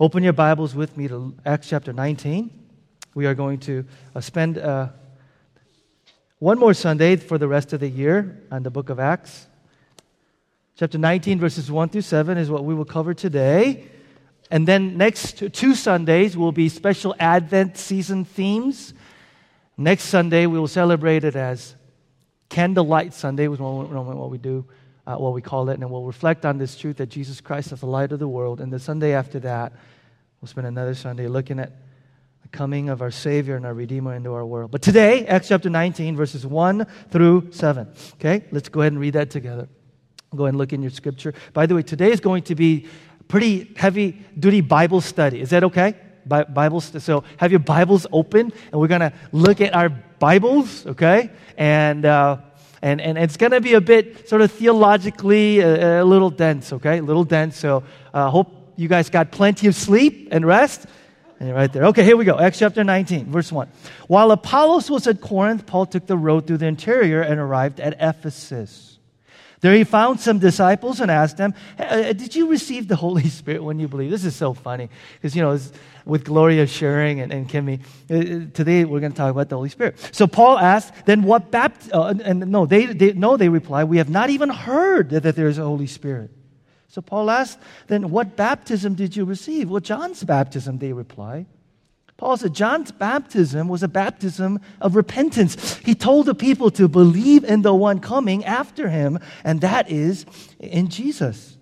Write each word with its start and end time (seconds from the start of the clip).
Open 0.00 0.22
your 0.22 0.32
Bibles 0.32 0.76
with 0.76 0.96
me 0.96 1.08
to 1.08 1.34
Acts 1.44 1.68
chapter 1.68 1.92
19. 1.92 2.52
We 3.16 3.26
are 3.26 3.34
going 3.34 3.58
to 3.60 3.84
uh, 4.14 4.20
spend 4.20 4.56
uh, 4.56 4.90
one 6.38 6.56
more 6.56 6.72
Sunday 6.72 7.16
for 7.16 7.36
the 7.36 7.48
rest 7.48 7.72
of 7.72 7.80
the 7.80 7.88
year 7.88 8.44
on 8.52 8.62
the 8.62 8.70
book 8.70 8.90
of 8.90 9.00
Acts. 9.00 9.48
Chapter 10.76 10.98
19, 10.98 11.40
verses 11.40 11.68
1 11.68 11.88
through 11.88 12.02
7 12.02 12.38
is 12.38 12.48
what 12.48 12.64
we 12.64 12.76
will 12.76 12.84
cover 12.84 13.12
today. 13.12 13.88
And 14.52 14.68
then 14.68 14.96
next 14.96 15.42
two 15.52 15.74
Sundays 15.74 16.36
will 16.36 16.52
be 16.52 16.68
special 16.68 17.16
Advent 17.18 17.76
season 17.76 18.24
themes. 18.24 18.94
Next 19.76 20.04
Sunday, 20.04 20.46
we 20.46 20.60
will 20.60 20.68
celebrate 20.68 21.24
it 21.24 21.34
as 21.34 21.74
Candlelight 22.48 23.14
Sunday, 23.14 23.48
was 23.48 23.58
what 23.58 24.30
we 24.30 24.38
do, 24.38 24.64
uh, 25.08 25.16
what 25.16 25.32
we 25.32 25.40
call 25.40 25.70
it. 25.70 25.80
And 25.80 25.90
we'll 25.90 26.04
reflect 26.04 26.44
on 26.44 26.58
this 26.58 26.76
truth 26.76 26.98
that 26.98 27.06
Jesus 27.06 27.40
Christ 27.40 27.72
is 27.72 27.80
the 27.80 27.86
light 27.86 28.12
of 28.12 28.18
the 28.18 28.28
world. 28.28 28.60
And 28.60 28.70
the 28.70 28.78
Sunday 28.78 29.14
after 29.14 29.40
that, 29.40 29.72
we'll 30.40 30.48
spend 30.48 30.66
another 30.66 30.94
Sunday 30.94 31.28
looking 31.28 31.58
at 31.58 31.72
the 32.42 32.48
coming 32.48 32.90
of 32.90 33.00
our 33.00 33.10
Savior 33.10 33.56
and 33.56 33.64
our 33.64 33.72
Redeemer 33.72 34.14
into 34.14 34.34
our 34.34 34.44
world. 34.44 34.70
But 34.70 34.82
today, 34.82 35.26
Acts 35.26 35.48
chapter 35.48 35.70
19, 35.70 36.14
verses 36.14 36.46
1 36.46 36.86
through 37.10 37.48
7. 37.52 37.88
Okay, 38.14 38.44
let's 38.52 38.68
go 38.68 38.80
ahead 38.80 38.92
and 38.92 39.00
read 39.00 39.14
that 39.14 39.30
together. 39.30 39.66
Go 40.36 40.44
ahead 40.44 40.50
and 40.50 40.58
look 40.58 40.74
in 40.74 40.82
your 40.82 40.90
scripture. 40.90 41.32
By 41.54 41.64
the 41.64 41.74
way, 41.74 41.82
today 41.82 42.12
is 42.12 42.20
going 42.20 42.42
to 42.44 42.54
be 42.54 42.86
pretty 43.28 43.72
heavy 43.76 44.24
duty 44.38 44.60
Bible 44.60 45.00
study. 45.00 45.40
Is 45.40 45.50
that 45.50 45.64
okay? 45.64 45.94
Bible. 46.26 46.82
So 46.82 47.24
have 47.38 47.50
your 47.50 47.60
Bibles 47.60 48.06
open, 48.12 48.52
and 48.70 48.78
we're 48.78 48.88
going 48.88 49.00
to 49.00 49.14
look 49.32 49.62
at 49.62 49.74
our 49.74 49.88
Bibles, 49.88 50.86
okay? 50.86 51.30
And 51.56 52.04
uh, 52.04 52.38
and 52.82 53.00
and 53.00 53.18
it's 53.18 53.36
going 53.36 53.52
to 53.52 53.60
be 53.60 53.74
a 53.74 53.80
bit 53.80 54.28
sort 54.28 54.42
of 54.42 54.52
theologically 54.52 55.60
a, 55.60 56.02
a, 56.02 56.04
little 56.04 56.30
dense, 56.30 56.72
okay? 56.72 56.98
A 56.98 57.02
little 57.02 57.24
dense. 57.24 57.56
So 57.56 57.82
I 58.14 58.22
uh, 58.22 58.30
hope 58.30 58.72
you 58.76 58.88
guys 58.88 59.10
got 59.10 59.30
plenty 59.32 59.66
of 59.66 59.74
sleep 59.74 60.28
and 60.30 60.46
rest. 60.46 60.86
And 61.40 61.54
right 61.54 61.72
there. 61.72 61.84
Okay, 61.86 62.02
here 62.02 62.16
we 62.16 62.24
go. 62.24 62.36
Acts 62.36 62.58
chapter 62.58 62.82
19, 62.82 63.30
verse 63.30 63.52
1. 63.52 63.68
While 64.08 64.32
Apollos 64.32 64.90
was 64.90 65.06
at 65.06 65.20
Corinth, 65.20 65.66
Paul 65.66 65.86
took 65.86 66.06
the 66.06 66.16
road 66.16 66.48
through 66.48 66.58
the 66.58 66.66
interior 66.66 67.20
and 67.20 67.38
arrived 67.38 67.78
at 67.78 67.94
Ephesus. 68.00 68.87
There 69.60 69.74
he 69.74 69.84
found 69.84 70.20
some 70.20 70.38
disciples 70.38 71.00
and 71.00 71.10
asked 71.10 71.36
them, 71.36 71.54
uh, 71.78 72.12
Did 72.12 72.34
you 72.36 72.48
receive 72.48 72.86
the 72.86 72.96
Holy 72.96 73.28
Spirit 73.28 73.62
when 73.62 73.80
you 73.80 73.88
believed? 73.88 74.12
This 74.12 74.24
is 74.24 74.36
so 74.36 74.54
funny 74.54 74.88
because, 75.14 75.34
you 75.34 75.42
know, 75.42 75.58
with 76.04 76.24
Gloria 76.24 76.66
sharing 76.66 77.20
and, 77.20 77.32
and 77.32 77.48
Kimmy, 77.48 77.80
uh, 78.10 78.50
today 78.54 78.84
we're 78.84 79.00
going 79.00 79.12
to 79.12 79.18
talk 79.18 79.30
about 79.30 79.48
the 79.48 79.56
Holy 79.56 79.68
Spirit. 79.68 79.98
So 80.12 80.26
Paul 80.26 80.58
asked, 80.58 80.94
Then 81.06 81.22
what 81.22 81.50
baptism? 81.50 81.92
Uh, 81.92 82.14
and 82.24 82.48
no, 82.50 82.66
they, 82.66 82.86
they, 82.86 83.12
no, 83.14 83.36
they 83.36 83.48
reply, 83.48 83.84
We 83.84 83.98
have 83.98 84.10
not 84.10 84.30
even 84.30 84.48
heard 84.48 85.10
that, 85.10 85.24
that 85.24 85.34
there 85.34 85.48
is 85.48 85.58
a 85.58 85.64
Holy 85.64 85.88
Spirit. 85.88 86.30
So 86.88 87.02
Paul 87.02 87.30
asked, 87.30 87.58
Then 87.88 88.10
what 88.10 88.36
baptism 88.36 88.94
did 88.94 89.16
you 89.16 89.24
receive? 89.24 89.68
Well, 89.70 89.80
John's 89.80 90.22
baptism, 90.22 90.78
they 90.78 90.92
reply. 90.92 91.46
Paul 92.18 92.36
said 92.36 92.52
John's 92.52 92.90
baptism 92.90 93.68
was 93.68 93.84
a 93.84 93.88
baptism 93.88 94.58
of 94.80 94.96
repentance. 94.96 95.76
He 95.84 95.94
told 95.94 96.26
the 96.26 96.34
people 96.34 96.68
to 96.72 96.88
believe 96.88 97.44
in 97.44 97.62
the 97.62 97.72
one 97.72 98.00
coming 98.00 98.44
after 98.44 98.88
him, 98.88 99.20
and 99.44 99.60
that 99.60 99.88
is 99.88 100.26
in 100.58 100.88
Jesus. 100.88 101.56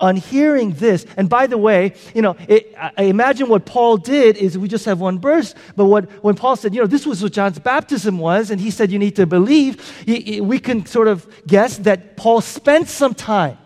On 0.00 0.16
hearing 0.16 0.72
this, 0.72 1.06
and 1.16 1.28
by 1.28 1.46
the 1.46 1.56
way, 1.56 1.94
you 2.16 2.22
know, 2.22 2.34
it, 2.48 2.74
I 2.76 3.04
imagine 3.04 3.48
what 3.48 3.64
Paul 3.64 3.96
did 3.96 4.36
is 4.38 4.58
we 4.58 4.66
just 4.66 4.86
have 4.86 4.98
one 4.98 5.20
verse, 5.20 5.54
but 5.76 5.84
what, 5.84 6.10
when 6.24 6.34
Paul 6.34 6.56
said, 6.56 6.74
you 6.74 6.80
know, 6.80 6.88
this 6.88 7.06
was 7.06 7.22
what 7.22 7.32
John's 7.32 7.60
baptism 7.60 8.18
was, 8.18 8.50
and 8.50 8.60
he 8.60 8.72
said 8.72 8.90
you 8.90 8.98
need 8.98 9.14
to 9.16 9.26
believe, 9.26 10.04
we 10.06 10.58
can 10.58 10.84
sort 10.84 11.06
of 11.06 11.28
guess 11.46 11.76
that 11.78 12.16
Paul 12.16 12.40
spent 12.40 12.88
some 12.88 13.14
time 13.14 13.56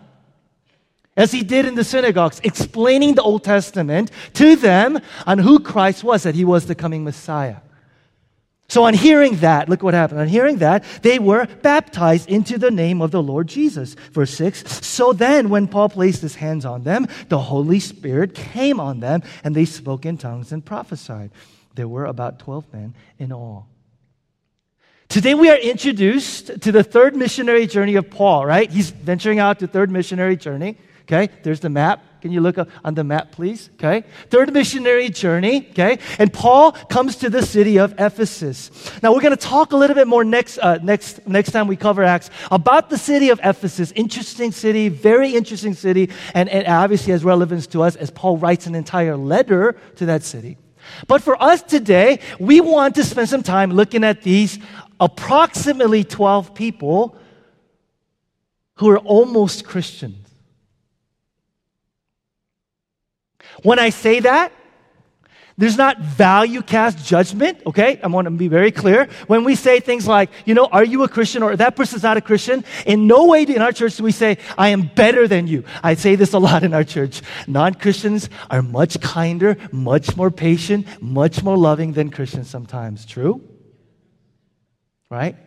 as 1.17 1.31
he 1.31 1.43
did 1.43 1.65
in 1.65 1.75
the 1.75 1.83
synagogues, 1.83 2.41
explaining 2.43 3.15
the 3.15 3.21
Old 3.21 3.43
Testament 3.43 4.11
to 4.33 4.55
them 4.55 4.99
on 5.25 5.39
who 5.39 5.59
Christ 5.59 6.03
was, 6.03 6.23
that 6.23 6.35
he 6.35 6.45
was 6.45 6.65
the 6.65 6.75
coming 6.75 7.03
Messiah. 7.03 7.57
So, 8.67 8.83
on 8.85 8.95
hearing 8.95 9.37
that, 9.37 9.69
look 9.69 9.83
what 9.83 9.93
happened. 9.93 10.21
On 10.21 10.27
hearing 10.27 10.57
that, 10.57 10.83
they 11.03 11.19
were 11.19 11.45
baptized 11.61 12.27
into 12.27 12.57
the 12.57 12.71
name 12.71 12.99
of 12.99 13.11
the 13.11 13.21
Lord 13.21 13.47
Jesus. 13.47 13.93
Verse 14.11 14.33
6 14.33 14.85
So 14.85 15.13
then, 15.13 15.49
when 15.49 15.67
Paul 15.67 15.89
placed 15.89 16.21
his 16.21 16.35
hands 16.35 16.65
on 16.65 16.83
them, 16.83 17.07
the 17.29 17.37
Holy 17.37 17.79
Spirit 17.79 18.33
came 18.33 18.79
on 18.79 19.01
them, 19.01 19.21
and 19.43 19.55
they 19.55 19.65
spoke 19.65 20.05
in 20.05 20.17
tongues 20.17 20.51
and 20.51 20.65
prophesied. 20.65 21.29
There 21.75 21.87
were 21.87 22.05
about 22.05 22.39
12 22.39 22.73
men 22.73 22.95
in 23.19 23.31
all. 23.31 23.67
Today 25.09 25.35
we 25.35 25.49
are 25.49 25.57
introduced 25.57 26.61
to 26.61 26.71
the 26.71 26.83
third 26.83 27.15
missionary 27.15 27.67
journey 27.67 27.95
of 27.95 28.09
Paul, 28.09 28.45
right? 28.45 28.69
He's 28.69 28.89
venturing 28.89 29.37
out 29.37 29.59
to 29.59 29.67
third 29.67 29.91
missionary 29.91 30.35
journey. 30.35 30.77
Okay, 31.05 31.29
there's 31.43 31.59
the 31.59 31.69
map. 31.69 32.03
Can 32.25 32.31
you 32.31 32.41
look 32.41 32.57
up 32.57 32.69
on 32.83 32.95
the 32.95 33.03
map, 33.03 33.31
please? 33.31 33.69
Okay. 33.75 34.03
Third 34.31 34.51
missionary 34.51 35.09
journey. 35.09 35.67
Okay. 35.69 35.99
And 36.17 36.33
Paul 36.33 36.71
comes 36.71 37.17
to 37.17 37.29
the 37.29 37.43
city 37.43 37.77
of 37.77 37.93
Ephesus. 37.99 38.71
Now 39.03 39.13
we're 39.13 39.21
going 39.21 39.37
to 39.37 39.37
talk 39.37 39.73
a 39.73 39.77
little 39.77 39.95
bit 39.95 40.07
more 40.07 40.23
next, 40.23 40.57
uh, 40.57 40.79
next, 40.81 41.27
next 41.27 41.51
time 41.51 41.67
we 41.67 41.75
cover 41.75 42.03
Acts 42.03 42.31
about 42.49 42.89
the 42.89 42.97
city 42.97 43.29
of 43.29 43.39
Ephesus. 43.43 43.91
Interesting 43.91 44.51
city, 44.51 44.89
very 44.89 45.35
interesting 45.35 45.75
city, 45.75 46.09
and, 46.33 46.49
and 46.49 46.65
obviously 46.65 47.11
has 47.11 47.23
relevance 47.23 47.67
to 47.67 47.83
us 47.83 47.95
as 47.95 48.09
Paul 48.09 48.37
writes 48.37 48.65
an 48.65 48.73
entire 48.73 49.15
letter 49.15 49.75
to 49.97 50.07
that 50.07 50.23
city. 50.23 50.57
But 51.05 51.21
for 51.21 51.39
us 51.39 51.61
today, 51.61 52.21
we 52.39 52.59
want 52.59 52.95
to 52.95 53.03
spend 53.03 53.29
some 53.29 53.43
time 53.43 53.69
looking 53.69 54.03
at 54.03 54.23
these 54.23 54.57
approximately 54.99 56.03
12 56.03 56.55
people 56.55 57.15
who 58.77 58.89
are 58.89 58.97
almost 58.97 59.63
Christians. 59.63 60.24
When 63.65 63.79
I 63.79 63.89
say 63.89 64.19
that, 64.19 64.51
there's 65.57 65.75
not 65.75 65.99
value 65.99 66.61
cast 66.61 67.03
judgment, 67.03 67.63
okay? 67.65 67.99
I 68.03 68.07
want 68.07 68.25
to 68.25 68.31
be 68.31 68.47
very 68.47 68.71
clear. 68.71 69.07
When 69.25 69.43
we 69.43 69.55
say 69.55 69.79
things 69.79 70.05
like, 70.05 70.29
you 70.45 70.53
know, 70.53 70.65
are 70.65 70.83
you 70.83 71.01
a 71.03 71.07
Christian 71.07 71.41
or 71.41 71.55
that 71.55 71.75
person's 71.75 72.03
not 72.03 72.15
a 72.15 72.21
Christian, 72.21 72.63
in 72.85 73.07
no 73.07 73.25
way 73.25 73.41
in 73.41 73.63
our 73.63 73.71
church 73.71 73.95
do 73.95 74.03
we 74.03 74.11
say, 74.11 74.37
I 74.55 74.69
am 74.69 74.91
better 74.93 75.27
than 75.27 75.47
you. 75.47 75.63
I 75.81 75.95
say 75.95 76.15
this 76.15 76.33
a 76.33 76.39
lot 76.39 76.63
in 76.63 76.75
our 76.75 76.83
church. 76.83 77.23
Non 77.47 77.73
Christians 77.73 78.29
are 78.51 78.61
much 78.61 79.01
kinder, 79.01 79.57
much 79.71 80.15
more 80.15 80.29
patient, 80.29 80.85
much 81.01 81.41
more 81.41 81.57
loving 81.57 81.93
than 81.93 82.11
Christians 82.11 82.47
sometimes. 82.47 83.03
True? 83.03 83.41
Right? 85.09 85.37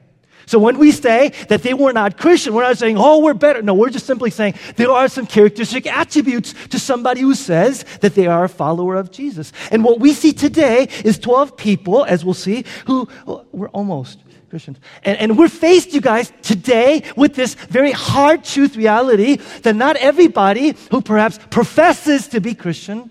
So 0.48 0.58
when 0.58 0.78
we 0.78 0.92
say 0.92 1.32
that 1.48 1.62
they 1.62 1.74
were 1.74 1.92
not 1.92 2.16
Christian, 2.16 2.54
we're 2.54 2.62
not 2.62 2.78
saying, 2.78 2.96
oh, 2.98 3.18
we're 3.18 3.34
better. 3.34 3.60
No, 3.60 3.74
we're 3.74 3.90
just 3.90 4.06
simply 4.06 4.30
saying 4.30 4.54
there 4.76 4.90
are 4.90 5.06
some 5.06 5.26
characteristic 5.26 5.86
attributes 5.86 6.54
to 6.68 6.78
somebody 6.78 7.20
who 7.20 7.34
says 7.34 7.84
that 8.00 8.14
they 8.14 8.26
are 8.26 8.44
a 8.44 8.48
follower 8.48 8.96
of 8.96 9.10
Jesus. 9.10 9.52
And 9.70 9.84
what 9.84 10.00
we 10.00 10.14
see 10.14 10.32
today 10.32 10.88
is 11.04 11.18
12 11.18 11.54
people, 11.58 12.06
as 12.06 12.24
we'll 12.24 12.32
see, 12.32 12.64
who 12.86 13.06
oh, 13.26 13.44
were 13.52 13.68
almost 13.68 14.24
Christians. 14.48 14.78
And, 15.04 15.18
and 15.18 15.36
we're 15.36 15.50
faced, 15.50 15.92
you 15.92 16.00
guys, 16.00 16.32
today 16.40 17.02
with 17.14 17.34
this 17.34 17.52
very 17.52 17.92
hard 17.92 18.42
truth 18.42 18.74
reality 18.74 19.36
that 19.64 19.76
not 19.76 19.96
everybody 19.96 20.76
who 20.90 21.02
perhaps 21.02 21.38
professes 21.50 22.28
to 22.28 22.40
be 22.40 22.54
Christian 22.54 23.10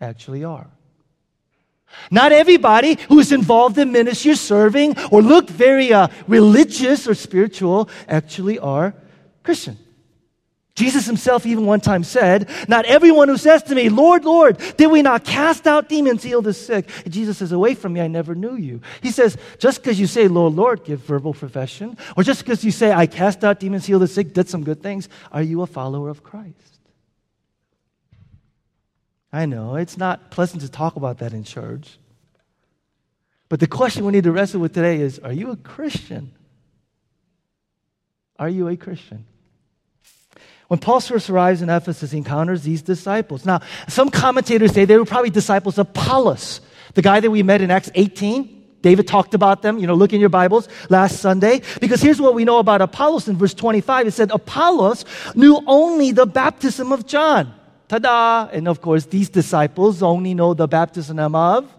actually 0.00 0.44
are. 0.44 0.70
Not 2.10 2.32
everybody 2.32 2.98
who 3.08 3.18
is 3.18 3.32
involved 3.32 3.78
in 3.78 3.92
ministry 3.92 4.34
serving 4.34 4.98
or 5.10 5.22
look 5.22 5.48
very 5.48 5.92
uh, 5.92 6.08
religious 6.26 7.08
or 7.08 7.14
spiritual 7.14 7.88
actually 8.08 8.58
are 8.58 8.94
Christian. 9.42 9.78
Jesus 10.74 11.06
himself 11.06 11.46
even 11.46 11.66
one 11.66 11.80
time 11.80 12.02
said, 12.02 12.50
Not 12.68 12.84
everyone 12.86 13.28
who 13.28 13.36
says 13.36 13.62
to 13.64 13.76
me, 13.76 13.88
Lord, 13.88 14.24
Lord, 14.24 14.58
did 14.76 14.88
we 14.88 15.02
not 15.02 15.22
cast 15.24 15.68
out 15.68 15.88
demons, 15.88 16.24
heal 16.24 16.42
the 16.42 16.52
sick? 16.52 16.90
And 17.04 17.14
Jesus 17.14 17.38
says, 17.38 17.52
Away 17.52 17.74
from 17.74 17.92
me, 17.92 18.00
I 18.00 18.08
never 18.08 18.34
knew 18.34 18.56
you. 18.56 18.80
He 19.00 19.12
says, 19.12 19.36
Just 19.58 19.82
because 19.82 20.00
you 20.00 20.08
say, 20.08 20.26
Lord, 20.26 20.54
Lord, 20.54 20.84
give 20.84 21.00
verbal 21.00 21.32
profession, 21.32 21.96
or 22.16 22.24
just 22.24 22.40
because 22.40 22.64
you 22.64 22.72
say, 22.72 22.92
I 22.92 23.06
cast 23.06 23.44
out 23.44 23.60
demons, 23.60 23.86
heal 23.86 24.00
the 24.00 24.08
sick, 24.08 24.34
did 24.34 24.48
some 24.48 24.64
good 24.64 24.82
things, 24.82 25.08
are 25.30 25.42
you 25.42 25.62
a 25.62 25.66
follower 25.66 26.08
of 26.08 26.24
Christ? 26.24 26.73
I 29.34 29.46
know, 29.46 29.74
it's 29.74 29.98
not 29.98 30.30
pleasant 30.30 30.62
to 30.62 30.70
talk 30.70 30.94
about 30.94 31.18
that 31.18 31.32
in 31.32 31.42
church. 31.42 31.98
But 33.48 33.58
the 33.58 33.66
question 33.66 34.04
we 34.04 34.12
need 34.12 34.22
to 34.24 34.32
wrestle 34.32 34.60
with 34.60 34.72
today 34.72 35.00
is 35.00 35.18
Are 35.18 35.32
you 35.32 35.50
a 35.50 35.56
Christian? 35.56 36.32
Are 38.38 38.48
you 38.48 38.68
a 38.68 38.76
Christian? 38.76 39.26
When 40.68 40.78
Paul 40.78 41.00
first 41.00 41.28
arrives 41.30 41.62
in 41.62 41.68
Ephesus, 41.68 42.12
he 42.12 42.18
encounters 42.18 42.62
these 42.62 42.80
disciples. 42.80 43.44
Now, 43.44 43.60
some 43.88 44.08
commentators 44.08 44.72
say 44.72 44.84
they 44.84 44.96
were 44.96 45.04
probably 45.04 45.30
disciples 45.30 45.78
of 45.78 45.88
Apollos, 45.88 46.60
the 46.94 47.02
guy 47.02 47.18
that 47.18 47.30
we 47.30 47.42
met 47.42 47.60
in 47.60 47.72
Acts 47.72 47.90
18. 47.96 48.62
David 48.82 49.08
talked 49.08 49.34
about 49.34 49.62
them, 49.62 49.78
you 49.78 49.88
know, 49.88 49.94
look 49.94 50.12
in 50.12 50.20
your 50.20 50.28
Bibles 50.28 50.68
last 50.90 51.18
Sunday. 51.18 51.62
Because 51.80 52.00
here's 52.00 52.20
what 52.20 52.34
we 52.34 52.44
know 52.44 52.60
about 52.60 52.82
Apollos 52.82 53.26
in 53.26 53.36
verse 53.36 53.54
25. 53.54 54.06
It 54.06 54.12
said, 54.12 54.30
Apollos 54.30 55.04
knew 55.34 55.60
only 55.66 56.12
the 56.12 56.26
baptism 56.26 56.92
of 56.92 57.04
John. 57.04 57.52
Ta-da! 57.88 58.48
And 58.52 58.68
of 58.68 58.80
course, 58.80 59.06
these 59.06 59.28
disciples 59.28 60.02
only 60.02 60.34
know 60.34 60.54
the 60.54 60.66
baptism 60.66 61.18
of 61.18 61.70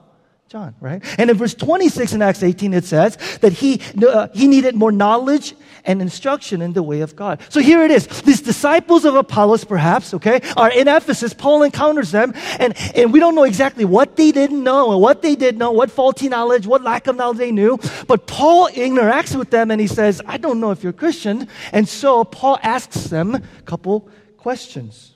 John, 0.47 0.75
right? 0.79 1.03
And 1.17 1.31
in 1.31 1.37
verse 1.37 1.55
26 1.55 2.13
in 2.13 2.21
Acts 2.21 2.43
18, 2.43 2.75
it 2.75 2.85
says 2.85 3.17
that 3.41 3.51
he, 3.51 3.81
uh, 4.07 4.27
he 4.33 4.47
needed 4.47 4.75
more 4.75 4.91
knowledge 4.91 5.55
and 5.85 6.03
instruction 6.03 6.61
in 6.61 6.73
the 6.73 6.83
way 6.83 7.01
of 7.01 7.15
God. 7.15 7.41
So 7.49 7.59
here 7.59 7.81
it 7.81 7.89
is. 7.89 8.05
These 8.21 8.41
disciples 8.41 9.05
of 9.05 9.15
Apollos, 9.15 9.63
perhaps, 9.63 10.13
okay, 10.13 10.41
are 10.55 10.71
in 10.71 10.87
Ephesus. 10.87 11.33
Paul 11.33 11.63
encounters 11.63 12.11
them, 12.11 12.33
and, 12.59 12.75
and 12.95 13.11
we 13.11 13.19
don't 13.19 13.33
know 13.33 13.43
exactly 13.43 13.85
what 13.85 14.17
they 14.17 14.31
didn't 14.31 14.63
know 14.63 14.91
and 14.91 15.01
what 15.01 15.23
they 15.23 15.35
did 15.35 15.57
know, 15.57 15.71
what 15.71 15.89
faulty 15.89 16.29
knowledge, 16.29 16.67
what 16.67 16.83
lack 16.83 17.07
of 17.07 17.15
knowledge 17.15 17.39
they 17.39 17.51
knew. 17.51 17.79
But 18.07 18.27
Paul 18.27 18.69
interacts 18.69 19.35
with 19.35 19.49
them 19.49 19.71
and 19.71 19.81
he 19.81 19.87
says, 19.87 20.21
I 20.27 20.37
don't 20.37 20.59
know 20.59 20.69
if 20.69 20.83
you're 20.83 20.93
Christian. 20.93 21.47
And 21.71 21.89
so 21.89 22.23
Paul 22.23 22.59
asks 22.61 23.05
them 23.05 23.33
a 23.33 23.41
couple 23.63 24.09
questions. 24.37 25.14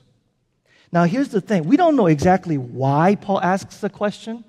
Now, 0.92 1.04
here's 1.04 1.28
the 1.28 1.40
thing 1.40 1.64
we 1.64 1.76
don't 1.76 1.96
know 1.96 2.06
exactly 2.06 2.58
why 2.58 3.16
Paul 3.16 3.40
asks 3.40 3.78
the 3.78 3.90
question. 3.90 4.44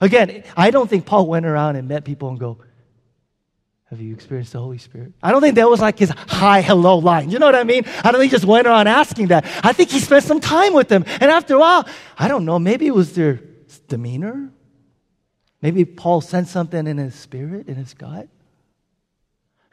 Again, 0.00 0.44
I 0.56 0.70
don't 0.70 0.90
think 0.90 1.06
Paul 1.06 1.26
went 1.26 1.46
around 1.46 1.76
and 1.76 1.88
met 1.88 2.04
people 2.04 2.28
and 2.28 2.38
go, 2.38 2.58
have 3.90 4.00
you 4.00 4.12
experienced 4.12 4.52
the 4.52 4.58
Holy 4.58 4.78
Spirit? 4.78 5.12
I 5.22 5.30
don't 5.30 5.40
think 5.40 5.54
that 5.54 5.70
was 5.70 5.80
like 5.80 5.98
his 5.98 6.10
hi, 6.10 6.62
hello 6.62 6.98
line. 6.98 7.30
You 7.30 7.38
know 7.38 7.46
what 7.46 7.54
I 7.54 7.62
mean? 7.62 7.84
I 8.02 8.10
don't 8.10 8.20
think 8.20 8.32
he 8.32 8.36
just 8.36 8.44
went 8.44 8.66
around 8.66 8.88
asking 8.88 9.28
that. 9.28 9.44
I 9.62 9.72
think 9.72 9.90
he 9.90 10.00
spent 10.00 10.24
some 10.24 10.40
time 10.40 10.74
with 10.74 10.88
them. 10.88 11.04
And 11.06 11.30
after 11.30 11.54
a 11.54 11.58
while, 11.60 11.86
I 12.18 12.26
don't 12.26 12.44
know, 12.44 12.58
maybe 12.58 12.86
it 12.86 12.94
was 12.94 13.14
their 13.14 13.40
demeanor. 13.86 14.50
Maybe 15.62 15.84
Paul 15.84 16.20
sensed 16.20 16.52
something 16.52 16.86
in 16.86 16.98
his 16.98 17.14
spirit, 17.14 17.68
in 17.68 17.76
his 17.76 17.94
gut. 17.94 18.28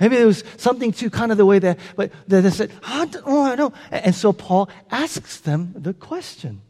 Maybe 0.01 0.15
there 0.15 0.25
was 0.25 0.43
something 0.57 0.91
to 0.93 1.11
kind 1.11 1.31
of 1.31 1.37
the 1.37 1.45
way 1.45 1.59
that, 1.59 1.77
but 1.95 2.11
they 2.27 2.49
said, 2.49 2.71
oh, 2.83 3.45
I 3.45 3.55
know. 3.55 3.71
Oh, 3.71 3.73
and 3.91 4.15
so 4.15 4.33
Paul 4.33 4.67
asks 4.89 5.39
them 5.39 5.73
the 5.77 5.93
question. 5.93 6.61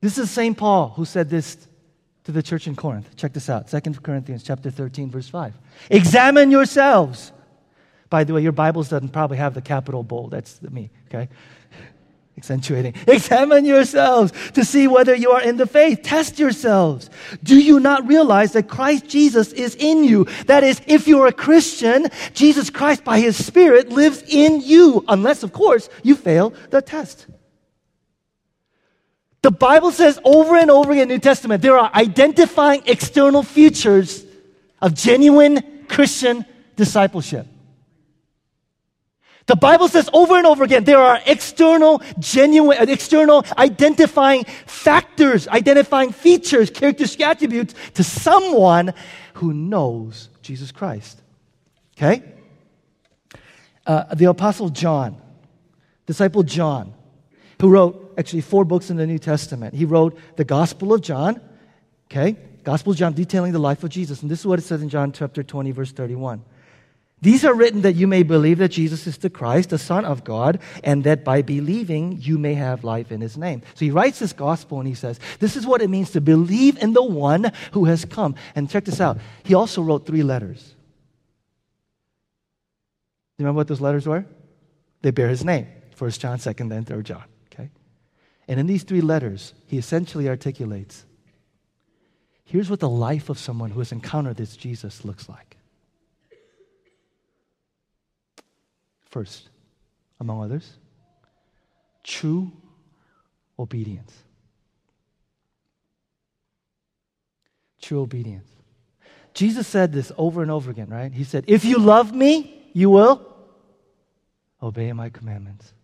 This 0.00 0.16
is 0.16 0.30
St. 0.30 0.56
Paul 0.56 0.88
who 0.96 1.04
said 1.04 1.28
this 1.28 1.68
to 2.24 2.32
the 2.32 2.42
church 2.42 2.66
in 2.66 2.74
Corinth. 2.74 3.14
Check 3.14 3.34
this 3.34 3.50
out. 3.50 3.68
2 3.68 3.80
Corinthians 4.00 4.42
chapter 4.42 4.70
13, 4.70 5.10
verse 5.10 5.28
5. 5.28 5.52
Examine 5.90 6.50
yourselves. 6.50 7.30
By 8.08 8.24
the 8.24 8.32
way, 8.32 8.40
your 8.40 8.52
Bibles 8.52 8.88
doesn't 8.88 9.10
probably 9.10 9.36
have 9.36 9.52
the 9.52 9.60
capital 9.60 10.02
bold. 10.02 10.30
That's 10.30 10.62
me, 10.62 10.88
okay? 11.08 11.28
Accentuating. 12.38 12.94
Examine 13.06 13.66
yourselves 13.66 14.32
to 14.54 14.64
see 14.64 14.88
whether 14.88 15.14
you 15.14 15.30
are 15.32 15.42
in 15.42 15.58
the 15.58 15.66
faith. 15.66 16.02
Test 16.02 16.38
yourselves. 16.38 17.10
Do 17.42 17.58
you 17.58 17.78
not 17.78 18.06
realize 18.06 18.52
that 18.52 18.68
Christ 18.68 19.06
Jesus 19.06 19.52
is 19.52 19.74
in 19.74 20.02
you? 20.02 20.24
That 20.46 20.64
is, 20.64 20.80
if 20.86 21.06
you're 21.06 21.26
a 21.26 21.32
Christian, 21.32 22.08
Jesus 22.32 22.70
Christ 22.70 23.04
by 23.04 23.20
his 23.20 23.44
Spirit 23.44 23.90
lives 23.90 24.24
in 24.26 24.62
you, 24.62 25.04
unless, 25.08 25.42
of 25.42 25.52
course, 25.52 25.90
you 26.02 26.16
fail 26.16 26.54
the 26.70 26.80
test. 26.80 27.26
The 29.42 29.50
Bible 29.50 29.90
says 29.90 30.18
over 30.24 30.56
and 30.56 30.70
over 30.70 30.92
again 30.92 31.02
in 31.02 31.08
the 31.08 31.14
New 31.16 31.20
Testament, 31.20 31.62
there 31.62 31.76
are 31.76 31.90
identifying 31.94 32.82
external 32.86 33.42
features 33.42 34.24
of 34.80 34.94
genuine 34.94 35.84
Christian 35.88 36.46
discipleship. 36.76 37.46
The 39.46 39.56
Bible 39.56 39.88
says 39.88 40.08
over 40.12 40.36
and 40.36 40.46
over 40.46 40.62
again, 40.64 40.84
there 40.84 41.00
are 41.00 41.20
external, 41.26 42.02
genuine, 42.18 42.88
external 42.88 43.44
identifying 43.58 44.44
factors, 44.66 45.48
identifying 45.48 46.12
features, 46.12 46.70
characteristic 46.70 47.20
attributes 47.22 47.74
to 47.94 48.04
someone 48.04 48.94
who 49.34 49.52
knows 49.52 50.28
Jesus 50.42 50.70
Christ. 50.70 51.20
Okay? 51.96 52.22
Uh, 53.86 54.14
the 54.14 54.26
Apostle 54.26 54.68
John, 54.68 55.20
disciple 56.06 56.44
John, 56.44 56.94
who 57.60 57.68
wrote 57.68 58.14
actually 58.18 58.42
four 58.42 58.64
books 58.64 58.90
in 58.90 58.96
the 58.96 59.06
New 59.06 59.18
Testament. 59.18 59.74
He 59.74 59.84
wrote 59.84 60.18
the 60.36 60.44
Gospel 60.44 60.92
of 60.92 61.00
John, 61.00 61.40
okay? 62.10 62.36
Gospel 62.64 62.92
of 62.92 62.98
John 62.98 63.12
detailing 63.12 63.52
the 63.52 63.58
life 63.58 63.82
of 63.82 63.90
Jesus. 63.90 64.22
And 64.22 64.30
this 64.30 64.40
is 64.40 64.46
what 64.46 64.58
it 64.58 64.62
says 64.62 64.82
in 64.82 64.88
John 64.88 65.12
chapter 65.12 65.42
20, 65.42 65.70
verse 65.72 65.92
31. 65.92 66.44
These 67.22 67.44
are 67.44 67.54
written 67.54 67.82
that 67.82 67.94
you 67.94 68.08
may 68.08 68.24
believe 68.24 68.58
that 68.58 68.70
Jesus 68.70 69.06
is 69.06 69.16
the 69.16 69.30
Christ, 69.30 69.70
the 69.70 69.78
Son 69.78 70.04
of 70.04 70.24
God, 70.24 70.58
and 70.82 71.04
that 71.04 71.24
by 71.24 71.40
believing 71.40 72.18
you 72.20 72.36
may 72.36 72.54
have 72.54 72.82
life 72.82 73.12
in 73.12 73.20
his 73.20 73.38
name. 73.38 73.62
So 73.74 73.84
he 73.84 73.92
writes 73.92 74.18
this 74.18 74.32
gospel 74.32 74.80
and 74.80 74.88
he 74.88 74.94
says, 74.94 75.20
This 75.38 75.56
is 75.56 75.64
what 75.64 75.82
it 75.82 75.88
means 75.88 76.10
to 76.10 76.20
believe 76.20 76.82
in 76.82 76.94
the 76.94 77.02
one 77.02 77.52
who 77.70 77.84
has 77.84 78.04
come. 78.04 78.34
And 78.56 78.68
check 78.68 78.84
this 78.84 79.00
out. 79.00 79.18
He 79.44 79.54
also 79.54 79.82
wrote 79.82 80.04
three 80.04 80.24
letters. 80.24 80.74
Do 83.38 83.38
you 83.38 83.46
remember 83.46 83.58
what 83.58 83.68
those 83.68 83.80
letters 83.80 84.06
were? 84.06 84.26
They 85.02 85.12
bear 85.12 85.28
his 85.28 85.44
name. 85.44 85.68
First 85.94 86.20
John, 86.20 86.40
second, 86.40 86.70
then 86.70 86.84
third 86.84 87.06
John. 87.06 87.24
Okay? 87.52 87.70
And 88.48 88.58
in 88.58 88.66
these 88.66 88.82
three 88.82 89.00
letters, 89.00 89.54
he 89.68 89.78
essentially 89.78 90.28
articulates 90.28 91.04
here's 92.44 92.68
what 92.68 92.80
the 92.80 92.88
life 92.88 93.30
of 93.30 93.38
someone 93.38 93.70
who 93.70 93.78
has 93.78 93.92
encountered 93.92 94.36
this 94.36 94.56
Jesus 94.56 95.06
looks 95.06 95.28
like. 95.28 95.56
First, 99.12 99.50
among 100.20 100.42
others, 100.42 100.72
true 102.02 102.50
obedience. 103.58 104.10
True 107.82 108.00
obedience. 108.00 108.48
Jesus 109.34 109.66
said 109.66 109.92
this 109.92 110.12
over 110.16 110.40
and 110.40 110.50
over 110.50 110.70
again, 110.70 110.88
right? 110.88 111.12
He 111.12 111.24
said, 111.24 111.44
If 111.46 111.62
you 111.62 111.78
love 111.78 112.14
me, 112.14 112.70
you 112.72 112.88
will 112.88 113.20
obey 114.62 114.90
my 114.94 115.10
commandments. 115.10 115.74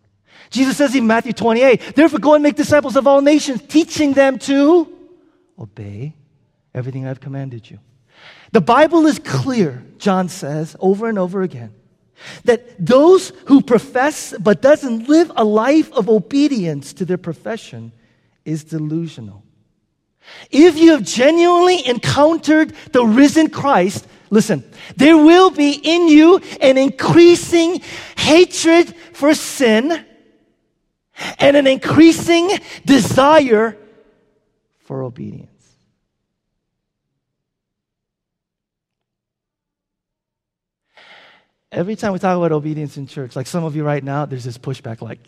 Jesus 0.48 0.78
says 0.78 0.94
in 0.94 1.06
Matthew 1.06 1.34
28, 1.34 1.96
therefore 1.96 2.20
go 2.20 2.32
and 2.32 2.42
make 2.42 2.56
disciples 2.56 2.96
of 2.96 3.06
all 3.06 3.20
nations, 3.20 3.60
teaching 3.68 4.14
them 4.14 4.38
to 4.38 4.90
obey 5.58 6.14
everything 6.74 7.06
I've 7.06 7.20
commanded 7.20 7.68
you. 7.68 7.78
The 8.52 8.62
Bible 8.62 9.04
is 9.04 9.18
clear, 9.18 9.84
John 9.98 10.30
says 10.30 10.76
over 10.80 11.10
and 11.10 11.18
over 11.18 11.42
again, 11.42 11.74
that 12.44 12.84
those 12.84 13.30
who 13.46 13.62
profess 13.62 14.34
but 14.40 14.62
doesn't 14.62 15.08
live 15.08 15.30
a 15.36 15.44
life 15.44 15.92
of 15.92 16.08
obedience 16.08 16.92
to 16.94 17.04
their 17.04 17.18
profession 17.18 17.92
is 18.44 18.64
delusional. 18.64 19.44
If 20.50 20.78
you 20.78 20.92
have 20.92 21.02
genuinely 21.02 21.86
encountered 21.86 22.74
the 22.92 23.04
risen 23.04 23.50
Christ, 23.50 24.06
listen, 24.30 24.64
there 24.96 25.16
will 25.16 25.50
be 25.50 25.72
in 25.72 26.08
you 26.08 26.40
an 26.60 26.76
increasing 26.76 27.80
hatred 28.16 28.94
for 29.12 29.34
sin 29.34 30.04
and 31.38 31.56
an 31.56 31.66
increasing 31.66 32.50
desire 32.84 33.76
for 34.80 35.02
obedience. 35.02 35.57
Every 41.70 41.96
time 41.96 42.12
we 42.12 42.18
talk 42.18 42.36
about 42.36 42.52
obedience 42.52 42.96
in 42.96 43.06
church, 43.06 43.36
like 43.36 43.46
some 43.46 43.64
of 43.64 43.76
you 43.76 43.84
right 43.84 44.02
now, 44.02 44.24
there's 44.24 44.44
this 44.44 44.56
pushback 44.56 45.02
like, 45.02 45.18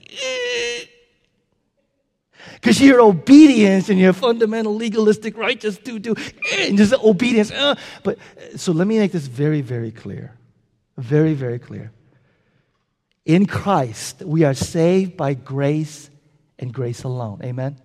because 2.55 2.81
you're 2.81 3.01
obedience 3.01 3.91
and 3.91 3.99
you're 3.99 4.15
fundamental, 4.15 4.75
legalistic, 4.75 5.37
righteous, 5.37 5.77
do, 5.77 5.99
do, 5.99 6.15
and 6.59 6.79
just 6.79 6.95
obedience. 6.95 7.51
Uh. 7.51 7.75
But 8.03 8.19
so 8.57 8.73
let 8.73 8.87
me 8.87 8.99
make 8.99 9.13
this 9.13 9.27
very, 9.27 9.61
very 9.61 9.91
clear. 9.91 10.37
Very, 10.97 11.35
very 11.35 11.59
clear. 11.59 11.93
In 13.27 13.47
Christ, 13.47 14.23
we 14.23 14.45
are 14.45 14.55
saved 14.55 15.17
by 15.17 15.35
grace 15.35 16.11
and 16.59 16.73
grace 16.73 17.05
alone. 17.05 17.41
Amen? 17.45 17.77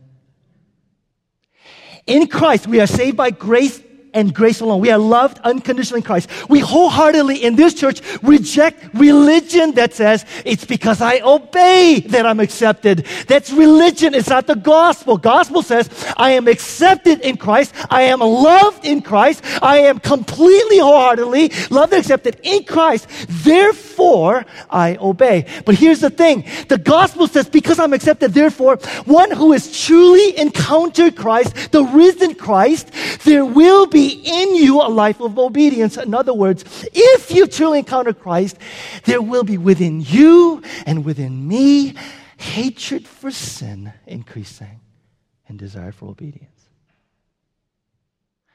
In 2.08 2.28
Christ, 2.28 2.68
we 2.68 2.80
are 2.80 2.88
saved 2.88 3.18
by 3.18 3.32
grace 3.32 3.82
and 4.16 4.34
grace 4.34 4.62
alone. 4.62 4.80
We 4.80 4.90
are 4.90 4.98
loved 4.98 5.40
unconditionally 5.44 6.00
in 6.00 6.04
Christ. 6.04 6.30
We 6.50 6.60
wholeheartedly 6.60 7.44
in 7.44 7.56
this 7.56 7.74
church 7.74 8.02
reject 8.24 8.84
religion 8.96 9.74
that 9.74 9.94
says 9.94 10.26
it's 10.46 10.66
because 10.66 11.02
I 11.02 11.20
obey 11.20 12.02
that 12.08 12.26
I'm 12.26 12.40
accepted. 12.40 13.06
That's 13.28 13.52
religion. 13.52 14.16
It's 14.16 14.30
not 14.30 14.48
the 14.48 14.56
gospel. 14.56 15.18
Gospel 15.18 15.62
says 15.62 15.90
I 16.18 16.32
am 16.32 16.48
accepted 16.48 17.20
in 17.22 17.38
Christ. 17.38 17.76
I 17.90 18.04
am 18.04 18.22
loved 18.22 18.86
in 18.86 19.02
Christ. 19.02 19.44
I 19.62 19.80
am 19.80 20.00
completely 20.00 20.80
wholeheartedly 20.80 21.52
loved 21.70 21.94
and 21.94 22.00
accepted 22.00 22.40
in 22.42 22.64
Christ. 22.64 23.08
Therefore, 23.28 24.46
I 24.70 24.98
obey. 25.02 25.46
But 25.66 25.76
here's 25.76 26.00
the 26.00 26.10
thing. 26.10 26.46
The 26.70 26.78
gospel 26.78 27.28
says 27.28 27.50
because 27.50 27.80
I'm 27.80 27.94
accepted, 27.94 28.34
therefore, 28.34 28.78
one 29.06 29.32
who 29.32 29.52
has 29.52 29.78
truly 29.86 30.38
encountered 30.38 31.16
Christ, 31.16 31.72
the 31.72 31.84
risen 31.84 32.36
Christ, 32.36 32.92
there 33.26 33.46
will 33.46 33.88
be 33.88 34.05
in 34.10 34.56
you 34.56 34.82
a 34.82 34.90
life 34.90 35.20
of 35.20 35.38
obedience. 35.38 35.98
In 35.98 36.14
other 36.14 36.34
words, 36.34 36.64
if 36.94 37.32
you 37.32 37.48
truly 37.48 37.80
encounter 37.80 38.14
Christ, 38.14 38.58
there 39.06 39.22
will 39.22 39.44
be 39.44 39.58
within 39.58 40.02
you 40.02 40.62
and 40.86 41.06
within 41.06 41.48
me 41.48 41.96
hatred 42.38 43.08
for 43.08 43.32
sin 43.32 43.94
increasing 44.06 44.82
and 45.48 45.58
desire 45.58 45.92
for 45.92 46.10
obedience. 46.10 46.52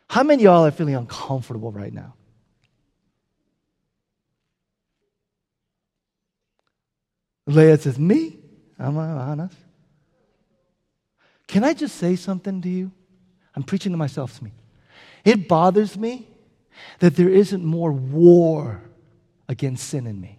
How 0.09 0.23
many 0.23 0.43
y'all 0.43 0.67
are 0.67 0.71
feeling 0.71 0.97
uncomfortable 0.97 1.71
right 1.71 1.93
now? 1.93 2.15
Leah 7.47 7.79
says, 7.79 7.99
Me? 7.99 8.37
I'm 8.79 8.97
honest. 8.97 9.57
Can 11.47 11.65
I 11.65 11.75
just 11.75 11.97
say 11.97 12.17
something 12.17 12.63
to 12.63 12.69
you? 12.69 12.93
I'm 13.55 13.63
preaching 13.63 13.93
to 13.93 13.99
myself, 13.99 14.39
to 14.39 14.45
me. 14.45 14.53
It 15.25 15.49
bothers 15.49 15.97
me 15.97 16.29
that 17.01 17.17
there 17.17 17.29
isn't 17.29 17.65
more 17.65 17.93
war 17.93 18.83
against 19.49 19.89
sin 19.89 20.07
in 20.07 20.21
me. 20.21 20.39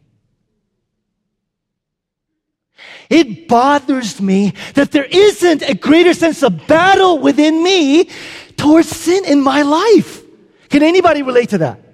It 3.10 3.48
bothers 3.48 4.22
me 4.22 4.54
that 4.74 4.92
there 4.92 5.06
isn't 5.06 5.62
a 5.64 5.76
greater 5.76 6.14
sense 6.14 6.42
of 6.44 6.66
battle 6.68 7.20
within 7.20 7.64
me 7.64 8.10
towards 8.58 8.90
sin 8.90 9.26
in 9.26 9.42
my 9.42 9.62
life. 9.62 10.24
Can 10.70 10.82
anybody 10.82 11.22
relate 11.22 11.50
to 11.50 11.60
that? 11.60 11.91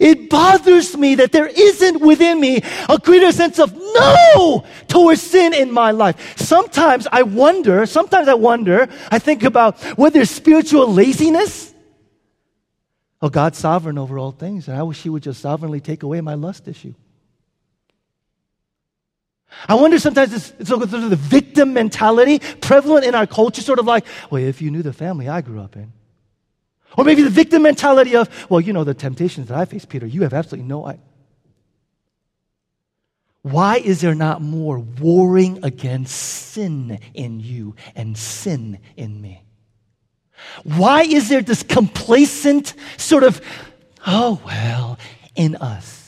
It 0.00 0.30
bothers 0.30 0.96
me 0.96 1.16
that 1.16 1.30
there 1.30 1.46
isn't 1.46 2.00
within 2.00 2.40
me 2.40 2.62
a 2.88 2.98
greater 2.98 3.30
sense 3.32 3.58
of 3.58 3.76
no 3.76 4.64
towards 4.88 5.20
sin 5.20 5.52
in 5.52 5.70
my 5.70 5.90
life. 5.90 6.38
Sometimes 6.38 7.06
I 7.12 7.22
wonder, 7.22 7.84
sometimes 7.84 8.26
I 8.26 8.34
wonder, 8.34 8.88
I 9.10 9.18
think 9.18 9.42
about 9.42 9.78
whether 9.98 10.24
spiritual 10.24 10.90
laziness. 10.90 11.74
Oh, 13.20 13.28
God's 13.28 13.58
sovereign 13.58 13.98
over 13.98 14.18
all 14.18 14.32
things, 14.32 14.68
and 14.68 14.78
I 14.78 14.82
wish 14.82 15.02
He 15.02 15.10
would 15.10 15.22
just 15.22 15.42
sovereignly 15.42 15.80
take 15.80 16.02
away 16.02 16.22
my 16.22 16.32
lust 16.32 16.66
issue. 16.66 16.94
I 19.68 19.74
wonder 19.74 19.98
sometimes 19.98 20.32
it's, 20.32 20.54
it's 20.58 20.70
sort 20.70 20.82
of 20.82 20.90
the 20.90 21.16
victim 21.16 21.74
mentality 21.74 22.38
prevalent 22.38 23.04
in 23.04 23.14
our 23.14 23.26
culture, 23.26 23.60
sort 23.60 23.78
of 23.78 23.84
like, 23.84 24.06
well, 24.30 24.42
if 24.42 24.62
you 24.62 24.70
knew 24.70 24.82
the 24.82 24.94
family 24.94 25.28
I 25.28 25.42
grew 25.42 25.60
up 25.60 25.76
in. 25.76 25.92
Or 26.96 27.04
maybe 27.04 27.22
the 27.22 27.30
victim 27.30 27.62
mentality 27.62 28.16
of, 28.16 28.28
well, 28.50 28.60
you 28.60 28.72
know, 28.72 28.84
the 28.84 28.94
temptations 28.94 29.48
that 29.48 29.56
I 29.56 29.64
face, 29.64 29.84
Peter, 29.84 30.06
you 30.06 30.22
have 30.22 30.34
absolutely 30.34 30.68
no 30.68 30.86
idea. 30.86 31.04
Why 33.42 33.76
is 33.76 34.00
there 34.00 34.14
not 34.14 34.42
more 34.42 34.78
warring 34.78 35.60
against 35.62 36.14
sin 36.14 36.98
in 37.14 37.40
you 37.40 37.74
and 37.94 38.16
sin 38.18 38.78
in 38.96 39.20
me? 39.20 39.42
Why 40.64 41.02
is 41.02 41.28
there 41.28 41.42
this 41.42 41.62
complacent 41.62 42.74
sort 42.96 43.22
of, 43.22 43.40
oh, 44.06 44.40
well, 44.44 44.98
in 45.36 45.56
us? 45.56 45.99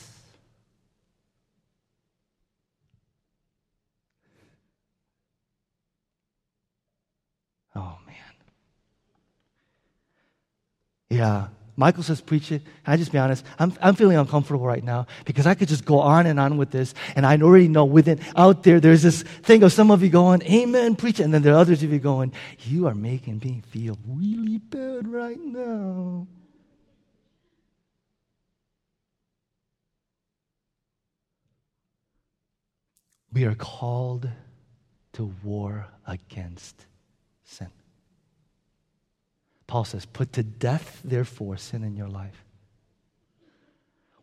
Yeah. 11.13 11.47
Michael 11.75 12.03
says, 12.03 12.21
preach 12.21 12.51
it. 12.51 12.61
I 12.85 12.97
just 12.97 13.11
be 13.11 13.17
honest, 13.17 13.43
I'm, 13.57 13.73
I'm 13.81 13.95
feeling 13.95 14.17
uncomfortable 14.17 14.65
right 14.65 14.83
now 14.83 15.07
because 15.25 15.47
I 15.47 15.55
could 15.55 15.67
just 15.67 15.85
go 15.85 15.99
on 15.99 16.27
and 16.27 16.39
on 16.39 16.57
with 16.57 16.69
this. 16.69 16.93
And 17.15 17.25
I 17.25 17.35
already 17.37 17.67
know 17.67 17.85
within, 17.85 18.19
out 18.35 18.61
there, 18.61 18.79
there's 18.79 19.01
this 19.01 19.23
thing 19.23 19.63
of 19.63 19.73
some 19.73 19.89
of 19.89 20.03
you 20.03 20.09
going, 20.09 20.43
Amen, 20.43 20.95
preach 20.95 21.19
it. 21.19 21.23
And 21.23 21.33
then 21.33 21.41
there 21.41 21.53
are 21.53 21.57
others 21.57 21.81
of 21.81 21.91
you 21.91 21.97
going, 21.97 22.31
You 22.59 22.87
are 22.87 22.93
making 22.93 23.39
me 23.43 23.63
feel 23.69 23.97
really 24.07 24.59
bad 24.59 25.07
right 25.07 25.39
now. 25.39 26.27
We 33.31 33.45
are 33.45 33.55
called 33.55 34.29
to 35.13 35.33
war 35.43 35.87
against 36.05 36.85
sin. 37.43 37.71
Paul 39.73 39.85
says, 39.85 40.05
Put 40.05 40.33
to 40.33 40.43
death, 40.43 41.01
therefore, 41.03 41.57
sin 41.57 41.83
in 41.83 41.95
your 41.95 42.07
life. 42.07 42.45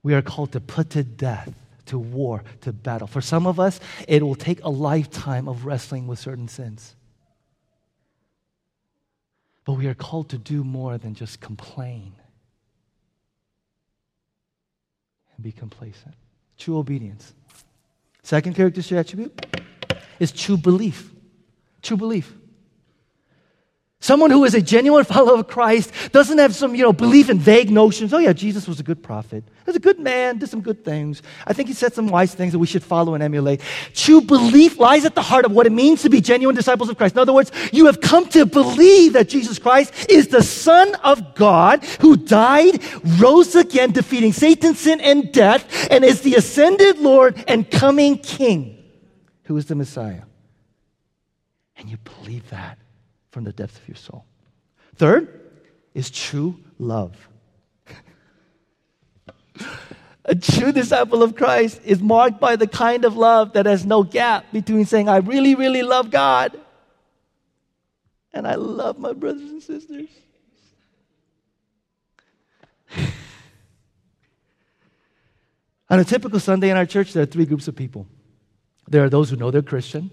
We 0.00 0.14
are 0.14 0.22
called 0.22 0.52
to 0.52 0.60
put 0.60 0.90
to 0.90 1.02
death, 1.02 1.52
to 1.86 1.98
war, 1.98 2.44
to 2.60 2.72
battle. 2.72 3.08
For 3.08 3.20
some 3.20 3.48
of 3.48 3.58
us, 3.58 3.80
it 4.06 4.22
will 4.22 4.36
take 4.36 4.62
a 4.62 4.68
lifetime 4.68 5.48
of 5.48 5.66
wrestling 5.66 6.06
with 6.06 6.20
certain 6.20 6.46
sins. 6.46 6.94
But 9.64 9.72
we 9.72 9.88
are 9.88 9.94
called 9.94 10.28
to 10.28 10.38
do 10.38 10.62
more 10.62 10.98
than 10.98 11.16
just 11.16 11.40
complain 11.40 12.12
and 15.34 15.42
be 15.42 15.50
complacent. 15.50 16.14
True 16.58 16.78
obedience. 16.78 17.34
Second 18.22 18.54
characteristic 18.54 18.98
attribute 18.98 19.46
is 20.20 20.30
true 20.30 20.56
belief. 20.56 21.10
True 21.82 21.96
belief. 21.96 22.36
Someone 24.02 24.30
who 24.30 24.44
is 24.44 24.54
a 24.54 24.62
genuine 24.62 25.04
follower 25.04 25.40
of 25.40 25.46
Christ 25.46 25.92
doesn't 26.10 26.38
have 26.38 26.54
some, 26.54 26.74
you 26.74 26.82
know, 26.82 26.92
belief 26.92 27.28
in 27.28 27.38
vague 27.38 27.70
notions. 27.70 28.14
Oh 28.14 28.18
yeah, 28.18 28.32
Jesus 28.32 28.66
was 28.66 28.80
a 28.80 28.82
good 28.82 29.02
prophet. 29.02 29.44
He 29.46 29.64
was 29.66 29.76
a 29.76 29.80
good 29.80 30.00
man, 30.00 30.38
did 30.38 30.48
some 30.48 30.62
good 30.62 30.82
things. 30.82 31.20
I 31.46 31.52
think 31.52 31.68
he 31.68 31.74
said 31.74 31.92
some 31.92 32.08
wise 32.08 32.34
things 32.34 32.52
that 32.52 32.58
we 32.58 32.66
should 32.66 32.82
follow 32.82 33.12
and 33.12 33.22
emulate. 33.22 33.60
True 33.92 34.22
belief 34.22 34.78
lies 34.78 35.04
at 35.04 35.14
the 35.14 35.20
heart 35.20 35.44
of 35.44 35.52
what 35.52 35.66
it 35.66 35.72
means 35.72 36.00
to 36.00 36.08
be 36.08 36.22
genuine 36.22 36.56
disciples 36.56 36.88
of 36.88 36.96
Christ. 36.96 37.14
In 37.14 37.18
other 37.18 37.34
words, 37.34 37.52
you 37.72 37.84
have 37.86 38.00
come 38.00 38.26
to 38.30 38.46
believe 38.46 39.12
that 39.12 39.28
Jesus 39.28 39.58
Christ 39.58 40.08
is 40.08 40.28
the 40.28 40.42
Son 40.42 40.94
of 41.04 41.34
God 41.34 41.84
who 42.00 42.16
died, 42.16 42.82
rose 43.20 43.54
again, 43.54 43.92
defeating 43.92 44.32
Satan, 44.32 44.74
sin, 44.74 45.02
and 45.02 45.30
death, 45.30 45.88
and 45.90 46.06
is 46.06 46.22
the 46.22 46.36
ascended 46.36 46.98
Lord 47.00 47.44
and 47.46 47.70
coming 47.70 48.16
King, 48.16 48.82
who 49.42 49.58
is 49.58 49.66
the 49.66 49.74
Messiah. 49.74 50.22
And 51.76 51.90
you 51.90 51.98
believe 51.98 52.48
that 52.48 52.78
from 53.30 53.44
the 53.44 53.52
depth 53.52 53.78
of 53.78 53.88
your 53.88 53.96
soul. 53.96 54.24
Third 54.96 55.40
is 55.94 56.10
true 56.10 56.58
love. 56.78 57.28
A 60.24 60.34
true 60.34 60.72
disciple 60.72 61.22
of 61.22 61.34
Christ 61.34 61.80
is 61.84 62.00
marked 62.00 62.40
by 62.40 62.56
the 62.56 62.66
kind 62.66 63.04
of 63.04 63.16
love 63.16 63.54
that 63.54 63.66
has 63.66 63.84
no 63.84 64.02
gap 64.02 64.44
between 64.52 64.84
saying, 64.84 65.08
I 65.08 65.18
really, 65.18 65.54
really 65.54 65.82
love 65.82 66.10
God 66.10 66.58
and 68.32 68.46
I 68.46 68.54
love 68.54 68.98
my 68.98 69.12
brothers 69.12 69.50
and 69.50 69.62
sisters. 69.62 70.08
On 75.88 75.98
a 75.98 76.04
typical 76.04 76.38
Sunday 76.38 76.70
in 76.70 76.76
our 76.76 76.86
church, 76.86 77.12
there 77.12 77.24
are 77.24 77.26
three 77.26 77.46
groups 77.46 77.66
of 77.66 77.74
people. 77.74 78.06
There 78.88 79.02
are 79.02 79.10
those 79.10 79.30
who 79.30 79.36
know 79.36 79.50
they're 79.50 79.62
Christian, 79.62 80.10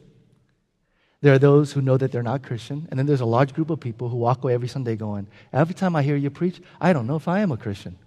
there 1.22 1.34
are 1.34 1.40
those 1.40 1.72
who 1.74 1.82
know 1.82 1.98
that 1.98 2.12
they're 2.12 2.22
not 2.22 2.44
Christian, 2.44 2.88
and 2.90 3.00
then 3.00 3.08
there's 3.08 3.22
a 3.22 3.26
large 3.26 3.54
group 3.54 3.70
of 3.70 3.80
people 3.80 4.10
who 4.10 4.18
walk 4.18 4.44
away 4.44 4.54
every 4.54 4.68
Sunday 4.68 4.96
going, 4.96 5.28
Every 5.52 5.74
time 5.74 5.96
I 5.96 6.04
hear 6.04 6.16
you 6.16 6.30
preach, 6.30 6.62
I 6.80 6.94
don't 6.94 7.08
know 7.08 7.16
if 7.16 7.28
I 7.28 7.40
am 7.40 7.52
a 7.52 7.58
Christian. 7.58 7.98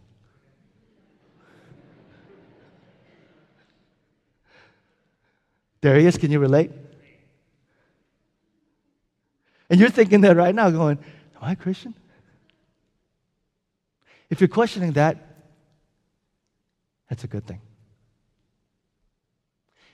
Darius, 5.81 6.19
can 6.19 6.31
you 6.31 6.39
relate? 6.39 6.71
And 9.71 9.81
you're 9.81 9.91
thinking 9.91 10.21
that 10.21 10.37
right 10.37 10.55
now, 10.55 10.71
going, 10.71 10.99
Am 11.37 11.43
I 11.43 11.53
a 11.53 11.57
Christian? 11.57 11.95
If 14.29 14.41
you're 14.41 14.49
questioning 14.49 14.93
that, 14.93 15.17
that's 17.09 17.25
a 17.25 17.27
good 17.27 17.45
thing. 17.45 17.61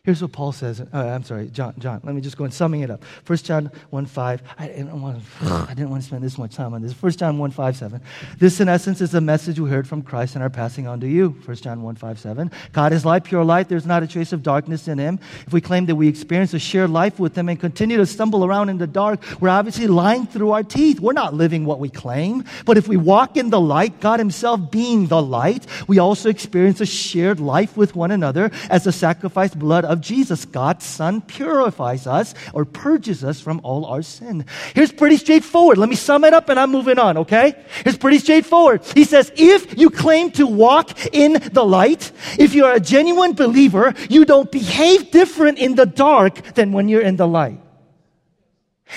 Here's 0.06 0.22
what 0.22 0.30
Paul 0.30 0.52
says. 0.52 0.80
Uh, 0.80 0.86
I'm 0.92 1.24
sorry, 1.24 1.48
John. 1.48 1.74
John. 1.78 2.00
Let 2.04 2.14
me 2.14 2.20
just 2.20 2.36
go 2.36 2.44
and 2.44 2.54
summing 2.54 2.82
it 2.82 2.90
up. 2.92 3.02
1 3.26 3.38
John 3.38 3.72
1 3.90 4.06
5. 4.06 4.42
I 4.56 4.68
didn't, 4.68 5.02
want 5.02 5.20
to, 5.40 5.46
I 5.48 5.74
didn't 5.74 5.90
want 5.90 6.00
to 6.00 6.06
spend 6.06 6.22
this 6.22 6.38
much 6.38 6.54
time 6.54 6.74
on 6.74 6.80
this. 6.80 6.92
1 6.92 7.12
John 7.12 7.38
1 7.38 7.50
5 7.50 7.76
7. 7.76 8.00
This, 8.38 8.60
in 8.60 8.68
essence, 8.68 9.00
is 9.00 9.10
the 9.10 9.20
message 9.20 9.58
we 9.58 9.68
heard 9.68 9.88
from 9.88 10.02
Christ 10.02 10.36
and 10.36 10.44
are 10.44 10.48
passing 10.48 10.86
on 10.86 11.00
to 11.00 11.08
you. 11.08 11.30
1 11.44 11.56
John 11.56 11.82
1 11.82 11.96
5 11.96 12.20
7. 12.20 12.52
God 12.72 12.92
is 12.92 13.04
light, 13.04 13.24
pure 13.24 13.42
light. 13.42 13.68
There's 13.68 13.84
not 13.84 14.04
a 14.04 14.06
trace 14.06 14.32
of 14.32 14.44
darkness 14.44 14.86
in 14.86 14.96
him. 14.98 15.18
If 15.44 15.52
we 15.52 15.60
claim 15.60 15.86
that 15.86 15.96
we 15.96 16.06
experience 16.06 16.54
a 16.54 16.60
shared 16.60 16.90
life 16.90 17.18
with 17.18 17.36
him 17.36 17.48
and 17.48 17.58
continue 17.58 17.96
to 17.96 18.06
stumble 18.06 18.44
around 18.44 18.68
in 18.68 18.78
the 18.78 18.86
dark, 18.86 19.20
we're 19.40 19.48
obviously 19.48 19.88
lying 19.88 20.28
through 20.28 20.52
our 20.52 20.62
teeth. 20.62 21.00
We're 21.00 21.14
not 21.14 21.34
living 21.34 21.64
what 21.64 21.80
we 21.80 21.88
claim. 21.88 22.44
But 22.64 22.78
if 22.78 22.86
we 22.86 22.96
walk 22.96 23.36
in 23.36 23.50
the 23.50 23.60
light, 23.60 23.98
God 23.98 24.20
himself 24.20 24.70
being 24.70 25.08
the 25.08 25.20
light, 25.20 25.66
we 25.88 25.98
also 25.98 26.28
experience 26.28 26.80
a 26.80 26.86
shared 26.86 27.40
life 27.40 27.76
with 27.76 27.96
one 27.96 28.12
another 28.12 28.52
as 28.70 28.84
the 28.84 28.92
sacrificed 28.92 29.58
blood 29.58 29.84
of 29.84 29.95
of 29.96 30.02
Jesus, 30.02 30.44
God's 30.44 30.84
Son, 30.84 31.20
purifies 31.20 32.06
us 32.06 32.34
or 32.52 32.64
purges 32.64 33.24
us 33.24 33.40
from 33.40 33.60
all 33.64 33.84
our 33.86 34.02
sin. 34.02 34.44
Here's 34.74 34.92
pretty 34.92 35.16
straightforward. 35.16 35.78
Let 35.78 35.88
me 35.88 35.96
sum 35.96 36.24
it 36.24 36.32
up 36.32 36.48
and 36.48 36.60
I'm 36.60 36.70
moving 36.70 36.98
on, 36.98 37.16
okay? 37.18 37.54
Here's 37.82 37.96
pretty 37.96 38.18
straightforward. 38.18 38.84
He 38.94 39.04
says, 39.04 39.32
if 39.36 39.78
you 39.78 39.90
claim 39.90 40.30
to 40.32 40.46
walk 40.46 41.14
in 41.14 41.34
the 41.52 41.64
light, 41.64 42.12
if 42.38 42.54
you're 42.54 42.72
a 42.72 42.80
genuine 42.80 43.32
believer, 43.32 43.94
you 44.08 44.24
don't 44.24 44.52
behave 44.52 45.10
different 45.10 45.58
in 45.58 45.74
the 45.74 45.86
dark 45.86 46.54
than 46.54 46.72
when 46.72 46.88
you're 46.88 47.02
in 47.02 47.16
the 47.16 47.26
light. 47.26 47.60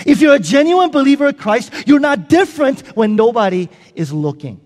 If 0.06 0.22
you're 0.22 0.36
a 0.36 0.40
genuine 0.40 0.92
believer 0.92 1.28
of 1.28 1.38
Christ, 1.38 1.74
you're 1.88 2.00
not 2.00 2.30
different 2.30 2.86
when 2.96 3.16
nobody 3.16 3.70
is 3.96 4.14
looking. 4.14 4.62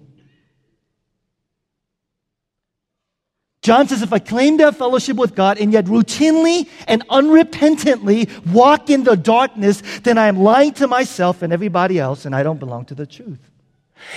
John 3.63 3.87
says, 3.87 4.01
if 4.01 4.11
I 4.11 4.19
claim 4.19 4.57
to 4.57 4.65
have 4.65 4.77
fellowship 4.77 5.15
with 5.15 5.35
God 5.35 5.57
and 5.57 5.71
yet 5.71 5.85
routinely 5.85 6.67
and 6.85 7.07
unrepentantly 7.07 8.29
walk 8.51 8.89
in 8.89 9.05
the 9.05 9.15
darkness, 9.15 9.81
then 10.03 10.17
I 10.17 10.27
am 10.27 10.37
lying 10.37 10.73
to 10.73 10.87
myself 10.87 11.41
and 11.41 11.53
everybody 11.53 11.97
else 11.97 12.25
and 12.25 12.35
I 12.35 12.43
don't 12.43 12.59
belong 12.59 12.83
to 12.85 12.95
the 12.95 13.05
truth. 13.05 13.39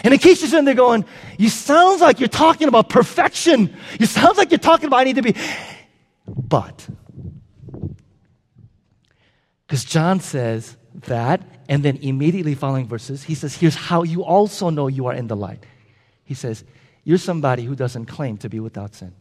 And 0.03 0.13
in 0.13 0.19
case 0.19 0.41
you're 0.41 0.51
sitting 0.51 0.65
there 0.65 0.75
going, 0.75 1.05
you 1.39 1.49
sounds 1.49 2.01
like 2.01 2.19
you're 2.19 2.29
talking 2.29 2.67
about 2.67 2.89
perfection. 2.89 3.77
You 4.01 4.07
sounds 4.07 4.37
like 4.37 4.51
you're 4.51 4.59
talking 4.59 4.89
about 4.89 4.97
I 4.99 5.05
need 5.05 5.17
to 5.17 5.23
be. 5.23 5.37
But, 6.27 6.89
because 9.69 9.85
John 9.85 10.19
says, 10.19 10.77
that, 11.03 11.41
and 11.69 11.85
then 11.85 11.99
immediately 11.99 12.57
following 12.57 12.89
verses, 12.89 13.23
he 13.23 13.37
says, 13.37 13.55
Here's 13.55 13.77
how 13.77 14.03
you 14.03 14.25
also 14.25 14.71
know 14.71 14.89
you 14.89 15.07
are 15.07 15.15
in 15.15 15.29
the 15.29 15.37
light. 15.37 15.65
He 16.25 16.35
says, 16.35 16.65
You're 17.05 17.19
somebody 17.19 17.65
who 17.65 17.77
doesn't 17.77 18.07
claim 18.07 18.39
to 18.39 18.49
be 18.49 18.59
without 18.59 18.95
sin. 18.95 19.15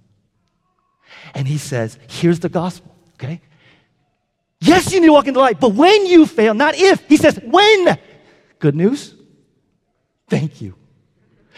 And 1.33 1.47
he 1.47 1.57
says, 1.57 1.97
Here's 2.07 2.39
the 2.39 2.49
gospel, 2.49 2.95
okay? 3.15 3.41
Yes, 4.59 4.91
you 4.91 4.99
need 4.99 5.07
to 5.07 5.13
walk 5.13 5.27
in 5.27 5.33
the 5.33 5.39
light, 5.39 5.59
but 5.59 5.73
when 5.73 6.05
you 6.05 6.25
fail, 6.25 6.53
not 6.53 6.75
if, 6.75 7.07
he 7.07 7.17
says, 7.17 7.39
When. 7.43 7.97
Good 8.59 8.75
news? 8.75 9.13
Thank 10.27 10.61
you. 10.61 10.75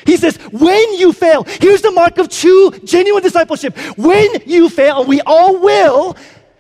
He 0.06 0.18
says, 0.18 0.38
when 0.51 0.94
you 0.94 1.12
fail, 1.12 1.44
here's 1.44 1.82
the 1.82 1.92
mark 1.92 2.18
of 2.18 2.30
true, 2.30 2.72
genuine 2.84 3.24
discipleship. 3.24 3.77
When 3.98 4.30
you 4.46 4.70
fail, 4.70 5.06
we 5.06 5.22
all 5.22 5.60
will, 5.60 6.16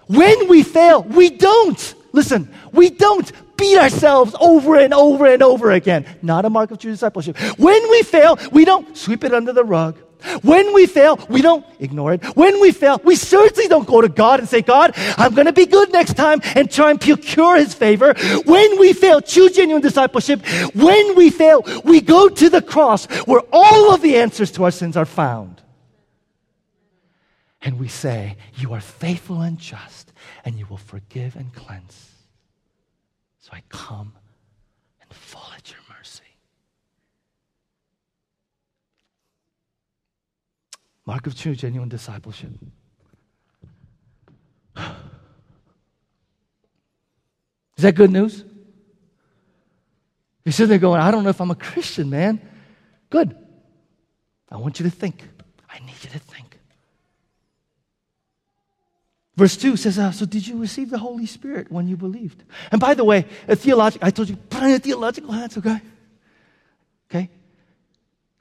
when 0.07 0.47
we 0.47 0.63
fail, 0.63 1.03
we 1.03 1.29
don't. 1.29 1.95
Listen, 2.13 2.51
we 2.71 2.89
don't 2.89 3.31
beat 3.57 3.77
ourselves 3.77 4.35
over 4.39 4.77
and 4.77 4.93
over 4.93 5.25
and 5.27 5.43
over 5.43 5.71
again. 5.71 6.05
Not 6.21 6.45
a 6.45 6.49
mark 6.49 6.71
of 6.71 6.79
true 6.79 6.91
discipleship. 6.91 7.37
When 7.57 7.89
we 7.89 8.03
fail, 8.03 8.39
we 8.51 8.65
don't 8.65 8.97
sweep 8.97 9.23
it 9.23 9.33
under 9.33 9.53
the 9.53 9.63
rug. 9.63 9.97
When 10.41 10.73
we 10.73 10.85
fail, 10.87 11.19
we 11.29 11.41
don't 11.41 11.65
ignore 11.79 12.13
it. 12.13 12.23
When 12.35 12.59
we 12.59 12.71
fail, 12.71 12.99
we 13.03 13.15
certainly 13.15 13.67
don't 13.67 13.87
go 13.87 14.01
to 14.01 14.09
God 14.09 14.39
and 14.39 14.49
say, 14.49 14.61
God, 14.61 14.93
I'm 15.17 15.33
going 15.35 15.45
to 15.45 15.53
be 15.53 15.65
good 15.65 15.91
next 15.91 16.15
time 16.15 16.41
and 16.55 16.69
try 16.71 16.91
and 16.91 16.99
procure 16.99 17.57
His 17.57 17.73
favor. 17.73 18.13
When 18.45 18.79
we 18.79 18.93
fail, 18.93 19.21
choose 19.21 19.53
genuine 19.53 19.81
discipleship. 19.81 20.45
When 20.73 21.15
we 21.15 21.29
fail, 21.29 21.63
we 21.83 22.01
go 22.01 22.29
to 22.29 22.49
the 22.49 22.61
cross 22.61 23.05
where 23.25 23.41
all 23.51 23.93
of 23.93 24.01
the 24.01 24.17
answers 24.17 24.51
to 24.53 24.63
our 24.63 24.71
sins 24.71 24.97
are 24.97 25.05
found. 25.05 25.61
And 27.61 27.79
we 27.79 27.87
say, 27.87 28.37
You 28.55 28.73
are 28.73 28.81
faithful 28.81 29.41
and 29.41 29.57
just, 29.59 30.13
and 30.45 30.57
you 30.57 30.65
will 30.67 30.77
forgive 30.77 31.35
and 31.35 31.53
cleanse. 31.53 32.11
So 33.39 33.51
I 33.53 33.61
come 33.69 34.13
and 35.01 35.11
fall 35.13 35.49
at 35.55 35.69
your 35.71 35.79
mercy. 35.97 36.23
Mark 41.07 41.25
of 41.25 41.35
true, 41.39 41.55
genuine 41.55 41.87
discipleship. 41.87 42.49
Is 44.75 44.83
that 47.77 47.95
good 47.95 48.11
news? 48.11 48.43
You're 50.43 50.51
sitting 50.51 50.69
there 50.69 50.79
going, 50.79 50.99
I 50.99 51.09
don't 51.09 51.23
know 51.23 51.29
if 51.29 51.39
I'm 51.39 51.49
a 51.49 51.55
Christian, 51.55 52.09
man. 52.09 52.41
Good. 53.09 53.37
I 54.51 54.57
want 54.57 54.79
you 54.79 54.83
to 54.83 54.91
think. 54.91 55.23
I 55.69 55.79
need 55.79 55.95
you 56.01 56.09
to 56.09 56.19
think. 56.19 56.59
Verse 59.37 59.55
2 59.55 59.77
says, 59.77 59.97
uh, 59.97 60.11
So 60.11 60.25
did 60.25 60.45
you 60.45 60.57
receive 60.59 60.89
the 60.89 60.97
Holy 60.97 61.25
Spirit 61.25 61.71
when 61.71 61.87
you 61.87 61.95
believed? 61.95 62.43
And 62.69 62.81
by 62.81 62.95
the 62.95 63.05
way, 63.05 63.25
a 63.47 63.55
theological, 63.55 64.05
I 64.05 64.11
told 64.11 64.27
you, 64.27 64.35
put 64.35 64.61
on 64.61 64.71
a 64.71 64.79
theological 64.79 65.31
hats, 65.31 65.57
okay? 65.57 65.79
Okay? 67.09 67.29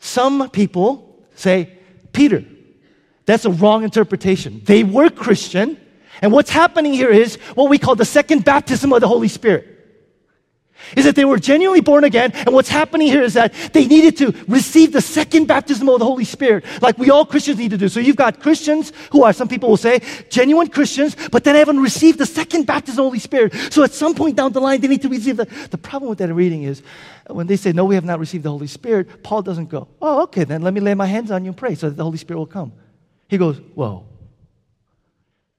Some 0.01 0.51
people 0.51 1.25
say, 1.37 1.79
Peter, 2.13 2.45
that's 3.27 3.45
a 3.45 3.51
wrong 3.51 3.83
interpretation. 3.85 4.63
They 4.65 4.85
were 4.85 5.11
Christian, 5.11 5.79
and 6.23 6.33
what's 6.33 6.51
happening 6.51 6.95
here 6.95 7.11
is 7.11 7.37
what 7.55 7.69
we 7.69 7.79
call 7.79 7.97
the 7.97 8.05
second 8.05 8.45
baptism 8.45 8.93
of 8.93 9.01
the 9.01 9.09
Holy 9.09 9.29
Spirit. 9.29 9.73
Is 10.97 11.05
that 11.07 11.17
they 11.17 11.25
were 11.25 11.39
genuinely 11.39 11.81
born 11.81 12.05
again, 12.05 12.31
and 12.33 12.55
what's 12.55 12.69
happening 12.69 13.09
here 13.09 13.23
is 13.23 13.35
that 13.35 13.53
they 13.73 13.87
needed 13.87 14.17
to 14.19 14.33
receive 14.47 14.93
the 14.93 15.01
second 15.01 15.47
baptism 15.47 15.89
of 15.89 15.99
the 15.99 16.05
Holy 16.05 16.25
Spirit, 16.25 16.65
like 16.81 16.99
we 16.99 17.11
all 17.11 17.27
Christians 17.27 17.59
need 17.59 17.71
to 17.71 17.79
do. 17.79 17.89
So 17.89 17.99
you've 17.99 18.15
got 18.15 18.41
Christians 18.41 18.93
who 19.11 19.25
are, 19.25 19.33
some 19.33 19.49
people 19.49 19.71
will 19.71 19.79
say, 19.79 20.01
genuine 20.31 20.69
Christians, 20.69 21.17
but 21.33 21.43
then 21.43 21.57
haven't 21.57 21.81
received 21.81 22.19
the 22.19 22.27
second 22.27 22.67
baptism 22.67 22.93
of 22.93 22.97
the 22.97 23.03
Holy 23.03 23.19
Spirit. 23.19 23.55
So 23.73 23.83
at 23.83 23.93
some 23.93 24.15
point 24.15 24.37
down 24.37 24.53
the 24.53 24.61
line, 24.61 24.81
they 24.81 24.89
need 24.89 25.03
to 25.03 25.09
receive 25.09 25.39
the. 25.39 25.47
The 25.71 25.79
problem 25.79 26.11
with 26.11 26.19
that 26.19 26.33
reading 26.33 26.63
is 26.63 26.83
when 27.29 27.49
they 27.49 27.57
say, 27.57 27.73
No, 27.73 27.85
we 27.85 27.97
have 27.97 28.05
not 28.05 28.21
received 28.21 28.45
the 28.45 28.51
Holy 28.51 28.69
Spirit, 28.69 29.25
Paul 29.25 29.43
doesn't 29.43 29.71
go, 29.71 29.89
Oh, 30.01 30.23
okay, 30.25 30.45
then 30.45 30.63
let 30.63 30.75
me 30.75 30.81
lay 30.81 30.95
my 30.95 31.07
hands 31.07 31.31
on 31.31 31.45
you 31.45 31.51
and 31.51 31.57
pray 31.57 31.75
so 31.75 31.89
that 31.89 31.97
the 31.97 32.05
Holy 32.05 32.19
Spirit 32.19 32.39
will 32.39 32.47
come. 32.47 32.73
He 33.29 33.39
goes, 33.39 33.59
Whoa. 33.75 34.07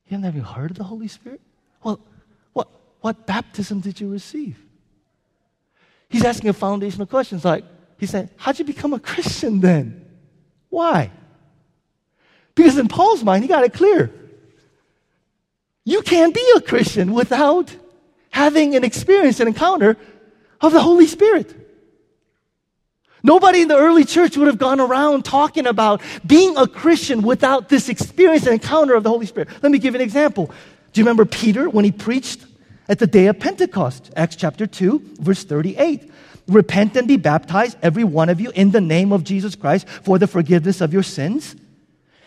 You 0.08 0.18
haven't 0.18 0.30
even 0.30 0.42
heard 0.42 0.72
of 0.72 0.78
the 0.78 0.84
Holy 0.84 1.08
Spirit? 1.08 1.42
Well, 1.84 2.00
what, 2.54 2.70
what 3.02 3.28
baptism 3.28 3.82
did 3.82 4.00
you 4.00 4.10
receive? 4.10 4.58
He's 6.10 6.24
asking 6.24 6.50
a 6.50 6.54
foundational 6.54 7.08
question. 7.08 7.36
It's 7.38 7.46
like, 7.46 7.66
he 7.98 8.06
said, 8.06 8.30
How'd 8.38 8.60
you 8.60 8.66
become 8.66 8.94
a 8.94 9.00
Christian 9.00 9.60
then? 9.60 10.06
Why? 10.70 11.12
Because 12.56 12.78
in 12.78 12.88
Paul's 12.88 13.24
mind, 13.24 13.44
he 13.44 13.48
got 13.48 13.64
it 13.64 13.74
clear. 13.74 14.12
You 15.84 16.02
can't 16.02 16.34
be 16.34 16.46
a 16.56 16.62
Christian 16.62 17.14
without 17.14 17.76
having 18.30 18.76
an 18.76 18.84
experience, 18.84 19.40
an 19.40 19.48
encounter 19.48 19.98
of 20.62 20.72
the 20.74 20.82
Holy 20.82 21.08
Spirit. 21.08 21.67
Nobody 23.28 23.62
in 23.62 23.68
the 23.68 23.76
early 23.76 24.06
church 24.06 24.38
would 24.38 24.48
have 24.48 24.58
gone 24.58 24.80
around 24.80 25.26
talking 25.26 25.68
about 25.68 26.02
being 26.26 26.56
a 26.56 26.66
Christian 26.66 27.24
without 27.24 27.68
this 27.68 27.90
experience 27.90 28.46
and 28.46 28.54
encounter 28.54 28.96
of 28.96 29.04
the 29.04 29.10
Holy 29.10 29.26
Spirit. 29.26 29.50
Let 29.62 29.70
me 29.70 29.80
give 29.80 29.96
an 29.96 30.00
example. 30.00 30.46
Do 30.46 31.02
you 31.02 31.04
remember 31.04 31.26
Peter 31.26 31.70
when 31.70 31.84
he 31.84 31.92
preached 31.92 32.46
at 32.88 33.00
the 33.00 33.06
day 33.06 33.28
of 33.28 33.38
Pentecost? 33.38 34.14
Acts 34.16 34.38
chapter 34.38 34.66
2, 34.66 35.16
verse 35.20 35.44
38. 35.44 36.10
Repent 36.48 36.96
and 36.96 37.06
be 37.06 37.18
baptized, 37.18 37.78
every 37.82 38.06
one 38.06 38.30
of 38.30 38.40
you, 38.40 38.50
in 38.52 38.72
the 38.72 38.80
name 38.80 39.12
of 39.12 39.26
Jesus 39.26 39.56
Christ 39.56 39.90
for 39.90 40.18
the 40.18 40.28
forgiveness 40.28 40.80
of 40.80 40.94
your 40.94 41.04
sins. 41.04 41.54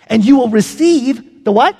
And 0.06 0.22
you 0.22 0.36
will 0.36 0.50
receive 0.50 1.44
the 1.44 1.52
what? 1.52 1.78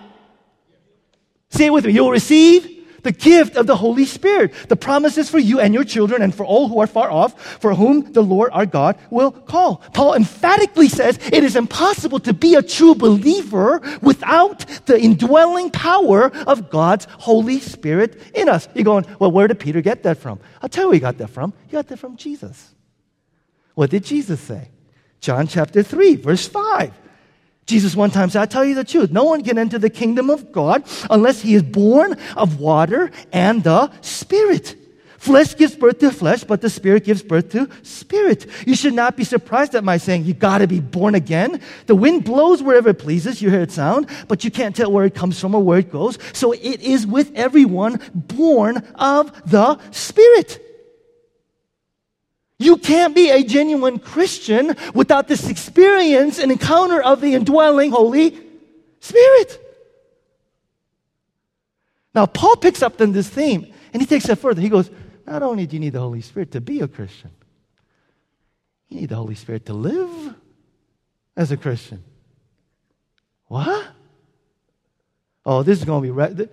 Say 1.51 1.67
it 1.67 1.75
with 1.75 1.85
me. 1.85 1.93
You 1.93 2.05
will 2.05 2.11
receive 2.11 2.80
the 3.03 3.13
gift 3.13 3.57
of 3.57 3.67
the 3.67 3.77
Holy 3.77 4.05
Spirit. 4.05 4.53
The 4.69 4.77
promises 4.77 5.31
for 5.31 5.39
you 5.39 5.61
and 5.61 5.75
your 5.75 5.85
children 5.85 6.23
and 6.23 6.35
for 6.35 6.45
all 6.45 6.69
who 6.69 6.81
are 6.81 6.87
far 6.87 7.11
off, 7.11 7.61
for 7.61 7.75
whom 7.75 8.13
the 8.13 8.23
Lord 8.23 8.51
our 8.53 8.67
God 8.67 8.99
will 9.11 9.31
call. 9.31 9.77
Paul 9.95 10.15
emphatically 10.15 10.89
says 10.89 11.19
it 11.33 11.45
is 11.45 11.57
impossible 11.57 12.21
to 12.21 12.33
be 12.33 12.55
a 12.55 12.63
true 12.63 12.95
believer 12.95 13.81
without 14.03 14.67
the 14.87 15.01
indwelling 15.01 15.71
power 15.71 16.31
of 16.47 16.71
God's 16.71 17.07
Holy 17.11 17.61
Spirit 17.61 18.21
in 18.35 18.49
us. 18.49 18.69
You're 18.75 18.85
going, 18.85 19.07
well, 19.19 19.31
where 19.31 19.49
did 19.49 19.59
Peter 19.59 19.81
get 19.81 20.03
that 20.05 20.19
from? 20.19 20.41
I'll 20.63 20.69
tell 20.69 20.85
you 20.85 20.89
where 20.89 20.95
he 20.95 21.01
got 21.01 21.19
that 21.19 21.31
from. 21.31 21.53
He 21.67 21.73
got 21.73 21.89
that 21.89 21.99
from 21.99 22.17
Jesus. 22.17 22.75
What 23.75 23.91
did 23.91 24.05
Jesus 24.05 24.41
say? 24.41 24.69
John 25.21 25.47
chapter 25.47 25.83
3, 25.83 26.17
verse 26.17 26.49
5. 26.49 26.93
Jesus 27.71 27.95
one 27.95 28.11
time 28.11 28.29
said, 28.31 28.43
I 28.43 28.47
tell 28.47 28.65
you 28.65 28.75
the 28.75 28.85
truth, 28.85 29.13
no 29.13 29.23
one 29.23 29.45
can 29.45 29.57
enter 29.57 29.79
the 29.79 29.89
kingdom 29.89 30.29
of 30.29 30.51
God 30.51 30.85
unless 31.09 31.41
he 31.41 31.55
is 31.55 31.63
born 31.63 32.17
of 32.37 32.59
water 32.59 33.13
and 33.33 33.63
the 33.63 33.93
Spirit. 34.03 34.77
Flesh 35.19 35.55
gives 35.57 35.77
birth 35.77 35.99
to 35.99 36.11
flesh, 36.11 36.43
but 36.45 36.63
the 36.63 36.71
Spirit 36.71 37.05
gives 37.05 37.23
birth 37.23 37.51
to 37.51 37.69
spirit. 37.83 38.47
You 38.67 38.75
should 38.75 38.95
not 38.95 39.17
be 39.17 39.25
surprised 39.25 39.75
at 39.75 39.85
my 39.85 39.99
saying, 39.99 40.25
you 40.25 40.35
gotta 40.35 40.67
be 40.67 40.81
born 40.81 41.15
again. 41.15 41.61
The 41.87 41.95
wind 41.95 42.25
blows 42.25 42.63
wherever 42.63 42.89
it 42.89 42.99
pleases, 42.99 43.41
you 43.41 43.51
hear 43.51 43.61
it 43.61 43.71
sound, 43.71 44.09
but 44.29 44.45
you 44.45 44.51
can't 44.51 44.75
tell 44.75 44.91
where 44.91 45.05
it 45.05 45.15
comes 45.15 45.39
from 45.39 45.55
or 45.55 45.63
where 45.63 45.79
it 45.79 45.93
goes. 45.93 46.19
So 46.33 46.53
it 46.53 46.81
is 46.81 47.07
with 47.07 47.31
everyone 47.37 48.01
born 48.15 48.79
of 48.97 49.31
the 49.49 49.79
Spirit. 49.93 50.70
You 52.61 52.77
can't 52.77 53.15
be 53.15 53.31
a 53.31 53.43
genuine 53.43 53.99
Christian 53.99 54.77
without 54.93 55.29
this 55.29 55.49
experience 55.49 56.39
and 56.39 56.53
encounter 56.53 57.03
of 57.03 57.23
the 57.23 57.35
indwelling 57.35 57.91
Holy 57.91 58.39
Spirit. 59.01 59.59
Now, 62.15 62.27
Paul 62.27 62.57
picks 62.57 62.83
up 62.83 62.99
then 62.99 63.13
this 63.13 63.31
theme 63.31 63.73
and 63.95 64.03
he 64.03 64.07
takes 64.07 64.29
it 64.29 64.37
further. 64.37 64.61
He 64.61 64.69
goes, 64.69 64.91
Not 65.27 65.43
only 65.43 65.67
do 65.67 65.77
you 65.77 65.81
need 65.81 65.95
the 65.95 66.01
Holy 66.01 66.21
Spirit 66.21 66.53
to 66.53 66.61
be 66.61 66.81
a 66.81 66.87
Christian, 66.87 67.31
you 68.91 69.01
need 69.01 69.09
the 69.09 69.17
Holy 69.17 69.37
Spirit 69.37 69.65
to 69.65 69.73
live 69.73 70.35
as 71.35 71.51
a 71.51 71.57
Christian. 71.57 72.05
What? 73.47 73.89
Oh, 75.47 75.63
this 75.63 75.79
is 75.79 75.87
going 75.87 76.07
to 76.07 76.13
be 76.13 76.49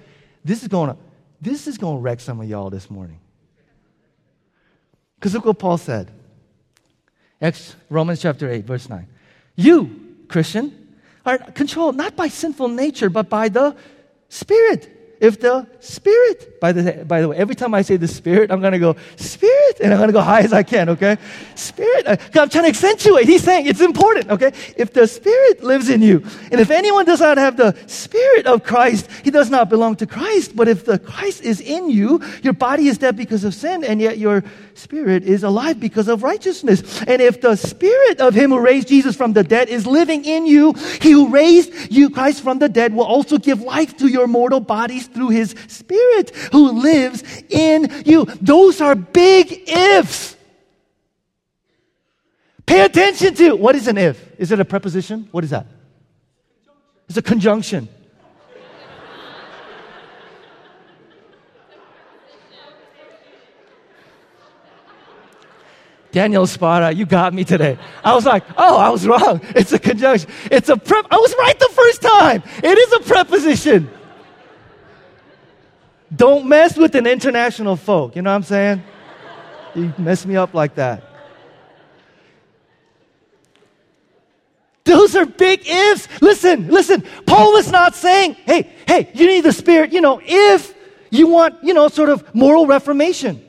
this 0.45 0.61
is 0.61 0.69
going 0.69 0.91
to 0.91 0.97
this 1.41 1.67
is 1.67 1.77
going 1.77 1.97
to 1.97 2.01
wreck 2.01 2.21
some 2.21 2.39
of 2.39 2.47
y'all 2.47 2.69
this 2.69 2.89
morning. 2.89 3.19
Because 5.19 5.33
look 5.33 5.45
what 5.45 5.59
Paul 5.59 5.77
said. 5.77 6.11
Romans 7.89 8.21
chapter 8.21 8.49
8, 8.49 8.65
verse 8.65 8.89
9. 8.89 9.07
You, 9.55 10.15
Christian, 10.27 10.95
are 11.25 11.37
controlled 11.37 11.95
not 11.95 12.15
by 12.15 12.27
sinful 12.27 12.69
nature, 12.69 13.09
but 13.09 13.29
by 13.29 13.49
the 13.49 13.75
Spirit 14.29 14.96
if 15.19 15.39
the 15.39 15.67
Spirit, 15.79 16.59
by 16.59 16.71
the, 16.71 17.05
by 17.05 17.21
the 17.21 17.29
way, 17.29 17.37
every 17.37 17.55
time 17.55 17.73
I 17.73 17.81
say 17.81 17.97
the 17.97 18.07
Spirit, 18.07 18.51
I'm 18.51 18.59
going 18.61 18.73
to 18.73 18.79
go, 18.79 18.95
Spirit, 19.15 19.79
and 19.81 19.91
I'm 19.91 19.97
going 19.97 20.09
to 20.09 20.13
go 20.13 20.21
high 20.21 20.41
as 20.41 20.53
I 20.53 20.63
can, 20.63 20.89
okay? 20.89 21.17
Spirit, 21.55 22.07
I'm 22.07 22.49
trying 22.49 22.49
to 22.49 22.67
accentuate. 22.67 23.25
He's 23.27 23.43
saying 23.43 23.65
it's 23.67 23.81
important, 23.81 24.29
okay? 24.29 24.51
If 24.75 24.93
the 24.93 25.07
Spirit 25.07 25.63
lives 25.63 25.89
in 25.89 26.01
you, 26.01 26.23
and 26.51 26.61
if 26.61 26.69
anyone 26.69 27.05
does 27.05 27.21
not 27.21 27.37
have 27.37 27.57
the 27.57 27.75
Spirit 27.87 28.45
of 28.45 28.63
Christ, 28.63 29.09
he 29.23 29.31
does 29.31 29.49
not 29.49 29.69
belong 29.69 29.95
to 29.97 30.05
Christ. 30.05 30.55
But 30.55 30.67
if 30.67 30.85
the 30.85 30.99
Christ 30.99 31.41
is 31.41 31.61
in 31.61 31.89
you, 31.89 32.21
your 32.43 32.53
body 32.53 32.87
is 32.87 32.97
dead 32.97 33.17
because 33.17 33.43
of 33.43 33.53
sin, 33.53 33.83
and 33.83 33.99
yet 33.99 34.17
your 34.17 34.43
spirit 34.75 35.23
is 35.23 35.43
alive 35.43 35.79
because 35.79 36.07
of 36.07 36.23
righteousness. 36.23 37.01
And 37.03 37.21
if 37.21 37.41
the 37.41 37.55
Spirit 37.55 38.21
of 38.21 38.35
Him 38.35 38.51
who 38.51 38.59
raised 38.59 38.87
Jesus 38.87 39.15
from 39.15 39.33
the 39.33 39.43
dead 39.43 39.69
is 39.69 39.87
living 39.87 40.25
in 40.25 40.45
you, 40.45 40.73
He 41.01 41.11
who 41.11 41.29
raised 41.29 41.91
you, 41.91 42.09
Christ, 42.09 42.43
from 42.43 42.59
the 42.59 42.69
dead, 42.69 42.93
will 42.93 43.05
also 43.05 43.37
give 43.37 43.61
life 43.61 43.97
to 43.97 44.07
your 44.07 44.27
mortal 44.27 44.59
bodies 44.59 45.06
through 45.07 45.29
his 45.29 45.55
spirit 45.67 46.29
who 46.51 46.81
lives 46.81 47.23
in 47.49 48.03
you. 48.05 48.25
Those 48.41 48.81
are 48.81 48.95
big 48.95 49.63
ifs. 49.67 50.35
Pay 52.65 52.81
attention 52.83 53.33
to 53.35 53.55
what 53.55 53.75
is 53.75 53.87
an 53.87 53.97
if? 53.97 54.39
Is 54.39 54.51
it 54.51 54.59
a 54.59 54.65
preposition? 54.65 55.27
What 55.31 55.43
is 55.43 55.51
that? 55.51 55.65
It's 57.07 57.17
a 57.17 57.21
conjunction. 57.21 57.87
Daniel 66.11 66.47
Spada, 66.47 66.95
you 66.95 67.05
got 67.05 67.33
me 67.33 67.43
today. 67.43 67.77
I 68.03 68.15
was 68.15 68.25
like, 68.25 68.43
oh, 68.57 68.77
I 68.77 68.89
was 68.89 69.05
wrong. 69.05 69.39
It's 69.55 69.71
a 69.71 69.79
conjunction. 69.79 70.29
It's 70.51 70.67
a 70.67 70.75
prep. 70.75 71.05
I 71.11 71.17
was 71.17 71.35
right 71.37 71.59
the 71.59 71.69
first 71.73 72.01
time. 72.01 72.43
It 72.63 72.77
is 72.77 72.93
a 72.93 72.99
preposition. 73.01 73.89
Don't 76.15 76.47
mess 76.47 76.77
with 76.77 76.95
an 76.95 77.05
international 77.05 77.75
folk. 77.75 78.15
You 78.15 78.21
know 78.21 78.31
what 78.31 78.37
I'm 78.37 78.43
saying? 78.43 78.83
You 79.75 79.93
mess 79.97 80.25
me 80.25 80.35
up 80.35 80.53
like 80.53 80.75
that. 80.75 81.03
Those 84.85 85.17
are 85.17 85.25
big 85.25 85.67
ifs. 85.67 86.07
Listen, 86.21 86.69
listen. 86.69 87.03
Paul 87.25 87.57
is 87.57 87.69
not 87.69 87.93
saying, 87.93 88.35
hey, 88.45 88.71
hey, 88.87 89.11
you 89.13 89.27
need 89.27 89.41
the 89.41 89.51
Spirit, 89.51 89.91
you 89.91 89.99
know, 89.99 90.21
if 90.23 90.73
you 91.09 91.27
want, 91.27 91.61
you 91.61 91.73
know, 91.73 91.89
sort 91.89 92.09
of 92.09 92.33
moral 92.33 92.65
reformation. 92.65 93.43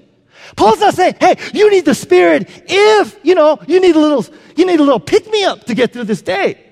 Paul's 0.56 0.80
not 0.80 0.94
saying, 0.94 1.14
hey, 1.20 1.36
you 1.54 1.70
need 1.70 1.84
the 1.84 1.94
Spirit 1.94 2.48
if, 2.66 3.18
you 3.22 3.36
know, 3.36 3.60
you 3.68 3.80
need 3.80 3.94
a 3.94 4.00
little, 4.00 4.26
you 4.56 4.66
need 4.66 4.80
a 4.80 4.82
little 4.82 4.98
pick 4.98 5.30
me 5.30 5.44
up 5.44 5.64
to 5.64 5.74
get 5.74 5.92
through 5.92 6.04
this 6.04 6.22
day. 6.22 6.67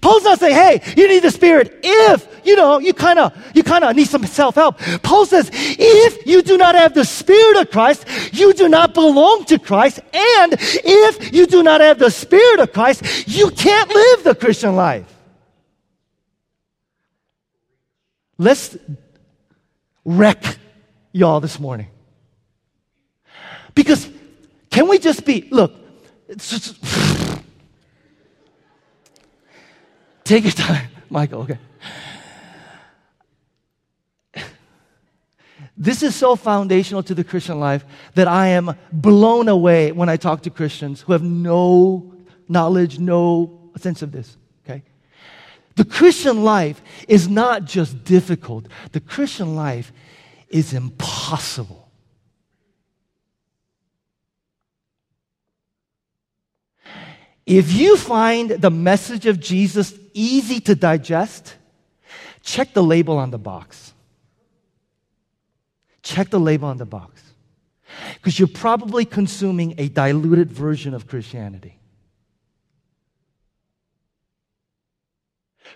Paul's 0.00 0.22
not 0.22 0.38
saying, 0.38 0.54
hey, 0.54 0.94
you 0.96 1.08
need 1.08 1.24
the 1.24 1.30
Spirit 1.30 1.80
if, 1.82 2.40
you 2.44 2.54
know, 2.54 2.78
you 2.78 2.94
kind 2.94 3.18
of, 3.18 3.32
you 3.54 3.64
kind 3.64 3.82
of 3.82 3.96
need 3.96 4.06
some 4.06 4.24
self-help. 4.24 4.78
Paul 5.02 5.26
says, 5.26 5.50
if 5.52 6.26
you 6.26 6.42
do 6.42 6.56
not 6.56 6.76
have 6.76 6.94
the 6.94 7.04
Spirit 7.04 7.60
of 7.60 7.70
Christ, 7.70 8.06
you 8.32 8.52
do 8.52 8.68
not 8.68 8.94
belong 8.94 9.44
to 9.46 9.58
Christ. 9.58 9.98
And 9.98 10.54
if 10.54 11.32
you 11.32 11.46
do 11.46 11.62
not 11.62 11.80
have 11.80 11.98
the 11.98 12.10
Spirit 12.10 12.60
of 12.60 12.72
Christ, 12.72 13.26
you 13.26 13.50
can't 13.50 13.92
live 13.92 14.24
the 14.24 14.34
Christian 14.34 14.76
life. 14.76 15.12
Let's 18.38 18.76
wreck 20.04 20.56
y'all 21.12 21.40
this 21.40 21.58
morning. 21.58 21.88
Because 23.74 24.08
can 24.70 24.88
we 24.88 24.98
just 24.98 25.24
be, 25.26 25.48
look, 25.50 25.74
just, 26.36 26.78
take 30.30 30.44
your 30.44 30.52
time, 30.52 30.88
Michael, 31.10 31.42
okay. 31.42 31.58
This 35.76 36.02
is 36.02 36.14
so 36.14 36.36
foundational 36.36 37.02
to 37.04 37.14
the 37.14 37.24
Christian 37.24 37.58
life 37.58 37.84
that 38.14 38.28
I 38.28 38.48
am 38.48 38.76
blown 38.92 39.48
away 39.48 39.92
when 39.92 40.08
I 40.10 40.16
talk 40.16 40.42
to 40.42 40.50
Christians 40.50 41.00
who 41.00 41.12
have 41.12 41.22
no 41.22 42.14
knowledge, 42.48 42.98
no 42.98 43.70
sense 43.78 44.02
of 44.02 44.12
this. 44.12 44.36
Okay? 44.64 44.82
The 45.76 45.86
Christian 45.86 46.44
life 46.44 46.82
is 47.08 47.28
not 47.28 47.64
just 47.64 48.04
difficult, 48.04 48.66
the 48.92 49.00
Christian 49.00 49.56
life 49.56 49.90
is 50.50 50.74
impossible. 50.74 51.90
If 57.46 57.72
you 57.72 57.96
find 57.96 58.50
the 58.50 58.70
message 58.70 59.26
of 59.26 59.40
Jesus 59.40 59.92
easy 60.14 60.60
to 60.60 60.74
digest, 60.74 61.56
check 62.42 62.74
the 62.74 62.82
label 62.82 63.18
on 63.18 63.30
the 63.30 63.38
box. 63.38 63.92
Check 66.02 66.30
the 66.30 66.40
label 66.40 66.68
on 66.68 66.78
the 66.78 66.86
box. 66.86 67.22
Because 68.14 68.38
you're 68.38 68.48
probably 68.48 69.04
consuming 69.04 69.74
a 69.78 69.88
diluted 69.88 70.50
version 70.50 70.94
of 70.94 71.06
Christianity. 71.06 71.78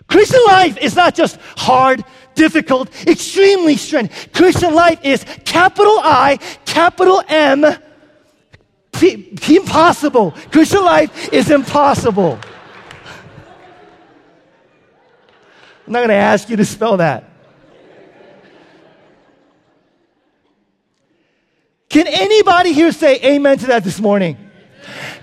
Christian 0.07 0.41
life 0.47 0.77
is 0.77 0.95
not 0.95 1.15
just 1.15 1.37
hard, 1.57 2.03
difficult, 2.35 2.89
extremely 3.07 3.77
strange. 3.77 4.11
Christian 4.33 4.73
life 4.73 4.99
is 5.03 5.23
capital 5.45 5.99
I, 6.03 6.37
capital 6.65 7.23
M, 7.27 7.65
impossible. 9.01 10.31
Christian 10.51 10.83
life 10.83 11.33
is 11.33 11.49
impossible. 11.49 12.39
I'm 15.85 15.93
not 15.93 15.99
going 15.99 16.09
to 16.09 16.15
ask 16.15 16.49
you 16.49 16.55
to 16.55 16.65
spell 16.65 16.97
that. 16.97 17.29
Can 21.89 22.07
anybody 22.07 22.73
here 22.73 22.91
say 22.91 23.21
amen 23.23 23.59
to 23.59 23.67
that 23.67 23.83
this 23.83 24.01
morning? 24.01 24.37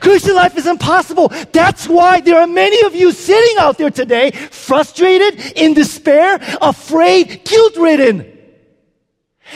Christian 0.01 0.35
life 0.35 0.57
is 0.57 0.67
impossible. 0.67 1.29
That's 1.53 1.87
why 1.89 2.21
there 2.21 2.41
are 2.41 2.47
many 2.47 2.85
of 2.87 2.95
you 2.95 3.13
sitting 3.13 3.57
out 3.59 3.79
there 3.79 3.91
today, 3.91 4.31
frustrated, 4.31 5.53
in 5.57 5.75
despair, 5.75 6.39
afraid, 6.61 7.45
guilt 7.45 7.77
ridden. 7.77 8.29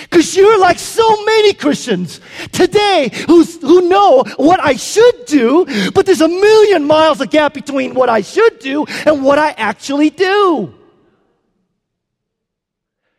Because 0.03 0.37
you're 0.37 0.59
like 0.59 0.79
so 0.79 1.25
many 1.25 1.55
Christians 1.55 2.21
today 2.53 3.11
who's, 3.27 3.61
who 3.63 3.89
know 3.89 4.25
what 4.37 4.61
I 4.61 4.75
should 4.75 5.25
do, 5.27 5.65
but 5.93 6.05
there's 6.05 6.21
a 6.21 6.29
million 6.29 6.85
miles 6.85 7.21
of 7.21 7.31
gap 7.31 7.55
between 7.55 7.95
what 7.95 8.09
I 8.09 8.21
should 8.21 8.59
do 8.59 8.85
and 9.07 9.25
what 9.25 9.39
I 9.39 9.53
actually 9.53 10.11
do. 10.11 10.76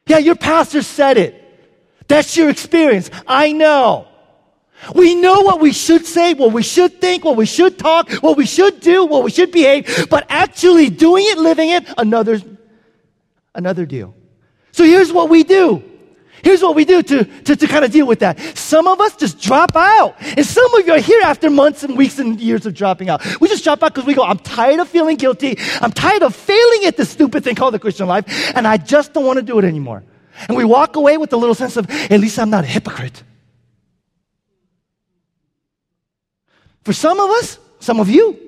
Yeah, 0.08 0.18
your 0.20 0.36
pastor 0.36 0.82
said 0.82 1.18
it. 1.18 1.44
That's 2.08 2.36
your 2.38 2.50
experience. 2.50 3.10
I 3.28 3.52
know. 3.52 4.08
We 4.94 5.16
know 5.16 5.42
what 5.42 5.60
we 5.60 5.74
should 5.74 6.06
say, 6.06 6.34
what 6.34 6.54
we 6.54 6.64
should 6.64 7.02
think, 7.02 7.26
what 7.26 7.36
we 7.36 7.46
should 7.46 7.78
talk, 7.80 8.12
what 8.22 8.38
we 8.38 8.46
should 8.46 8.80
do, 8.80 9.06
what 9.06 9.24
we 9.24 9.32
should 9.32 9.52
behave, 9.52 10.08
but 10.10 10.26
actually 10.30 10.90
doing 10.90 11.26
it, 11.28 11.38
living 11.38 11.70
it, 11.70 11.86
another, 11.98 12.40
another 13.56 13.86
deal. 13.86 14.16
So 14.72 14.84
here's 14.84 15.12
what 15.12 15.30
we 15.30 15.44
do. 15.44 15.84
Here's 16.48 16.62
what 16.62 16.76
we 16.76 16.86
do 16.86 17.04
to, 17.04 17.26
to, 17.26 17.58
to 17.58 17.68
kind 17.68 17.84
of 17.84 17.92
deal 17.92 18.08
with 18.08 18.20
that. 18.20 18.40
Some 18.58 18.88
of 18.88 19.02
us 19.02 19.18
just 19.18 19.42
drop 19.42 19.76
out. 19.76 20.16
And 20.22 20.46
some 20.46 20.74
of 20.76 20.88
you 20.88 20.94
are 20.94 21.00
here 21.00 21.20
after 21.24 21.50
months 21.50 21.84
and 21.84 21.98
weeks 21.98 22.20
and 22.20 22.40
years 22.40 22.66
of 22.66 22.74
dropping 22.74 23.10
out. 23.10 23.22
We 23.42 23.50
just 23.50 23.66
drop 23.66 23.84
out 23.84 23.94
because 23.94 24.08
we 24.08 24.14
go, 24.14 24.24
I'm 24.24 24.40
tired 24.40 24.80
of 24.80 24.88
feeling 24.88 25.18
guilty. 25.18 25.58
I'm 25.82 25.92
tired 25.92 26.24
of 26.24 26.34
failing 26.34 26.86
at 26.86 26.96
this 26.96 27.10
stupid 27.10 27.44
thing 27.44 27.56
called 27.56 27.74
the 27.74 27.80
Christian 27.80 28.08
life. 28.08 28.56
And 28.56 28.66
I 28.66 28.78
just 28.78 29.12
don't 29.12 29.26
want 29.26 29.40
to 29.40 29.44
do 29.44 29.60
it 29.60 29.66
anymore. 29.66 30.06
And 30.48 30.56
we 30.56 30.64
walk 30.64 30.96
away 30.96 31.18
with 31.18 31.34
a 31.34 31.36
little 31.36 31.54
sense 31.54 31.76
of, 31.76 31.92
at 31.92 32.18
least 32.18 32.40
I'm 32.40 32.50
not 32.50 32.64
a 32.64 32.68
hypocrite. 32.68 33.22
For 36.86 36.94
some 36.94 37.20
of 37.20 37.30
us, 37.30 37.60
some 37.82 38.00
of 38.00 38.10
you, 38.10 38.40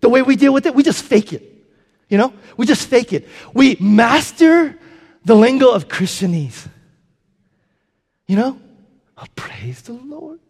the 0.00 0.08
way 0.08 0.22
we 0.22 0.36
deal 0.36 0.54
with 0.54 0.64
it, 0.64 0.74
we 0.74 0.82
just 0.82 1.04
fake 1.04 1.34
it. 1.34 1.42
You 2.08 2.16
know, 2.16 2.32
we 2.56 2.64
just 2.64 2.88
fake 2.88 3.12
it. 3.12 3.28
We 3.52 3.76
master 3.80 4.78
the 5.26 5.34
lingo 5.34 5.72
of 5.72 5.88
Christianese. 5.88 6.68
You 8.26 8.36
know? 8.36 8.60
Oh, 9.18 9.24
praise 9.36 9.82
the 9.82 9.92
Lord. 9.92 10.40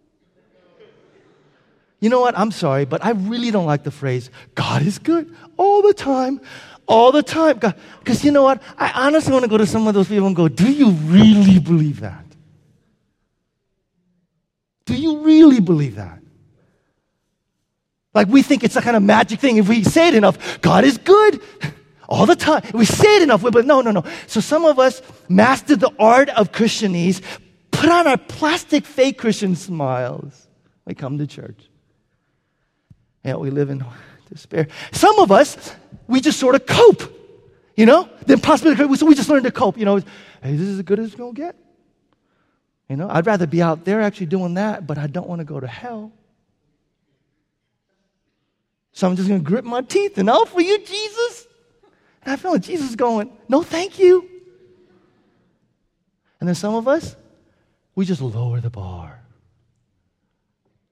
You 2.01 2.11
know 2.11 2.21
what? 2.21 2.39
I'm 2.39 2.51
sorry, 2.51 2.85
but 2.85 3.05
I 3.05 3.13
really 3.13 3.51
don't 3.51 3.67
like 3.67 3.83
the 3.83 3.91
phrase, 3.91 4.31
God 4.55 4.83
is 4.83 4.99
good 4.99 5.35
all 5.57 5.81
the 5.81 5.95
time, 5.95 6.41
all 6.87 7.13
the 7.13 7.23
time. 7.23 7.59
Because 7.59 8.23
you 8.25 8.31
know 8.31 8.43
what? 8.43 8.63
I 8.77 8.93
honestly 9.07 9.33
want 9.33 9.45
to 9.45 9.49
go 9.49 9.57
to 9.57 9.67
some 9.67 9.87
of 9.89 9.95
those 9.95 10.09
people 10.09 10.27
and 10.27 10.37
go, 10.37 10.49
Do 10.49 10.71
you 10.71 10.91
really 10.91 11.59
believe 11.59 12.01
that? 12.01 12.25
Do 14.85 14.95
you 14.95 15.21
really 15.21 15.61
believe 15.61 15.97
that? 15.97 16.19
Like 18.13 18.29
we 18.29 18.43
think 18.43 18.65
it's 18.65 18.77
a 18.77 18.83
kind 18.83 18.97
of 18.97 19.03
magic 19.03 19.41
thing. 19.41 19.57
If 19.57 19.69
we 19.69 19.83
say 19.83 20.09
it 20.09 20.15
enough, 20.15 20.61
God 20.61 20.85
is 20.85 20.99
good 20.99 21.41
all 22.09 22.27
the 22.27 22.37
time. 22.37 22.63
We 22.73 22.85
say 22.85 23.17
it 23.17 23.23
enough, 23.23 23.43
but 23.43 23.67
no, 23.67 23.81
no, 23.81 23.91
no. 23.91 24.05
So 24.27 24.41
some 24.41 24.65
of 24.65 24.79
us 24.79 25.03
mastered 25.29 25.81
the 25.81 25.91
art 25.99 26.29
of 26.29 26.53
Christianese, 26.53 27.23
put 27.85 27.93
on 27.93 28.07
our 28.07 28.17
plastic 28.17 28.87
fake 28.87 29.19
Christian 29.19 29.55
smiles. 29.55 30.49
We 30.87 30.95
come 30.95 31.19
to 31.19 31.27
church. 31.27 31.69
And 33.23 33.39
we 33.39 33.51
live 33.51 33.69
in 33.69 33.85
despair. 34.31 34.69
Some 34.93 35.19
of 35.19 35.31
us, 35.31 35.75
we 36.07 36.23
just 36.23 36.39
sort 36.41 36.55
of 36.55 36.65
cope. 36.65 37.03
You 37.77 37.85
know? 37.85 38.09
The 38.25 38.35
impossibility, 38.35 38.97
so 38.97 39.05
we 39.05 39.15
just 39.15 39.29
learn 39.29 39.43
to 39.43 39.51
cope. 39.51 39.77
You 39.77 39.85
know, 39.85 39.97
hey, 39.97 40.53
this 40.57 40.63
is 40.63 40.79
as 40.79 40.83
good 40.83 40.99
as 40.99 41.09
it's 41.09 41.15
going 41.15 41.35
to 41.35 41.41
get. 41.41 41.57
You 42.89 42.97
know, 42.97 43.09
I'd 43.11 43.27
rather 43.27 43.47
be 43.47 43.61
out 43.61 43.85
there 43.85 44.01
actually 44.01 44.27
doing 44.27 44.55
that, 44.55 44.87
but 44.87 44.97
I 44.97 45.07
don't 45.07 45.29
want 45.29 45.41
to 45.41 45.45
go 45.45 45.61
to 45.61 45.67
hell. 45.67 46.11
So 48.93 49.07
I'm 49.07 49.17
just 49.17 49.29
going 49.29 49.41
to 49.41 49.45
grip 49.45 49.65
my 49.65 49.83
teeth 49.83 50.17
and, 50.17 50.31
oh, 50.31 50.47
for 50.47 50.63
you, 50.63 50.79
Jesus. 50.79 51.47
And 52.23 52.33
I 52.33 52.37
feel 52.37 52.53
like 52.53 52.63
Jesus 52.63 52.95
going, 52.95 53.31
no, 53.47 53.63
thank 53.63 53.99
you. 53.99 54.27
And 56.41 56.49
then 56.49 56.55
some 56.55 56.75
of 56.75 56.89
us, 56.89 57.17
we 57.95 58.05
just 58.05 58.21
lower 58.21 58.61
the 58.61 58.71
bar. 58.71 59.21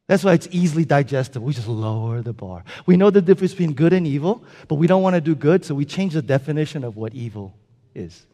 That's 0.06 0.24
why 0.24 0.34
it's 0.34 0.48
easily 0.50 0.84
digestible. 0.84 1.46
We 1.46 1.54
just 1.54 1.68
lower 1.68 2.22
the 2.22 2.32
bar. 2.32 2.64
We 2.86 2.96
know 2.96 3.10
the 3.10 3.22
difference 3.22 3.52
between 3.52 3.72
good 3.72 3.92
and 3.92 4.06
evil, 4.06 4.44
but 4.68 4.74
we 4.74 4.86
don't 4.86 5.02
want 5.02 5.14
to 5.14 5.20
do 5.20 5.34
good, 5.34 5.64
so 5.64 5.74
we 5.74 5.84
change 5.84 6.12
the 6.12 6.22
definition 6.22 6.84
of 6.84 6.96
what 6.96 7.14
evil 7.14 7.54
is. 7.94 8.26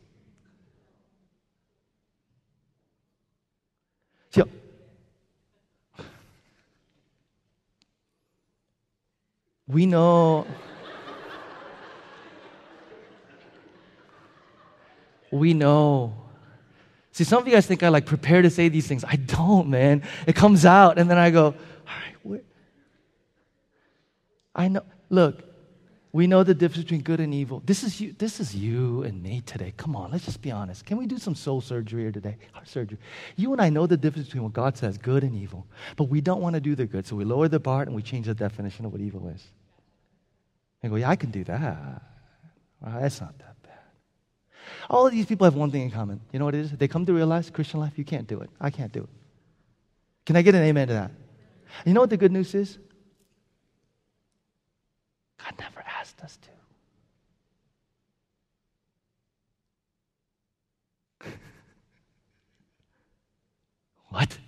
See, 4.30 4.42
we 9.66 9.86
know. 9.86 10.46
we 15.30 15.54
know 15.54 16.14
See, 17.18 17.24
some 17.24 17.42
of 17.42 17.48
you 17.48 17.54
guys 17.54 17.66
think 17.66 17.82
I 17.82 17.88
like 17.88 18.06
prepare 18.06 18.42
to 18.42 18.48
say 18.48 18.68
these 18.68 18.86
things. 18.86 19.02
I 19.02 19.16
don't, 19.16 19.70
man. 19.70 20.04
It 20.28 20.36
comes 20.36 20.64
out, 20.64 21.00
and 21.00 21.10
then 21.10 21.18
I 21.18 21.30
go, 21.30 21.46
all 21.46 21.52
right? 22.24 22.44
I 24.54 24.68
know. 24.68 24.82
Look, 25.10 25.42
we 26.12 26.28
know 26.28 26.44
the 26.44 26.54
difference 26.54 26.84
between 26.84 27.00
good 27.00 27.18
and 27.18 27.34
evil. 27.34 27.60
This 27.66 27.82
is 27.82 28.00
you, 28.00 28.14
this 28.16 28.38
is 28.38 28.54
you 28.54 29.02
and 29.02 29.20
me 29.20 29.40
today. 29.40 29.74
Come 29.76 29.96
on, 29.96 30.12
let's 30.12 30.26
just 30.26 30.40
be 30.40 30.52
honest. 30.52 30.86
Can 30.86 30.96
we 30.96 31.06
do 31.06 31.18
some 31.18 31.34
soul 31.34 31.60
surgery 31.60 32.02
here 32.02 32.12
today? 32.12 32.36
Heart 32.52 32.68
surgery. 32.68 32.98
You 33.34 33.52
and 33.52 33.60
I 33.60 33.68
know 33.68 33.88
the 33.88 33.96
difference 33.96 34.28
between 34.28 34.44
what 34.44 34.52
God 34.52 34.76
says, 34.76 34.96
good 34.96 35.24
and 35.24 35.34
evil. 35.34 35.66
But 35.96 36.04
we 36.04 36.20
don't 36.20 36.40
want 36.40 36.54
to 36.54 36.60
do 36.60 36.76
the 36.76 36.86
good. 36.86 37.04
So 37.04 37.16
we 37.16 37.24
lower 37.24 37.48
the 37.48 37.58
bar 37.58 37.82
and 37.82 37.96
we 37.96 38.02
change 38.02 38.26
the 38.26 38.34
definition 38.34 38.84
of 38.84 38.92
what 38.92 39.00
evil 39.00 39.26
is. 39.34 39.44
And 40.84 40.92
go, 40.92 40.96
yeah, 40.98 41.10
I 41.10 41.16
can 41.16 41.32
do 41.32 41.42
that. 41.42 42.00
Well, 42.80 43.00
that's 43.00 43.20
not 43.20 43.36
that. 43.40 43.57
All 44.90 45.06
of 45.06 45.12
these 45.12 45.26
people 45.26 45.44
have 45.44 45.54
one 45.54 45.70
thing 45.70 45.82
in 45.82 45.90
common. 45.90 46.20
You 46.32 46.38
know 46.38 46.46
what 46.46 46.54
it 46.54 46.62
is? 46.62 46.70
They 46.72 46.88
come 46.88 47.04
to 47.06 47.12
realize 47.12 47.50
Christian 47.50 47.80
life, 47.80 47.92
you 47.96 48.04
can't 48.04 48.26
do 48.26 48.40
it. 48.40 48.48
I 48.60 48.70
can't 48.70 48.92
do 48.92 49.00
it. 49.00 49.08
Can 50.24 50.36
I 50.36 50.42
get 50.42 50.54
an 50.54 50.62
amen 50.62 50.88
to 50.88 50.94
that? 50.94 51.10
You 51.84 51.92
know 51.92 52.00
what 52.00 52.10
the 52.10 52.16
good 52.16 52.32
news 52.32 52.54
is? 52.54 52.78
God 55.38 55.54
never 55.58 55.84
asked 56.00 56.20
us 56.22 56.38
to. 61.22 61.30
what? 64.08 64.38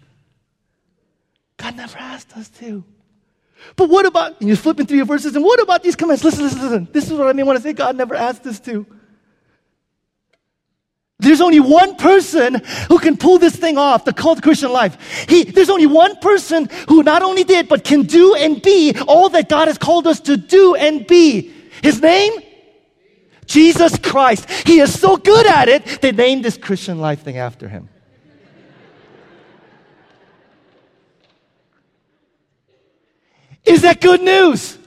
God 1.58 1.76
never 1.76 1.98
asked 1.98 2.36
us 2.36 2.48
to. 2.48 2.82
But 3.76 3.90
what 3.90 4.06
about, 4.06 4.40
and 4.40 4.48
you're 4.48 4.56
flipping 4.56 4.86
through 4.86 4.96
your 4.96 5.06
verses, 5.06 5.36
and 5.36 5.44
what 5.44 5.60
about 5.60 5.82
these 5.82 5.94
commands? 5.94 6.24
Listen, 6.24 6.44
listen, 6.44 6.62
listen. 6.62 6.88
This 6.92 7.10
is 7.10 7.12
what 7.12 7.26
I 7.28 7.34
mean 7.34 7.44
when 7.44 7.58
I 7.58 7.60
say 7.60 7.74
God 7.74 7.94
never 7.94 8.14
asked 8.14 8.46
us 8.46 8.58
to. 8.60 8.86
There's 11.20 11.40
only 11.40 11.60
one 11.60 11.96
person 11.96 12.62
who 12.88 12.98
can 12.98 13.16
pull 13.16 13.38
this 13.38 13.54
thing 13.54 13.76
off, 13.76 14.04
the 14.04 14.12
cult 14.12 14.42
Christian 14.42 14.72
life. 14.72 15.26
He, 15.28 15.44
there's 15.44 15.70
only 15.70 15.86
one 15.86 16.16
person 16.16 16.68
who 16.88 17.02
not 17.02 17.22
only 17.22 17.44
did, 17.44 17.68
but 17.68 17.84
can 17.84 18.02
do 18.02 18.34
and 18.34 18.60
be 18.62 18.94
all 19.06 19.28
that 19.30 19.48
God 19.48 19.68
has 19.68 19.78
called 19.78 20.06
us 20.06 20.20
to 20.20 20.36
do 20.36 20.74
and 20.74 21.06
be. 21.06 21.52
His 21.82 22.00
name? 22.00 22.32
Jesus 23.46 23.98
Christ. 23.98 24.48
He 24.66 24.80
is 24.80 24.98
so 24.98 25.16
good 25.16 25.46
at 25.46 25.68
it, 25.68 26.00
they 26.00 26.12
named 26.12 26.44
this 26.44 26.56
Christian 26.56 27.00
life 27.00 27.22
thing 27.22 27.36
after 27.36 27.68
him. 27.68 27.88
Is 33.64 33.82
that 33.82 34.00
good 34.00 34.22
news? 34.22 34.78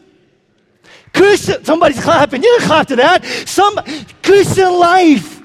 Christian, 1.14 1.64
somebody's 1.64 2.02
clapping. 2.02 2.42
You 2.42 2.58
can 2.60 2.68
clap 2.68 2.88
to 2.88 2.96
that. 2.96 3.24
Some 3.24 3.80
Christian 4.24 4.74
life 4.74 5.43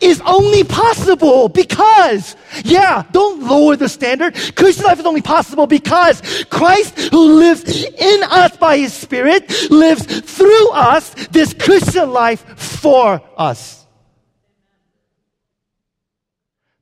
is 0.00 0.20
only 0.24 0.64
possible 0.64 1.48
because, 1.48 2.36
yeah, 2.64 3.04
don't 3.12 3.42
lower 3.42 3.76
the 3.76 3.88
standard. 3.88 4.34
Christian 4.56 4.84
life 4.84 4.98
is 4.98 5.06
only 5.06 5.22
possible 5.22 5.66
because 5.66 6.44
Christ, 6.44 6.98
who 7.10 7.34
lives 7.34 7.64
in 7.84 8.22
us 8.24 8.56
by 8.56 8.78
his 8.78 8.92
Spirit, 8.92 9.70
lives 9.70 10.04
through 10.20 10.70
us 10.70 11.14
this 11.28 11.54
Christian 11.54 12.10
life 12.12 12.58
for 12.58 13.22
us. 13.36 13.86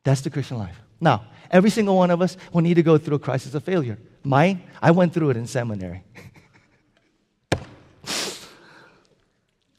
That's 0.05 0.21
the 0.21 0.31
Christian 0.31 0.59
life. 0.59 0.81
Now, 1.01 1.25
every 1.51 1.71
single 1.71 1.97
one 1.97 2.11
of 2.11 2.23
us 2.23 2.37
will 2.53 2.63
need 2.63 2.75
to 2.75 2.83
go 2.83 2.97
through 2.99 3.17
a 3.17 3.19
crisis 3.19 3.55
of 3.55 3.65
failure. 3.65 3.99
Mine, 4.23 4.63
I 4.81 4.93
went 4.93 5.13
through 5.13 5.31
it 5.31 5.37
in 5.37 5.47
seminary. 5.47 6.05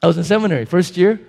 I 0.02 0.06
was 0.06 0.16
in 0.16 0.24
seminary, 0.24 0.64
first 0.64 0.96
year, 0.96 1.20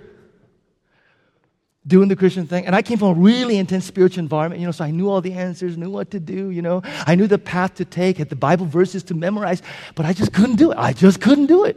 doing 1.90 2.08
the 2.08 2.16
Christian 2.16 2.46
thing. 2.46 2.64
And 2.64 2.74
I 2.74 2.80
came 2.80 2.96
from 2.96 3.08
a 3.08 3.20
really 3.20 3.58
intense 3.58 3.84
spiritual 3.84 4.20
environment, 4.20 4.60
you 4.60 4.66
know, 4.66 4.72
so 4.72 4.84
I 4.84 4.92
knew 4.92 5.10
all 5.10 5.20
the 5.20 5.34
answers, 5.34 5.76
knew 5.76 5.90
what 5.90 6.12
to 6.12 6.20
do, 6.20 6.48
you 6.50 6.62
know. 6.62 6.82
I 7.06 7.16
knew 7.16 7.26
the 7.26 7.36
path 7.36 7.74
to 7.74 7.84
take, 7.84 8.16
had 8.16 8.30
the 8.30 8.36
Bible 8.36 8.64
verses 8.64 9.02
to 9.04 9.14
memorize, 9.14 9.60
but 9.96 10.06
I 10.06 10.14
just 10.14 10.32
couldn't 10.32 10.56
do 10.56 10.70
it. 10.70 10.78
I 10.78 10.94
just 10.94 11.20
couldn't 11.20 11.46
do 11.46 11.64
it. 11.64 11.76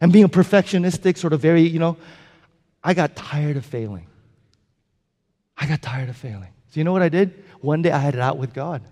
And 0.00 0.12
being 0.12 0.24
a 0.24 0.28
perfectionistic, 0.28 1.16
sort 1.16 1.32
of 1.32 1.40
very, 1.40 1.62
you 1.62 1.78
know, 1.78 1.96
I 2.82 2.92
got 2.92 3.16
tired 3.16 3.56
of 3.56 3.64
failing. 3.64 4.06
I 5.56 5.66
got 5.66 5.80
tired 5.80 6.10
of 6.10 6.16
failing. 6.16 6.50
So 6.70 6.80
you 6.80 6.84
know 6.84 6.92
what 6.92 7.02
I 7.02 7.08
did? 7.08 7.44
One 7.60 7.80
day 7.80 7.92
I 7.92 7.98
had 7.98 8.14
it 8.14 8.20
out 8.20 8.36
with 8.36 8.52
God. 8.52 8.82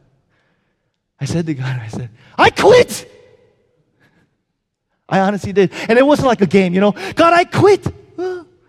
I 1.20 1.24
said 1.26 1.44
to 1.46 1.54
God, 1.54 1.80
I 1.80 1.88
said, 1.88 2.08
I 2.38 2.50
quit. 2.50 3.10
I 5.08 5.20
honestly 5.20 5.52
did. 5.52 5.72
And 5.88 5.98
it 5.98 6.06
wasn't 6.06 6.28
like 6.28 6.40
a 6.40 6.46
game, 6.46 6.72
you 6.72 6.80
know. 6.80 6.92
God, 6.92 7.34
I 7.34 7.44
quit. 7.44 7.84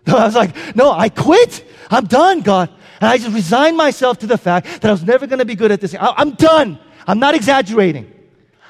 I 0.06 0.24
was 0.24 0.34
like, 0.34 0.76
no, 0.76 0.90
I 0.90 1.08
quit. 1.08 1.64
I'm 1.90 2.06
done, 2.06 2.40
God. 2.40 2.70
And 3.00 3.10
I 3.10 3.18
just 3.18 3.34
resigned 3.34 3.76
myself 3.76 4.18
to 4.18 4.26
the 4.26 4.38
fact 4.38 4.66
that 4.66 4.84
I 4.84 4.92
was 4.92 5.02
never 5.02 5.26
going 5.26 5.38
to 5.38 5.44
be 5.44 5.54
good 5.54 5.72
at 5.72 5.80
this. 5.80 5.94
I, 5.94 6.14
I'm 6.16 6.32
done. 6.32 6.78
I'm 7.06 7.18
not 7.18 7.34
exaggerating. 7.34 8.10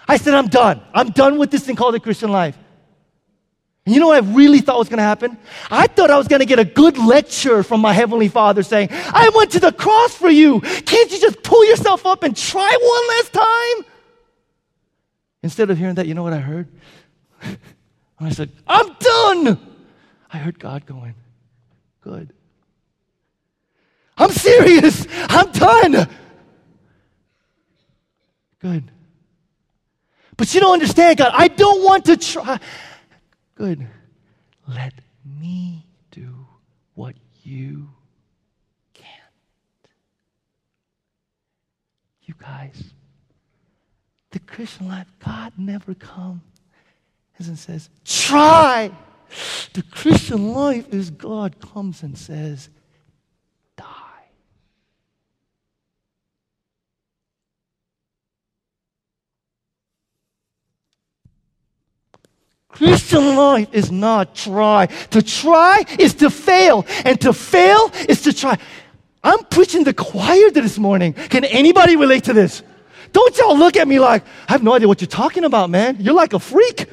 I 0.07 0.17
said, 0.17 0.35
I'm 0.35 0.49
done. 0.49 0.83
I'm 0.93 1.11
done 1.11 1.39
with 1.39 1.51
this 1.51 1.65
thing 1.65 1.77
called 1.77 1.95
the 1.95 2.01
Christian 2.01 2.31
life. 2.31 2.59
And 3.87 3.95
you 3.95 4.01
know 4.01 4.09
what 4.09 4.25
I 4.25 4.27
really 4.27 4.61
thought 4.61 4.79
was 4.79 4.89
going 4.89 4.99
to 4.99 5.03
happen? 5.03 5.37
I 5.71 5.87
thought 5.87 6.11
I 6.11 6.17
was 6.17 6.27
going 6.27 6.41
to 6.41 6.47
get 6.47 6.59
a 6.59 6.65
good 6.65 6.97
lecture 6.97 7.63
from 7.63 7.81
my 7.81 7.93
Heavenly 7.93 8.29
Father 8.29 8.63
saying, 8.63 8.89
I 8.91 9.31
went 9.35 9.53
to 9.53 9.61
the 9.61 9.73
cross 9.73 10.15
for 10.15 10.31
you. 10.31 10.61
Can't 10.61 11.11
you 11.11 11.21
just 11.21 11.43
pull 11.43 11.65
yourself 11.67 12.07
up 12.07 12.23
and 12.23 12.35
try 12.35 12.77
one 12.81 13.09
last 13.09 13.33
time? 13.33 13.93
Instead 15.43 15.69
of 15.69 15.77
hearing 15.77 15.97
that, 15.97 16.07
you 16.07 16.15
know 16.15 16.23
what 16.23 16.33
I 16.33 16.39
heard? 16.39 16.69
I 18.19 18.31
said, 18.31 18.51
I'm 18.67 18.95
done. 18.95 19.59
I 20.33 20.39
heard 20.39 20.59
God 20.59 20.87
going, 20.87 21.15
Good. 22.05 22.35
I'm 24.19 24.31
serious. 24.31 25.07
I'm 25.11 25.51
done. 25.53 26.07
Good. 28.61 28.91
But 30.37 30.55
you 30.55 30.61
don't 30.61 30.75
understand, 30.75 31.17
God. 31.17 31.33
I 31.35 31.49
don't 31.49 31.83
want 31.83 32.05
to 32.05 32.19
try. 32.19 32.61
Good. 33.55 33.87
Let 34.69 34.93
me 35.25 35.87
do 36.11 36.47
what 36.95 37.15
you 37.43 37.89
can't. 38.93 39.09
You 42.25 42.35
guys, 42.39 42.93
the 44.31 44.41
Christian 44.41 44.89
life, 44.89 45.07
God 45.25 45.55
never 45.57 45.95
comes 45.95 46.43
and 47.39 47.59
says, 47.59 47.89
try. 48.05 48.91
The 49.73 49.83
Christian 49.83 50.53
life 50.53 50.93
is 50.93 51.11
God 51.11 51.61
comes 51.61 52.03
and 52.03 52.17
says, 52.17 52.69
die. 53.77 53.85
Christian 62.69 63.37
life 63.37 63.69
is 63.73 63.91
not 63.91 64.35
try. 64.35 64.87
To 65.11 65.23
try 65.23 65.85
is 65.99 66.15
to 66.15 66.31
fail, 66.31 66.87
and 67.05 67.21
to 67.21 67.33
fail 67.33 67.91
is 68.09 68.23
to 68.23 68.33
try. 68.33 68.59
I'm 69.23 69.45
preaching 69.45 69.85
the 69.85 69.95
choir 69.95 70.51
this 70.51 70.79
morning. 70.79 71.15
Can 71.15 71.45
anybody 71.45 71.97
relate 71.97 72.25
to 72.25 72.33
this? 72.33 72.63
Don't 73.13 73.39
y'all 73.39 73.57
look 73.57 73.77
at 73.77 73.89
me 73.89 73.99
like, 74.01 74.25
I 74.49 74.53
have 74.53 74.63
no 74.63 74.75
idea 74.75 74.89
what 74.89 75.01
you're 75.01 75.09
talking 75.09 75.45
about, 75.45 75.71
man. 75.71 75.97
You're 76.01 76.15
like 76.15 76.33
a 76.33 76.39
freak. 76.39 76.89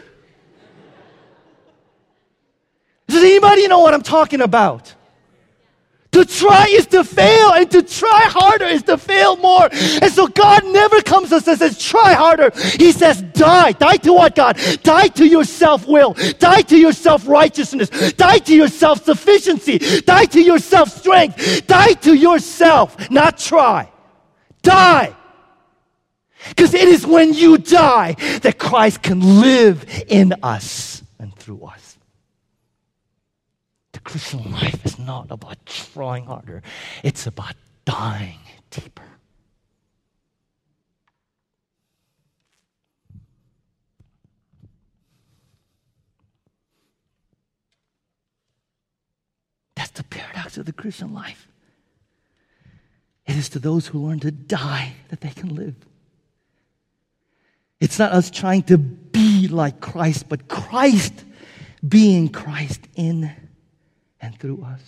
Does 3.11 3.23
anybody 3.23 3.67
know 3.67 3.79
what 3.79 3.93
I'm 3.93 4.01
talking 4.01 4.41
about? 4.41 4.95
To 6.13 6.25
try 6.25 6.67
is 6.69 6.87
to 6.87 7.05
fail, 7.05 7.53
and 7.53 7.71
to 7.71 7.81
try 7.81 8.23
harder 8.23 8.65
is 8.65 8.83
to 8.83 8.97
fail 8.97 9.37
more. 9.37 9.69
And 9.71 10.11
so 10.11 10.27
God 10.27 10.65
never 10.65 11.01
comes 11.01 11.29
to 11.29 11.37
us 11.37 11.47
and 11.47 11.57
says, 11.57 11.81
try 11.81 12.13
harder. 12.13 12.51
He 12.77 12.91
says, 12.91 13.21
die. 13.21 13.71
Die 13.71 13.95
to 13.97 14.11
what, 14.13 14.35
God? 14.35 14.59
Die 14.83 15.07
to 15.07 15.25
your 15.25 15.45
self 15.45 15.87
will. 15.87 16.13
Die 16.13 16.61
to 16.63 16.77
your 16.77 16.91
self 16.91 17.25
righteousness. 17.27 17.89
Die 17.89 18.37
to 18.39 18.53
your 18.53 18.67
self 18.67 19.05
sufficiency. 19.05 19.77
Die 20.01 20.25
to 20.25 20.41
your 20.41 20.59
self 20.59 20.89
strength. 20.89 21.65
Die 21.67 21.93
to 21.93 22.13
yourself, 22.13 23.09
not 23.09 23.37
try. 23.37 23.89
Die. 24.63 25.15
Because 26.49 26.73
it 26.73 26.89
is 26.89 27.05
when 27.05 27.33
you 27.33 27.57
die 27.57 28.15
that 28.41 28.57
Christ 28.57 29.01
can 29.01 29.39
live 29.39 29.85
in 30.09 30.33
us 30.43 31.03
and 31.19 31.33
through 31.35 31.63
us. 31.63 31.90
Christian 34.03 34.51
life 34.51 34.85
is 34.85 34.99
not 34.99 35.27
about 35.29 35.65
trying 35.65 36.25
harder, 36.25 36.61
it's 37.03 37.27
about 37.27 37.55
dying 37.85 38.39
deeper. 38.69 39.03
That's 49.75 49.91
the 49.91 50.03
paradox 50.03 50.57
of 50.57 50.65
the 50.65 50.73
Christian 50.73 51.13
life. 51.13 51.47
It 53.25 53.35
is 53.35 53.49
to 53.49 53.59
those 53.59 53.87
who 53.87 54.07
learn 54.07 54.19
to 54.21 54.31
die 54.31 54.93
that 55.09 55.21
they 55.21 55.29
can 55.29 55.55
live. 55.55 55.75
It's 57.79 57.97
not 57.97 58.11
us 58.11 58.29
trying 58.29 58.63
to 58.63 58.77
be 58.77 59.47
like 59.47 59.81
Christ, 59.81 60.29
but 60.29 60.47
Christ 60.47 61.25
being 61.87 62.29
Christ 62.29 62.81
in 62.95 63.31
and 64.21 64.37
through 64.37 64.63
us. 64.63 64.79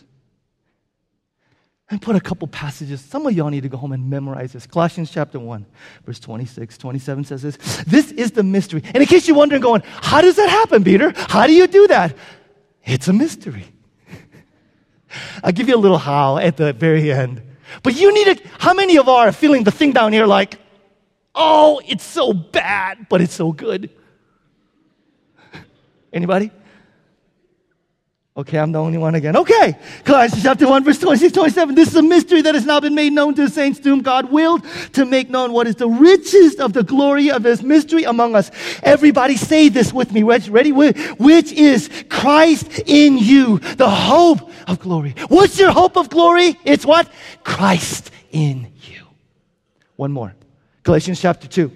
And 1.89 2.01
put 2.01 2.15
a 2.15 2.21
couple 2.21 2.47
passages. 2.47 3.01
Some 3.01 3.27
of 3.27 3.33
y'all 3.33 3.49
need 3.49 3.63
to 3.63 3.69
go 3.69 3.77
home 3.77 3.91
and 3.91 4.09
memorize 4.09 4.53
this. 4.53 4.65
Colossians 4.65 5.11
chapter 5.11 5.39
1, 5.39 5.65
verse 6.05 6.19
26, 6.19 6.77
27 6.77 7.23
says 7.25 7.41
this. 7.41 7.57
This 7.83 8.11
is 8.11 8.31
the 8.31 8.43
mystery. 8.43 8.81
And 8.85 8.97
in 8.97 9.05
case 9.05 9.27
you're 9.27 9.37
wondering, 9.37 9.61
going, 9.61 9.83
how 9.85 10.21
does 10.21 10.35
that 10.37 10.49
happen, 10.49 10.83
Peter? 10.83 11.13
How 11.15 11.45
do 11.45 11.53
you 11.53 11.67
do 11.67 11.87
that? 11.87 12.15
It's 12.85 13.07
a 13.07 13.13
mystery. 13.13 13.65
I'll 15.43 15.51
give 15.51 15.67
you 15.67 15.75
a 15.75 15.77
little 15.77 15.97
how 15.97 16.37
at 16.37 16.57
the 16.57 16.73
very 16.73 17.11
end. 17.11 17.41
But 17.81 17.95
you 17.95 18.13
need 18.13 18.27
it. 18.27 18.45
How 18.59 18.73
many 18.73 18.97
of 18.97 19.09
are 19.09 19.31
feeling 19.31 19.63
the 19.63 19.71
thing 19.71 19.91
down 19.91 20.13
here 20.13 20.25
like, 20.25 20.59
oh, 21.35 21.81
it's 21.85 22.03
so 22.03 22.33
bad, 22.33 23.07
but 23.09 23.21
it's 23.21 23.33
so 23.33 23.51
good? 23.51 23.89
Anybody? 26.13 26.51
Okay, 28.35 28.57
I'm 28.57 28.71
the 28.71 28.79
only 28.79 28.97
one 28.97 29.13
again. 29.13 29.37
Okay, 29.37 29.77
Colossians 30.03 30.41
chapter 30.41 30.67
1, 30.67 30.83
verse 30.83 30.97
26, 30.97 31.33
27. 31.33 31.75
This 31.75 31.89
is 31.89 31.95
a 31.95 32.01
mystery 32.01 32.41
that 32.41 32.55
has 32.55 32.65
now 32.65 32.79
been 32.79 32.95
made 32.95 33.13
known 33.13 33.35
to 33.35 33.43
the 33.43 33.49
saints 33.49 33.79
to 33.81 33.89
whom 33.89 34.01
God 34.01 34.31
willed 34.31 34.65
to 34.93 35.05
make 35.05 35.29
known 35.29 35.53
what 35.53 35.67
is 35.67 35.75
the 35.75 35.87
richest 35.87 36.59
of 36.59 36.73
the 36.73 36.81
glory 36.81 37.29
of 37.29 37.43
this 37.43 37.61
mystery 37.61 38.05
among 38.05 38.35
us. 38.35 38.49
Everybody 38.81 39.37
say 39.37 39.69
this 39.69 39.93
with 39.93 40.11
me. 40.11 40.23
Ready? 40.23 40.71
Which 40.71 41.51
is 41.51 41.91
Christ 42.09 42.79
in 42.87 43.19
you, 43.19 43.59
the 43.59 43.87
hope 43.89 44.49
of 44.67 44.79
glory. 44.79 45.13
What's 45.27 45.59
your 45.59 45.71
hope 45.71 45.95
of 45.95 46.09
glory? 46.09 46.57
It's 46.65 46.87
what? 46.87 47.11
Christ 47.43 48.09
in 48.31 48.71
you. 48.81 49.03
One 49.95 50.11
more. 50.11 50.33
Galatians 50.81 51.21
chapter 51.21 51.47
2, 51.47 51.71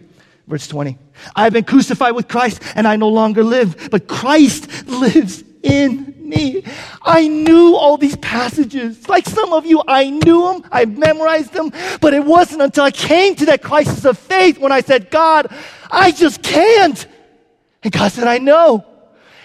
verse 0.47 0.67
20. 0.67 0.97
I 1.35 1.43
have 1.43 1.53
been 1.53 1.65
crucified 1.65 2.15
with 2.15 2.27
Christ 2.27 2.63
and 2.73 2.87
I 2.87 2.95
no 2.95 3.09
longer 3.09 3.43
live, 3.43 3.89
but 3.91 4.07
Christ 4.07 4.87
lives 4.87 5.43
in 5.61 6.15
me. 6.27 6.63
I 7.01 7.27
knew 7.27 7.75
all 7.75 7.97
these 7.97 8.17
passages. 8.17 9.07
Like 9.07 9.25
some 9.25 9.53
of 9.53 9.65
you, 9.65 9.81
I 9.87 10.09
knew 10.09 10.41
them, 10.51 10.63
I 10.71 10.85
memorized 10.85 11.53
them, 11.53 11.71
but 12.01 12.13
it 12.13 12.23
wasn't 12.23 12.61
until 12.61 12.83
I 12.83 12.91
came 12.91 13.35
to 13.35 13.45
that 13.47 13.61
crisis 13.61 14.05
of 14.05 14.17
faith 14.17 14.59
when 14.59 14.71
I 14.71 14.81
said, 14.81 15.09
God, 15.09 15.47
I 15.89 16.11
just 16.11 16.43
can't. 16.43 17.07
And 17.83 17.91
God 17.91 18.11
said, 18.11 18.27
I 18.27 18.37
know. 18.37 18.85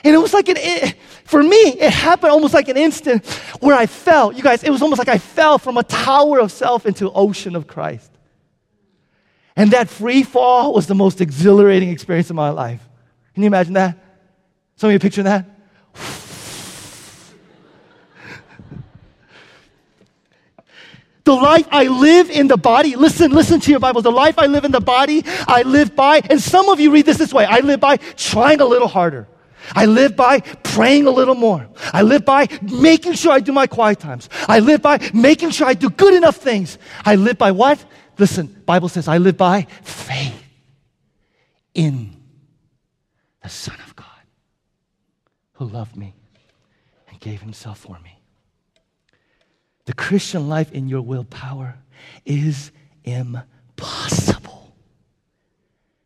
And 0.04 0.14
it 0.14 0.18
was 0.18 0.34
like 0.34 0.48
an, 0.48 0.56
it, 0.58 0.96
for 1.24 1.42
me, 1.42 1.56
it 1.56 1.92
happened 1.92 2.32
almost 2.32 2.54
like 2.54 2.68
an 2.68 2.76
instant 2.76 3.24
where 3.60 3.76
I 3.76 3.86
fell. 3.86 4.32
You 4.32 4.42
guys, 4.42 4.64
it 4.64 4.70
was 4.70 4.82
almost 4.82 4.98
like 4.98 5.08
I 5.08 5.18
fell 5.18 5.58
from 5.58 5.76
a 5.76 5.84
tower 5.84 6.40
of 6.40 6.50
self 6.50 6.86
into 6.86 7.10
ocean 7.12 7.54
of 7.54 7.66
Christ. 7.66 8.10
And 9.54 9.70
that 9.72 9.88
free 9.88 10.22
fall 10.22 10.72
was 10.72 10.86
the 10.86 10.94
most 10.94 11.20
exhilarating 11.20 11.90
experience 11.90 12.30
of 12.30 12.36
my 12.36 12.50
life. 12.50 12.86
Can 13.34 13.42
you 13.42 13.46
imagine 13.46 13.74
that? 13.74 13.98
Some 14.76 14.88
of 14.88 14.92
you 14.92 14.98
picture 14.98 15.22
that? 15.22 15.46
The 21.24 21.34
life 21.34 21.68
I 21.70 21.86
live 21.86 22.30
in 22.30 22.48
the 22.48 22.56
body, 22.56 22.96
listen, 22.96 23.30
listen 23.30 23.60
to 23.60 23.70
your 23.70 23.80
Bible. 23.80 24.02
The 24.02 24.10
life 24.10 24.38
I 24.38 24.46
live 24.46 24.64
in 24.64 24.72
the 24.72 24.80
body, 24.80 25.22
I 25.46 25.62
live 25.62 25.94
by, 25.94 26.20
and 26.28 26.40
some 26.40 26.68
of 26.68 26.80
you 26.80 26.90
read 26.90 27.06
this 27.06 27.18
this 27.18 27.32
way 27.32 27.44
I 27.44 27.60
live 27.60 27.80
by 27.80 27.96
trying 27.96 28.60
a 28.60 28.64
little 28.64 28.88
harder. 28.88 29.28
I 29.74 29.86
live 29.86 30.16
by 30.16 30.40
praying 30.40 31.06
a 31.06 31.10
little 31.10 31.36
more. 31.36 31.68
I 31.92 32.02
live 32.02 32.24
by 32.24 32.48
making 32.60 33.12
sure 33.12 33.32
I 33.32 33.38
do 33.38 33.52
my 33.52 33.68
quiet 33.68 34.00
times. 34.00 34.28
I 34.48 34.58
live 34.58 34.82
by 34.82 34.98
making 35.14 35.50
sure 35.50 35.68
I 35.68 35.74
do 35.74 35.88
good 35.88 36.14
enough 36.14 36.36
things. 36.36 36.78
I 37.04 37.14
live 37.14 37.38
by 37.38 37.52
what? 37.52 37.84
Listen, 38.18 38.62
Bible 38.66 38.88
says 38.88 39.06
I 39.06 39.18
live 39.18 39.36
by 39.36 39.68
faith 39.82 40.42
in 41.74 42.16
the 43.42 43.48
Son 43.48 43.76
of 43.86 43.94
God 43.94 44.06
who 45.54 45.66
loved 45.66 45.96
me 45.96 46.14
and 47.08 47.20
gave 47.20 47.40
himself 47.40 47.78
for 47.78 47.98
me. 48.00 48.21
The 49.84 49.94
Christian 49.94 50.48
life 50.48 50.72
in 50.72 50.88
your 50.88 51.02
willpower 51.02 51.76
is 52.24 52.70
impossible. 53.04 54.74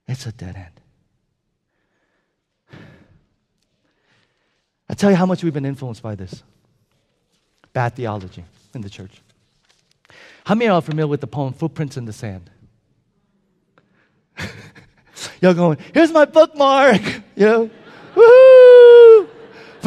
It's 0.09 0.27
a 0.27 0.33
dead 0.33 0.57
end. 0.57 0.81
I 4.89 4.95
tell 4.95 5.11
you 5.11 5.17
how 5.17 5.27
much 5.27 5.43
we've 5.43 5.53
been 5.53 5.67
influenced 5.67 6.03
by 6.03 6.15
this 6.15 6.43
bad 7.73 7.95
theology 7.97 8.45
in 8.75 8.81
the 8.81 8.89
church. 8.89 9.21
How 10.45 10.55
many 10.55 10.69
are 10.69 10.81
familiar 10.81 11.09
with 11.09 11.21
the 11.21 11.27
poem 11.27 11.53
Footprints 11.53 11.97
in 11.97 12.05
the 12.05 12.13
Sand? 12.13 12.49
Y'all 15.41 15.55
going, 15.55 15.79
here's 15.93 16.13
my 16.13 16.25
bookmark, 16.25 17.03
you 17.37 17.47
know? 17.47 17.71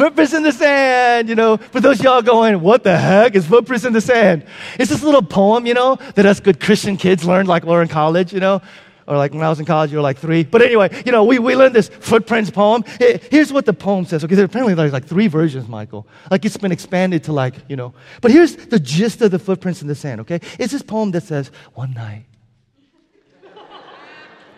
Footprints 0.00 0.32
in 0.32 0.42
the 0.42 0.52
sand, 0.52 1.28
you 1.28 1.34
know. 1.34 1.58
For 1.58 1.78
those 1.78 2.02
y'all 2.02 2.22
going, 2.22 2.62
what 2.62 2.84
the 2.84 2.96
heck 2.96 3.34
is 3.34 3.46
footprints 3.46 3.84
in 3.84 3.92
the 3.92 4.00
sand? 4.00 4.46
It's 4.78 4.88
this 4.88 5.02
little 5.02 5.20
poem, 5.20 5.66
you 5.66 5.74
know, 5.74 5.96
that 6.14 6.24
us 6.24 6.40
good 6.40 6.58
Christian 6.58 6.96
kids 6.96 7.22
learned 7.26 7.48
like 7.48 7.64
we're 7.64 7.82
in 7.82 7.88
college, 7.88 8.32
you 8.32 8.40
know. 8.40 8.62
Or 9.06 9.18
like 9.18 9.34
when 9.34 9.42
I 9.42 9.50
was 9.50 9.60
in 9.60 9.66
college, 9.66 9.90
you 9.90 9.98
were 9.98 10.02
like 10.02 10.16
three. 10.16 10.42
But 10.42 10.62
anyway, 10.62 11.02
you 11.04 11.12
know, 11.12 11.24
we, 11.24 11.38
we 11.38 11.54
learned 11.54 11.74
this 11.74 11.90
footprints 11.90 12.50
poem. 12.50 12.82
Here's 12.98 13.52
what 13.52 13.66
the 13.66 13.74
poem 13.74 14.06
says. 14.06 14.24
Okay, 14.24 14.40
apparently 14.40 14.72
there's 14.72 14.90
like 14.94 15.04
three 15.04 15.26
versions, 15.26 15.68
Michael. 15.68 16.06
Like 16.30 16.46
it's 16.46 16.56
been 16.56 16.72
expanded 16.72 17.24
to 17.24 17.34
like, 17.34 17.56
you 17.68 17.76
know. 17.76 17.92
But 18.22 18.30
here's 18.30 18.56
the 18.56 18.80
gist 18.80 19.20
of 19.20 19.32
the 19.32 19.38
footprints 19.38 19.82
in 19.82 19.88
the 19.88 19.94
sand, 19.94 20.22
okay? 20.22 20.40
It's 20.58 20.72
this 20.72 20.80
poem 20.80 21.10
that 21.10 21.24
says, 21.24 21.50
one 21.74 21.92
night, 21.92 22.24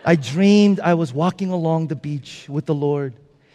I 0.05 0.15
dreamed 0.15 0.79
I 0.79 0.93
was 0.93 1.13
walking 1.13 1.49
along 1.49 1.87
the 1.87 1.97
beach 1.97 2.45
with 2.47 2.65
the 2.65 2.75
Lord 2.75 3.13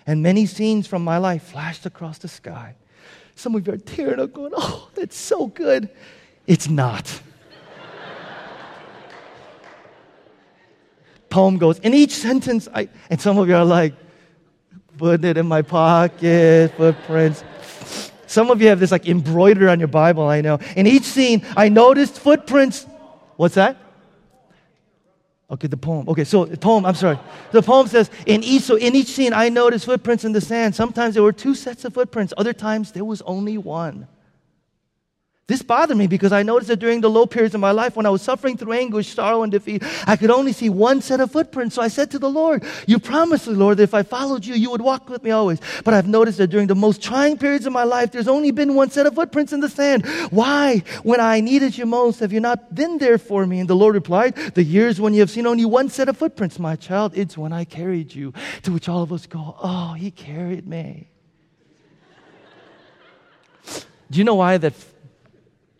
and 0.08 0.22
many 0.22 0.46
scenes 0.46 0.86
from 0.86 1.04
my 1.04 1.18
life 1.18 1.42
flashed 1.42 1.84
across 1.84 2.16
the 2.16 2.28
sky. 2.28 2.74
Some 3.34 3.54
of 3.54 3.66
you 3.66 3.74
are 3.74 3.76
tearing 3.76 4.18
up, 4.18 4.32
going, 4.32 4.52
Oh, 4.56 4.88
that's 4.94 5.16
so 5.16 5.48
good. 5.48 5.90
It's 6.46 6.66
not. 6.66 7.20
Poem 11.28 11.58
goes, 11.58 11.78
in 11.80 11.92
each 11.92 12.12
sentence, 12.12 12.68
I, 12.74 12.88
and 13.10 13.20
some 13.20 13.36
of 13.36 13.48
you 13.48 13.54
are 13.54 13.66
like, 13.66 13.92
put 14.96 15.22
it 15.26 15.36
in 15.36 15.46
my 15.46 15.60
pocket, 15.60 16.72
footprints. 16.74 17.44
Some 18.26 18.50
of 18.50 18.62
you 18.62 18.68
have 18.68 18.80
this 18.80 18.90
like 18.90 19.06
embroidered 19.06 19.68
on 19.68 19.78
your 19.78 19.88
Bible, 19.88 20.26
I 20.26 20.40
know. 20.40 20.58
In 20.74 20.86
each 20.86 21.04
scene, 21.04 21.44
I 21.54 21.68
noticed 21.68 22.18
footprints. 22.18 22.86
What's 23.36 23.56
that? 23.56 23.76
Okay, 25.50 25.66
the 25.66 25.78
poem. 25.78 26.06
Okay, 26.08 26.24
so 26.24 26.44
the 26.44 26.58
poem, 26.58 26.84
I'm 26.84 26.94
sorry. 26.94 27.18
The 27.52 27.62
poem 27.62 27.86
says, 27.86 28.10
in 28.26 28.42
each, 28.42 28.64
so 28.64 28.76
in 28.76 28.94
each 28.94 29.08
scene, 29.08 29.32
I 29.32 29.48
noticed 29.48 29.86
footprints 29.86 30.24
in 30.24 30.32
the 30.32 30.42
sand. 30.42 30.74
Sometimes 30.74 31.14
there 31.14 31.22
were 31.22 31.32
two 31.32 31.54
sets 31.54 31.86
of 31.86 31.94
footprints. 31.94 32.34
Other 32.36 32.52
times 32.52 32.92
there 32.92 33.04
was 33.04 33.22
only 33.22 33.56
one. 33.56 34.06
This 35.48 35.62
bothered 35.62 35.96
me 35.96 36.06
because 36.06 36.30
I 36.30 36.42
noticed 36.42 36.68
that 36.68 36.78
during 36.78 37.00
the 37.00 37.08
low 37.08 37.24
periods 37.24 37.54
of 37.54 37.62
my 37.62 37.70
life 37.70 37.96
when 37.96 38.04
I 38.04 38.10
was 38.10 38.20
suffering 38.20 38.58
through 38.58 38.74
anguish, 38.74 39.14
sorrow, 39.14 39.42
and 39.42 39.50
defeat, 39.50 39.82
I 40.06 40.14
could 40.14 40.30
only 40.30 40.52
see 40.52 40.68
one 40.68 41.00
set 41.00 41.20
of 41.20 41.32
footprints. 41.32 41.74
So 41.74 41.80
I 41.80 41.88
said 41.88 42.10
to 42.10 42.18
the 42.18 42.28
Lord, 42.28 42.64
You 42.86 42.98
promised 42.98 43.48
me, 43.48 43.54
Lord, 43.54 43.78
that 43.78 43.84
if 43.84 43.94
I 43.94 44.02
followed 44.02 44.44
you, 44.44 44.54
you 44.54 44.70
would 44.70 44.82
walk 44.82 45.08
with 45.08 45.22
me 45.22 45.30
always. 45.30 45.58
But 45.84 45.94
I've 45.94 46.06
noticed 46.06 46.36
that 46.36 46.48
during 46.48 46.66
the 46.66 46.74
most 46.74 47.00
trying 47.00 47.38
periods 47.38 47.64
of 47.64 47.72
my 47.72 47.84
life, 47.84 48.12
there's 48.12 48.28
only 48.28 48.50
been 48.50 48.74
one 48.74 48.90
set 48.90 49.06
of 49.06 49.14
footprints 49.14 49.54
in 49.54 49.60
the 49.60 49.70
sand. 49.70 50.04
Why, 50.30 50.82
when 51.02 51.18
I 51.18 51.40
needed 51.40 51.78
you 51.78 51.86
most, 51.86 52.20
have 52.20 52.30
you 52.30 52.40
not 52.40 52.74
been 52.74 52.98
there 52.98 53.16
for 53.16 53.46
me? 53.46 53.60
And 53.60 53.70
the 53.70 53.76
Lord 53.76 53.94
replied, 53.94 54.36
The 54.52 54.62
years 54.62 55.00
when 55.00 55.14
you 55.14 55.20
have 55.20 55.30
seen 55.30 55.46
only 55.46 55.64
one 55.64 55.88
set 55.88 56.10
of 56.10 56.18
footprints, 56.18 56.58
my 56.58 56.76
child, 56.76 57.16
it's 57.16 57.38
when 57.38 57.54
I 57.54 57.64
carried 57.64 58.14
you. 58.14 58.34
To 58.64 58.72
which 58.72 58.86
all 58.86 59.02
of 59.02 59.14
us 59.14 59.24
go, 59.24 59.56
Oh, 59.62 59.94
he 59.94 60.10
carried 60.10 60.66
me. 60.66 61.08
Do 64.10 64.18
you 64.18 64.24
know 64.24 64.36
why 64.36 64.58
that 64.58 64.74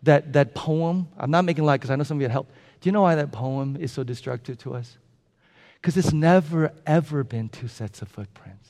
that, 0.03 0.33
that 0.33 0.55
poem, 0.55 1.07
I'm 1.17 1.31
not 1.31 1.45
making 1.45 1.65
light 1.65 1.77
because 1.77 1.91
I 1.91 1.95
know 1.95 2.03
some 2.03 2.17
of 2.17 2.21
you 2.21 2.29
help. 2.29 2.51
Do 2.81 2.87
you 2.87 2.91
know 2.91 3.01
why 3.01 3.15
that 3.15 3.31
poem 3.31 3.77
is 3.79 3.91
so 3.91 4.03
destructive 4.03 4.57
to 4.59 4.75
us? 4.75 4.97
Because 5.75 5.97
it's 5.97 6.13
never, 6.13 6.73
ever 6.85 7.23
been 7.23 7.49
two 7.49 7.67
sets 7.67 8.01
of 8.01 8.07
footprints. 8.07 8.69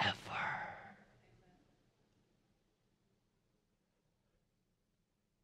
Ever. 0.00 0.14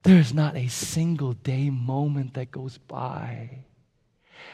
There's 0.02 0.34
not 0.34 0.56
a 0.56 0.68
single 0.68 1.32
day 1.32 1.70
moment 1.70 2.34
that 2.34 2.50
goes 2.50 2.78
by 2.78 3.64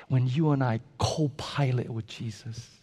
when 0.08 0.26
you 0.26 0.50
and 0.50 0.62
I 0.62 0.80
co 0.98 1.28
pilot 1.36 1.88
with 1.88 2.06
Jesus. 2.06 2.77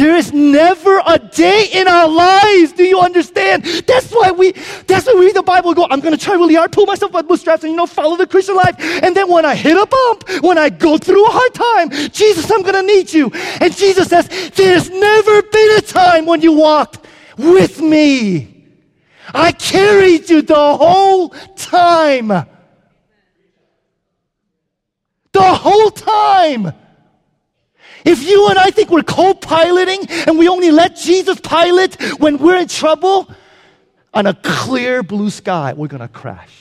There 0.00 0.16
is 0.16 0.32
never 0.32 1.02
a 1.06 1.18
day 1.18 1.68
in 1.74 1.86
our 1.86 2.08
lives. 2.08 2.72
Do 2.72 2.84
you 2.84 3.00
understand? 3.00 3.64
That's 3.86 4.10
why 4.10 4.30
we, 4.30 4.52
that's 4.86 5.04
why 5.04 5.12
we 5.12 5.26
read 5.26 5.36
the 5.36 5.42
Bible 5.42 5.74
go, 5.74 5.86
I'm 5.90 6.00
going 6.00 6.16
to 6.16 6.24
try 6.24 6.36
really 6.36 6.54
hard, 6.54 6.72
pull 6.72 6.86
myself 6.86 7.12
by 7.12 7.20
bootstraps 7.20 7.64
and, 7.64 7.72
you 7.72 7.76
know, 7.76 7.86
follow 7.86 8.16
the 8.16 8.26
Christian 8.26 8.56
life. 8.56 8.76
And 8.78 9.14
then 9.14 9.30
when 9.30 9.44
I 9.44 9.54
hit 9.54 9.76
a 9.76 9.84
bump, 9.84 10.42
when 10.42 10.56
I 10.56 10.70
go 10.70 10.96
through 10.96 11.26
a 11.26 11.30
hard 11.30 11.52
time, 11.52 11.90
Jesus, 12.12 12.50
I'm 12.50 12.62
going 12.62 12.76
to 12.76 12.82
need 12.82 13.12
you. 13.12 13.30
And 13.60 13.76
Jesus 13.76 14.08
says, 14.08 14.26
there's 14.54 14.88
never 14.88 15.42
been 15.42 15.76
a 15.76 15.82
time 15.82 16.24
when 16.24 16.40
you 16.40 16.54
walked 16.54 17.06
with 17.36 17.82
me. 17.82 18.64
I 19.34 19.52
carried 19.52 20.30
you 20.30 20.40
the 20.40 20.54
whole 20.54 21.28
time. 21.56 22.28
The 25.32 25.42
whole 25.42 25.90
time. 25.90 26.72
If 28.04 28.22
you 28.22 28.48
and 28.48 28.58
I 28.58 28.70
think 28.70 28.90
we're 28.90 29.02
co 29.02 29.34
piloting 29.34 30.06
and 30.26 30.38
we 30.38 30.48
only 30.48 30.70
let 30.70 30.96
Jesus 30.96 31.40
pilot 31.40 32.00
when 32.18 32.38
we're 32.38 32.56
in 32.56 32.68
trouble, 32.68 33.28
on 34.12 34.26
a 34.26 34.34
clear 34.34 35.02
blue 35.02 35.30
sky, 35.30 35.72
we're 35.72 35.88
going 35.88 36.00
to 36.00 36.08
crash. 36.08 36.56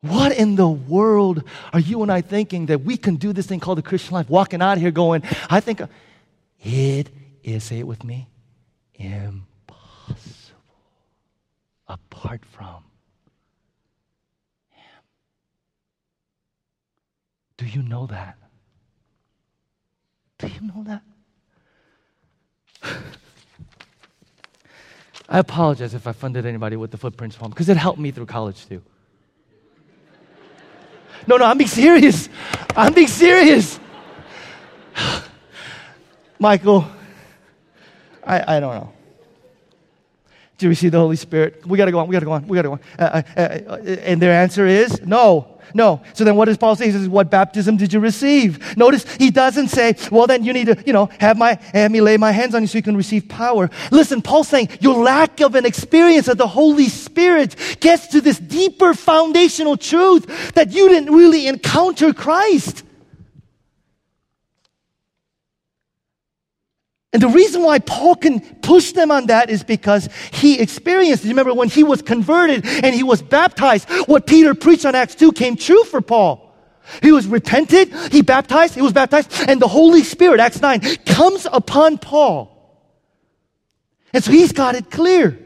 What 0.00 0.36
in 0.36 0.54
the 0.54 0.68
world 0.68 1.42
are 1.72 1.80
you 1.80 2.02
and 2.02 2.10
I 2.10 2.20
thinking 2.20 2.66
that 2.66 2.82
we 2.82 2.96
can 2.96 3.16
do 3.16 3.32
this 3.32 3.46
thing 3.46 3.60
called 3.60 3.78
the 3.78 3.82
Christian 3.82 4.14
life? 4.14 4.30
Walking 4.30 4.62
out 4.62 4.78
here 4.78 4.92
going, 4.92 5.22
I 5.50 5.60
think 5.60 5.82
it 6.60 7.10
is, 7.42 7.64
say 7.64 7.80
it 7.80 7.86
with 7.86 8.04
me, 8.04 8.28
impossible 8.94 9.78
apart 11.88 12.44
from 12.44 12.84
Him. 14.70 15.02
Do 17.58 17.66
you 17.66 17.82
know 17.82 18.06
that? 18.06 18.38
Do 20.38 20.46
you 20.46 20.60
know 20.62 20.84
that? 20.84 21.02
I 25.28 25.40
apologize 25.40 25.92
if 25.92 26.06
I 26.06 26.12
funded 26.12 26.46
anybody 26.46 26.76
with 26.76 26.90
the 26.90 26.96
footprints 26.96 27.36
poem 27.36 27.50
because 27.50 27.68
it 27.68 27.76
helped 27.76 27.98
me 27.98 28.12
through 28.12 28.26
college 28.26 28.66
too. 28.66 28.80
No, 31.26 31.36
no, 31.36 31.44
I'm 31.44 31.58
being 31.58 31.68
serious. 31.68 32.30
I'm 32.74 32.94
being 32.94 33.08
serious. 33.08 33.78
Michael, 36.38 36.86
I, 38.24 38.56
I 38.56 38.60
don't 38.60 38.74
know. 38.74 38.92
Do 40.58 40.66
you 40.66 40.70
receive 40.70 40.90
the 40.90 40.98
Holy 40.98 41.16
Spirit? 41.16 41.64
We 41.64 41.78
got 41.78 41.84
to 41.84 41.92
go 41.92 42.00
on. 42.00 42.08
We 42.08 42.12
got 42.12 42.20
to 42.20 42.26
go 42.26 42.32
on. 42.32 42.46
We 42.48 42.56
got 42.56 42.62
to 42.62 42.68
go 42.68 42.72
on. 42.74 42.80
Uh, 42.98 43.22
uh, 43.36 43.40
uh, 43.40 43.76
and 44.02 44.20
their 44.20 44.32
answer 44.32 44.66
is 44.66 45.00
no. 45.06 45.58
No. 45.72 46.02
So 46.14 46.24
then 46.24 46.34
what 46.34 46.46
does 46.46 46.56
Paul 46.56 46.74
say? 46.74 46.86
He 46.86 46.92
says, 46.92 47.08
what 47.08 47.30
baptism 47.30 47.76
did 47.76 47.92
you 47.92 48.00
receive? 48.00 48.76
Notice 48.76 49.04
he 49.16 49.30
doesn't 49.30 49.68
say, 49.68 49.94
well, 50.10 50.26
then 50.26 50.42
you 50.42 50.52
need 50.52 50.66
to, 50.66 50.82
you 50.84 50.92
know, 50.92 51.06
have 51.20 51.36
my, 51.36 51.58
have 51.72 51.92
me 51.92 52.00
lay 52.00 52.16
my 52.16 52.32
hands 52.32 52.54
on 52.56 52.62
you 52.62 52.66
so 52.66 52.78
you 52.78 52.82
can 52.82 52.96
receive 52.96 53.28
power. 53.28 53.70
Listen, 53.92 54.20
Paul's 54.20 54.48
saying 54.48 54.70
your 54.80 55.00
lack 55.00 55.40
of 55.40 55.54
an 55.54 55.64
experience 55.64 56.26
of 56.26 56.38
the 56.38 56.48
Holy 56.48 56.88
Spirit 56.88 57.54
gets 57.80 58.08
to 58.08 58.20
this 58.20 58.38
deeper 58.38 58.94
foundational 58.94 59.76
truth 59.76 60.54
that 60.54 60.72
you 60.72 60.88
didn't 60.88 61.14
really 61.14 61.46
encounter 61.46 62.12
Christ. 62.12 62.82
And 67.12 67.22
the 67.22 67.28
reason 67.28 67.62
why 67.62 67.78
Paul 67.78 68.16
can 68.16 68.40
push 68.40 68.92
them 68.92 69.10
on 69.10 69.26
that 69.26 69.48
is 69.48 69.64
because 69.64 70.08
he 70.32 70.60
experienced 70.60 71.24
it. 71.24 71.28
Remember 71.28 71.54
when 71.54 71.68
he 71.68 71.82
was 71.82 72.02
converted 72.02 72.66
and 72.66 72.94
he 72.94 73.02
was 73.02 73.22
baptized, 73.22 73.88
what 74.06 74.26
Peter 74.26 74.54
preached 74.54 74.84
on 74.84 74.94
Acts 74.94 75.14
2 75.14 75.32
came 75.32 75.56
true 75.56 75.84
for 75.84 76.02
Paul. 76.02 76.44
He 77.02 77.12
was 77.12 77.26
repented, 77.26 77.92
he 78.12 78.22
baptized, 78.22 78.74
he 78.74 78.82
was 78.82 78.92
baptized, 78.92 79.32
and 79.46 79.60
the 79.60 79.68
Holy 79.68 80.02
Spirit, 80.02 80.40
Acts 80.40 80.60
9, 80.60 80.80
comes 81.04 81.46
upon 81.50 81.98
Paul. 81.98 82.54
And 84.12 84.24
so 84.24 84.30
he's 84.30 84.52
got 84.52 84.74
it 84.74 84.90
clear. 84.90 85.38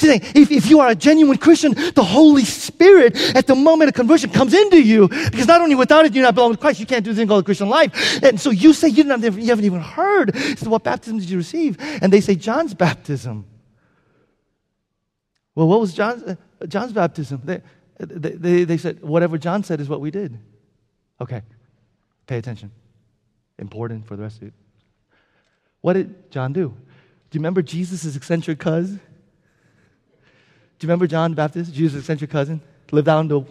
Saying, 0.00 0.22
if, 0.34 0.50
if 0.50 0.70
you 0.70 0.80
are 0.80 0.88
a 0.88 0.94
genuine 0.94 1.36
Christian, 1.36 1.74
the 1.74 2.02
Holy 2.02 2.44
Spirit 2.44 3.14
at 3.36 3.46
the 3.46 3.54
moment 3.54 3.88
of 3.90 3.94
conversion 3.94 4.30
comes 4.30 4.54
into 4.54 4.82
you. 4.82 5.08
Because 5.08 5.46
not 5.46 5.60
only 5.60 5.74
without 5.74 6.06
it, 6.06 6.14
you're 6.14 6.24
not 6.24 6.34
belong 6.34 6.52
to 6.52 6.58
Christ, 6.58 6.80
you 6.80 6.86
can't 6.86 7.04
do 7.04 7.12
the 7.12 7.16
thing 7.16 7.28
called 7.28 7.44
the 7.44 7.44
Christian 7.44 7.68
life. 7.68 8.22
And 8.22 8.40
so 8.40 8.50
you 8.50 8.72
say 8.72 8.88
you, 8.88 9.04
have, 9.04 9.38
you 9.38 9.46
haven't 9.46 9.66
even 9.66 9.80
heard. 9.80 10.34
So 10.58 10.70
what 10.70 10.84
baptism 10.84 11.18
did 11.18 11.28
you 11.28 11.36
receive? 11.36 11.76
And 12.00 12.10
they 12.10 12.22
say, 12.22 12.34
John's 12.34 12.72
baptism. 12.72 13.44
Well, 15.54 15.68
what 15.68 15.80
was 15.80 15.92
John's, 15.92 16.22
uh, 16.22 16.36
John's 16.66 16.92
baptism? 16.92 17.42
They, 17.44 17.60
they, 17.98 18.30
they, 18.30 18.64
they 18.64 18.78
said, 18.78 19.02
whatever 19.02 19.36
John 19.36 19.62
said 19.64 19.80
is 19.80 19.88
what 19.88 20.00
we 20.00 20.10
did. 20.10 20.38
Okay, 21.20 21.42
pay 22.26 22.38
attention. 22.38 22.70
Important 23.58 24.06
for 24.06 24.16
the 24.16 24.22
rest 24.22 24.38
of 24.38 24.44
you. 24.44 24.52
What 25.82 25.92
did 25.92 26.30
John 26.30 26.54
do? 26.54 26.68
Do 26.68 27.36
you 27.36 27.40
remember 27.40 27.60
Jesus' 27.60 28.16
eccentric 28.16 28.58
cousin? 28.58 29.00
Do 30.80 30.86
you 30.86 30.88
remember 30.88 31.06
John 31.06 31.32
the 31.32 31.36
Baptist, 31.36 31.74
Jesus' 31.74 32.00
eccentric 32.00 32.30
cousin? 32.30 32.62
Lived 32.90 33.06
out 33.06 33.20
in 33.20 33.28
the, 33.28 33.42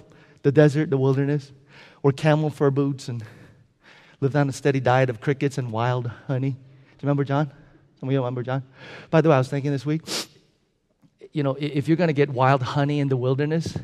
the 0.41 0.51
desert, 0.51 0.89
the 0.89 0.97
wilderness, 0.97 1.51
wore 2.01 2.11
camel 2.11 2.49
fur 2.49 2.71
boots 2.71 3.07
and 3.07 3.23
lived 4.19 4.35
on 4.35 4.49
a 4.49 4.51
steady 4.51 4.79
diet 4.79 5.11
of 5.11 5.21
crickets 5.21 5.59
and 5.59 5.71
wild 5.71 6.07
honey. 6.25 6.49
Do 6.49 6.57
you 6.57 6.97
remember 7.03 7.23
John? 7.23 7.51
Some 7.99 8.09
of 8.09 8.13
you 8.13 8.17
remember 8.17 8.41
John? 8.41 8.63
By 9.11 9.21
the 9.21 9.29
way, 9.29 9.35
I 9.35 9.37
was 9.37 9.47
thinking 9.47 9.69
this 9.69 9.85
week, 9.85 10.01
you 11.31 11.43
know, 11.43 11.55
if 11.59 11.87
you're 11.87 11.97
going 11.97 12.07
to 12.07 12.13
get 12.13 12.31
wild 12.31 12.63
honey 12.63 12.99
in 12.99 13.09
the 13.09 13.17
wilderness, 13.17 13.77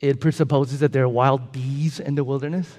it 0.00 0.20
presupposes 0.20 0.78
that 0.78 0.92
there 0.92 1.02
are 1.02 1.08
wild 1.08 1.50
bees 1.50 1.98
in 1.98 2.14
the 2.14 2.22
wilderness. 2.22 2.72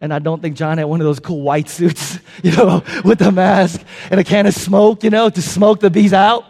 And 0.00 0.14
I 0.14 0.20
don't 0.20 0.40
think 0.40 0.56
John 0.56 0.78
had 0.78 0.84
one 0.84 1.00
of 1.00 1.06
those 1.06 1.18
cool 1.18 1.42
white 1.42 1.68
suits, 1.68 2.20
you 2.44 2.52
know, 2.52 2.84
with 3.04 3.20
a 3.20 3.32
mask 3.32 3.82
and 4.12 4.20
a 4.20 4.24
can 4.24 4.46
of 4.46 4.54
smoke, 4.54 5.02
you 5.02 5.10
know, 5.10 5.28
to 5.28 5.42
smoke 5.42 5.80
the 5.80 5.90
bees 5.90 6.12
out. 6.12 6.44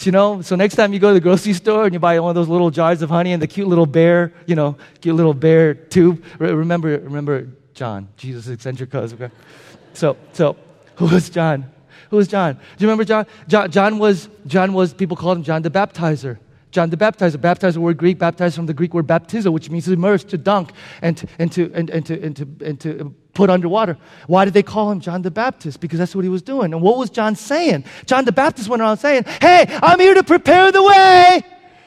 You 0.00 0.12
know, 0.12 0.42
so 0.42 0.54
next 0.54 0.76
time 0.76 0.92
you 0.92 1.00
go 1.00 1.08
to 1.08 1.14
the 1.14 1.20
grocery 1.20 1.52
store 1.52 1.84
and 1.84 1.92
you 1.92 1.98
buy 1.98 2.18
one 2.20 2.30
of 2.30 2.34
those 2.36 2.48
little 2.48 2.70
jars 2.70 3.02
of 3.02 3.10
honey 3.10 3.32
and 3.32 3.42
the 3.42 3.48
cute 3.48 3.66
little 3.66 3.86
bear, 3.86 4.32
you 4.46 4.54
know, 4.54 4.76
cute 5.00 5.16
little 5.16 5.34
bear 5.34 5.74
tube, 5.74 6.22
remember, 6.38 6.98
remember 6.98 7.48
John, 7.74 8.08
Jesus' 8.16 8.48
eccentric 8.48 8.90
cousin. 8.90 9.20
Okay? 9.20 9.34
So, 9.94 10.16
so 10.32 10.56
who 10.96 11.06
was 11.06 11.28
John? 11.30 11.70
Who 12.10 12.16
was 12.16 12.28
John? 12.28 12.54
Do 12.54 12.60
you 12.78 12.86
remember 12.86 13.04
John? 13.04 13.26
John? 13.48 13.70
John 13.70 13.98
was, 13.98 14.28
John 14.46 14.72
was, 14.72 14.94
people 14.94 15.16
called 15.16 15.38
him 15.38 15.44
John 15.44 15.62
the 15.62 15.70
Baptizer. 15.70 16.38
John 16.70 16.90
the 16.90 16.96
Baptizer. 16.96 17.36
Baptizer 17.36 17.78
word 17.78 17.96
Greek, 17.96 18.18
baptized 18.18 18.54
from 18.54 18.66
the 18.66 18.74
Greek 18.74 18.94
word 18.94 19.06
baptizo, 19.06 19.52
which 19.52 19.68
means 19.68 19.88
immerse, 19.88 20.22
to 20.24 20.38
dunk, 20.38 20.72
and 21.02 21.16
to, 21.16 21.26
and 21.38 21.52
to, 21.52 21.72
and, 21.74 21.90
and 21.90 22.06
to, 22.06 22.22
and 22.22 22.36
to, 22.36 22.42
and 22.64 22.80
to 22.80 23.14
put 23.38 23.50
underwater. 23.50 23.96
Why 24.26 24.44
did 24.44 24.52
they 24.52 24.64
call 24.64 24.90
him 24.90 24.98
John 24.98 25.22
the 25.22 25.30
Baptist? 25.30 25.78
Because 25.78 26.00
that's 26.00 26.12
what 26.12 26.24
he 26.24 26.28
was 26.28 26.42
doing. 26.42 26.72
And 26.74 26.82
what 26.82 26.98
was 26.98 27.08
John 27.08 27.36
saying? 27.36 27.84
John 28.04 28.24
the 28.24 28.32
Baptist 28.32 28.68
went 28.68 28.82
around 28.82 28.96
saying, 28.96 29.26
Hey, 29.40 29.64
I'm 29.80 30.00
here 30.00 30.14
to 30.14 30.24
prepare 30.24 30.72
the 30.72 30.82
way. 30.82 31.40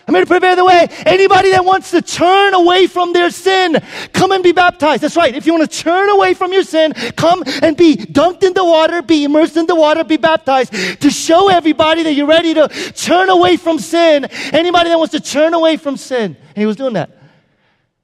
I'm 0.08 0.14
here 0.14 0.24
to 0.24 0.30
prepare 0.30 0.56
the 0.56 0.64
way. 0.64 0.88
Anybody 1.06 1.52
that 1.52 1.66
wants 1.66 1.92
to 1.92 2.02
turn 2.02 2.54
away 2.54 2.88
from 2.88 3.12
their 3.12 3.30
sin, 3.32 3.78
come 4.14 4.32
and 4.32 4.42
be 4.42 4.54
baptized. 4.54 5.04
That's 5.04 5.18
right. 5.18 5.36
If 5.36 5.46
you 5.46 5.54
want 5.54 5.70
to 5.70 5.78
turn 5.78 6.08
away 6.08 6.36
from 6.36 6.54
your 6.54 6.64
sin, 6.64 6.94
come 7.18 7.44
and 7.62 7.76
be 7.76 7.98
dunked 7.98 8.44
in 8.44 8.54
the 8.54 8.64
water, 8.64 9.02
be 9.02 9.26
immersed 9.26 9.58
in 9.58 9.66
the 9.66 9.76
water, 9.76 10.06
be 10.06 10.16
baptized 10.16 10.72
to 11.02 11.10
show 11.10 11.50
everybody 11.50 12.04
that 12.04 12.14
you're 12.14 12.28
ready 12.28 12.54
to 12.54 12.70
turn 12.96 13.30
away 13.30 13.58
from 13.58 13.78
sin. 13.78 14.24
Anybody 14.54 14.90
that 14.90 14.98
wants 14.98 15.12
to 15.12 15.20
turn 15.20 15.54
away 15.54 15.76
from 15.76 15.98
sin. 15.98 16.38
And 16.48 16.58
he 16.58 16.66
was 16.66 16.78
doing 16.78 16.94
that. 16.94 17.10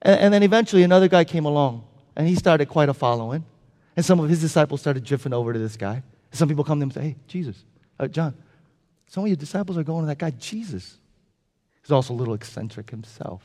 And, 0.02 0.20
and 0.20 0.34
then 0.34 0.42
eventually 0.42 0.82
another 0.82 1.08
guy 1.08 1.24
came 1.24 1.46
along 1.46 1.87
and 2.18 2.26
he 2.26 2.34
started 2.34 2.68
quite 2.68 2.90
a 2.90 2.94
following. 2.94 3.44
And 3.96 4.04
some 4.04 4.20
of 4.20 4.28
his 4.28 4.40
disciples 4.40 4.80
started 4.80 5.04
drifting 5.04 5.32
over 5.32 5.52
to 5.52 5.58
this 5.58 5.76
guy. 5.76 6.02
Some 6.32 6.48
people 6.48 6.64
come 6.64 6.78
to 6.80 6.82
him 6.82 6.88
and 6.88 6.94
say, 6.94 7.00
Hey, 7.00 7.16
Jesus, 7.28 7.64
uh, 7.98 8.08
John, 8.08 8.34
some 9.06 9.24
of 9.24 9.28
your 9.28 9.36
disciples 9.36 9.78
are 9.78 9.84
going 9.84 10.02
to 10.02 10.08
that 10.08 10.18
guy, 10.18 10.30
Jesus. 10.30 10.98
He's 11.80 11.92
also 11.92 12.12
a 12.12 12.16
little 12.16 12.34
eccentric 12.34 12.90
himself. 12.90 13.42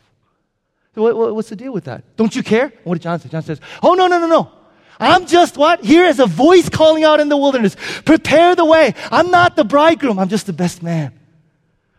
So 0.93 1.01
what, 1.03 1.15
what, 1.15 1.35
what's 1.35 1.49
the 1.49 1.55
deal 1.55 1.71
with 1.71 1.85
that? 1.85 2.17
Don't 2.17 2.35
you 2.35 2.43
care? 2.43 2.73
What 2.83 2.95
did 2.95 3.03
John 3.03 3.19
say? 3.19 3.29
John 3.29 3.43
says, 3.43 3.61
Oh, 3.81 3.93
no, 3.93 4.07
no, 4.07 4.19
no, 4.19 4.27
no. 4.27 4.51
I'm 4.99 5.25
just 5.27 5.57
what? 5.57 5.83
Here 5.83 6.05
as 6.05 6.19
a 6.19 6.25
voice 6.25 6.69
calling 6.69 7.03
out 7.03 7.19
in 7.19 7.29
the 7.29 7.37
wilderness. 7.37 7.75
Prepare 8.05 8.55
the 8.55 8.65
way. 8.65 8.93
I'm 9.11 9.31
not 9.31 9.55
the 9.55 9.63
bridegroom. 9.63 10.19
I'm 10.19 10.29
just 10.29 10.45
the 10.45 10.53
best 10.53 10.83
man. 10.83 11.13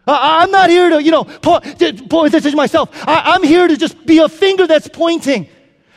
I'm 0.07 0.51
not 0.51 0.71
here 0.71 0.91
to, 0.91 1.03
you 1.03 1.11
know, 1.11 1.25
point, 1.25 2.11
point 2.11 2.55
myself. 2.55 2.91
I, 3.09 3.35
I'm 3.35 3.43
here 3.43 3.67
to 3.67 3.77
just 3.77 4.05
be 4.05 4.19
a 4.19 4.29
finger 4.29 4.67
that's 4.67 4.89
pointing. 4.89 5.49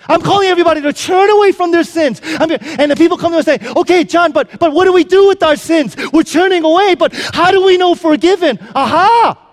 I'm 0.07 0.21
calling 0.21 0.47
everybody 0.47 0.81
to 0.81 0.93
turn 0.93 1.29
away 1.29 1.51
from 1.51 1.71
their 1.71 1.83
sins. 1.83 2.21
and 2.23 2.91
the 2.91 2.95
people 2.95 3.17
come 3.17 3.31
to 3.33 3.39
us 3.39 3.47
and 3.47 3.61
say, 3.61 3.69
okay, 3.75 4.03
John, 4.03 4.31
but, 4.31 4.59
but 4.59 4.73
what 4.73 4.85
do 4.85 4.93
we 4.93 5.03
do 5.03 5.27
with 5.27 5.41
our 5.43 5.55
sins? 5.55 5.95
We're 6.11 6.23
turning 6.23 6.63
away, 6.63 6.95
but 6.95 7.13
how 7.13 7.51
do 7.51 7.65
we 7.65 7.77
know 7.77 7.95
forgiven? 7.95 8.59
Aha! 8.75 9.43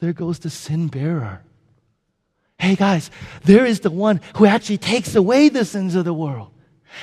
There 0.00 0.12
goes 0.12 0.38
the 0.38 0.50
sin 0.50 0.88
bearer. 0.88 1.42
Hey 2.58 2.74
guys, 2.74 3.10
there 3.44 3.64
is 3.64 3.80
the 3.80 3.90
one 3.90 4.20
who 4.36 4.46
actually 4.46 4.78
takes 4.78 5.14
away 5.14 5.48
the 5.48 5.64
sins 5.64 5.94
of 5.94 6.04
the 6.04 6.12
world. 6.12 6.50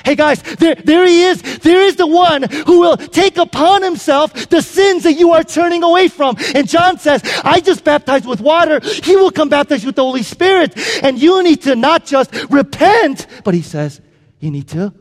Hey 0.04 0.14
guys, 0.14 0.42
there, 0.42 0.74
there 0.76 1.04
he 1.06 1.22
is. 1.22 1.42
There 1.58 1.82
is 1.82 1.96
the 1.96 2.06
one 2.06 2.42
who 2.42 2.80
will 2.80 2.96
take 2.96 3.36
upon 3.36 3.82
himself 3.82 4.32
the 4.48 4.62
sins 4.62 5.02
that 5.02 5.14
you 5.14 5.32
are 5.32 5.42
turning 5.42 5.82
away 5.82 6.08
from. 6.08 6.36
And 6.54 6.68
John 6.68 6.98
says, 6.98 7.22
I 7.44 7.60
just 7.60 7.84
baptize 7.84 8.26
with 8.26 8.40
water. 8.40 8.80
He 8.80 9.16
will 9.16 9.30
come 9.30 9.48
baptize 9.48 9.84
with 9.84 9.96
the 9.96 10.04
Holy 10.04 10.22
Spirit. 10.22 10.74
And 11.02 11.18
you 11.18 11.42
need 11.42 11.62
to 11.62 11.74
not 11.76 12.06
just 12.06 12.32
repent, 12.50 13.26
but 13.44 13.54
he 13.54 13.62
says, 13.62 14.00
you 14.38 14.50
need 14.50 14.68
to 14.68 14.94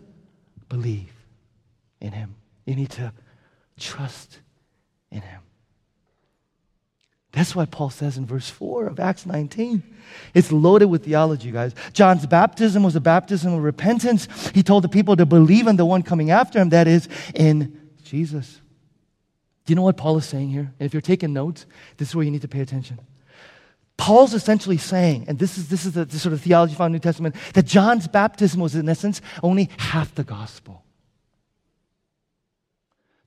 believe. 0.70 1.14
in 2.02 2.12
Him. 2.12 2.36
You 2.66 2.76
need 2.76 2.92
to 2.92 3.14
trust. 3.80 4.40
That's 7.38 7.56
why 7.56 7.66
Paul 7.66 7.92
says 7.92 8.18
in 8.18 8.26
verse 8.26 8.50
4 8.50 8.88
of 8.88 9.00
Acts 9.00 9.28
19. 9.28 9.84
It's 10.34 10.52
loaded 10.52 10.88
with 10.88 11.06
theology, 11.06 11.52
guys. 11.52 11.76
John's 11.94 12.26
baptism 12.26 12.82
was 12.82 12.96
a 12.96 13.00
baptism 13.00 13.54
of 13.54 13.62
repentance. 13.62 14.28
He 14.56 14.64
told 14.64 14.84
the 14.84 14.90
people 14.90 15.16
to 15.16 15.26
believe 15.28 15.68
in 15.68 15.76
the 15.76 15.86
one 15.86 16.02
coming 16.02 16.32
after 16.32 16.58
him, 16.58 16.70
that 16.70 16.88
is, 16.88 17.08
in 17.36 17.80
Jesus. 18.04 18.60
Do 19.66 19.72
you 19.72 19.76
know 19.76 19.84
what 19.84 19.98
Paul 19.98 20.18
is 20.18 20.26
saying 20.26 20.50
here? 20.50 20.74
And 20.80 20.88
if 20.88 20.96
you're 20.96 21.02
taking 21.02 21.32
notes, 21.32 21.68
this 21.98 22.10
is 22.10 22.16
where 22.16 22.26
you 22.26 22.32
need 22.32 22.42
to 22.42 22.48
pay 22.48 22.62
attention. 22.62 22.98
Paul's 23.98 24.34
essentially 24.34 24.78
saying, 24.78 25.26
and 25.28 25.38
this 25.38 25.60
is, 25.60 25.70
this 25.70 25.86
is 25.86 25.92
the, 25.92 26.06
the 26.06 26.18
sort 26.18 26.34
of 26.34 26.42
theology 26.42 26.74
found 26.74 26.88
in 26.88 26.94
the 26.94 27.06
New 27.06 27.12
Testament, 27.12 27.36
that 27.54 27.68
John's 27.68 28.08
baptism 28.08 28.60
was, 28.60 28.74
in 28.74 28.90
essence, 28.90 29.22
only 29.44 29.70
half 29.78 30.16
the 30.16 30.24
gospel. 30.24 30.84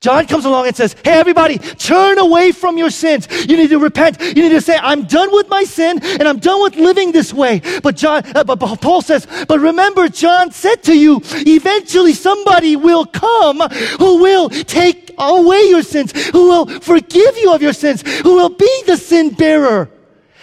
John 0.01 0.27
comes 0.27 0.47
along 0.47 0.67
and 0.67 0.75
says, 0.75 0.97
Hey, 1.05 1.13
everybody, 1.13 1.59
turn 1.59 2.19
away 2.19 2.53
from 2.53 2.79
your 2.79 2.89
sins. 2.89 3.29
You 3.47 3.59
need 3.59 3.69
to 3.69 3.79
repent. 3.79 4.19
You 4.19 4.43
need 4.45 4.49
to 4.49 4.61
say, 4.63 4.79
I'm 4.81 5.05
done 5.05 5.31
with 5.31 5.51
my 5.51 5.65
sin 5.65 6.03
and 6.03 6.23
I'm 6.23 6.39
done 6.39 6.63
with 6.63 6.77
living 6.77 7.13
this 7.13 7.35
way. 7.35 7.61
But 7.83 7.97
John, 7.97 8.23
uh, 8.35 8.45
but 8.45 8.57
Paul 8.81 9.03
says, 9.03 9.27
But 9.47 9.61
remember, 9.61 10.09
John 10.09 10.53
said 10.53 10.83
to 10.85 10.99
you, 10.99 11.21
eventually 11.23 12.15
somebody 12.15 12.77
will 12.77 13.05
come 13.05 13.61
who 13.99 14.23
will 14.23 14.49
take 14.49 15.11
away 15.19 15.65
your 15.69 15.83
sins, 15.83 16.13
who 16.31 16.49
will 16.49 16.81
forgive 16.81 17.37
you 17.37 17.53
of 17.53 17.61
your 17.61 17.75
sins, 17.75 18.01
who 18.23 18.37
will 18.37 18.49
be 18.49 18.83
the 18.87 18.97
sin 18.97 19.35
bearer. 19.35 19.91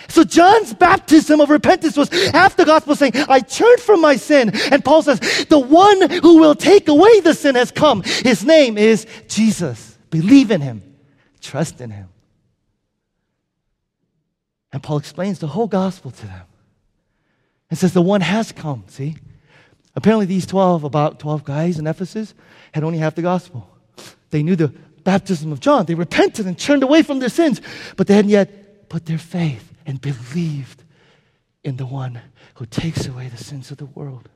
So 0.09 0.23
John's 0.23 0.73
baptism 0.73 1.41
of 1.41 1.49
repentance 1.49 1.97
was 1.97 2.09
half 2.31 2.55
the 2.55 2.65
gospel 2.65 2.95
saying, 2.95 3.13
I 3.27 3.39
turned 3.39 3.79
from 3.79 4.01
my 4.01 4.15
sin. 4.15 4.51
And 4.71 4.83
Paul 4.83 5.03
says, 5.03 5.19
the 5.45 5.59
one 5.59 6.09
who 6.09 6.39
will 6.39 6.55
take 6.55 6.87
away 6.87 7.19
the 7.21 7.33
sin 7.33 7.55
has 7.55 7.71
come. 7.71 8.03
His 8.03 8.43
name 8.45 8.77
is 8.77 9.05
Jesus. 9.27 9.97
Believe 10.09 10.51
in 10.51 10.61
him. 10.61 10.81
Trust 11.41 11.81
in 11.81 11.91
him. 11.91 12.09
And 14.71 14.81
Paul 14.81 14.97
explains 14.97 15.39
the 15.39 15.47
whole 15.47 15.67
gospel 15.67 16.11
to 16.11 16.25
them. 16.25 16.45
And 17.69 17.77
says, 17.77 17.93
the 17.93 18.01
one 18.01 18.21
has 18.21 18.51
come. 18.51 18.85
See? 18.87 19.17
Apparently 19.95 20.25
these 20.25 20.45
12, 20.45 20.83
about 20.83 21.19
12 21.19 21.43
guys 21.43 21.79
in 21.79 21.87
Ephesus, 21.87 22.33
had 22.71 22.83
only 22.83 22.99
half 22.99 23.15
the 23.15 23.21
gospel. 23.21 23.69
They 24.29 24.43
knew 24.43 24.55
the 24.55 24.73
baptism 25.03 25.51
of 25.51 25.59
John. 25.59 25.85
They 25.85 25.95
repented 25.95 26.45
and 26.45 26.57
turned 26.57 26.83
away 26.83 27.01
from 27.01 27.19
their 27.19 27.29
sins, 27.29 27.61
but 27.95 28.07
they 28.07 28.13
hadn't 28.13 28.29
yet 28.29 28.89
put 28.89 29.05
their 29.05 29.17
faith 29.17 29.73
and 29.87 29.99
believed 29.99 30.83
in 31.63 31.77
the 31.77 31.85
one 31.85 32.21
who 32.55 32.65
takes 32.65 33.07
away 33.07 33.29
the 33.29 33.43
sins 33.43 33.71
of 33.71 33.77
the 33.77 33.85
world. 33.85 34.29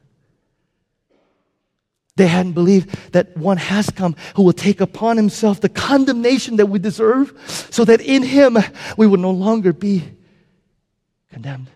They 2.16 2.28
hadn't 2.28 2.54
believed 2.54 3.14
that 3.14 3.36
one 3.38 3.58
has 3.58 3.89
come 3.89 4.16
who 4.36 4.43
will 4.43 4.54
take 4.54 4.82
upon 4.82 5.18
himself 5.18 5.62
the 5.62 5.70
condemnation 5.70 6.58
that 6.58 6.66
we 6.66 6.80
deserve 6.80 7.34
so 7.72 7.86
that 7.86 8.02
in 8.02 8.24
him 8.24 8.58
we 8.97 9.08
will 9.08 9.18
no 9.18 9.32
longer 9.32 9.74
be 9.74 10.04
condemned. 11.32 11.70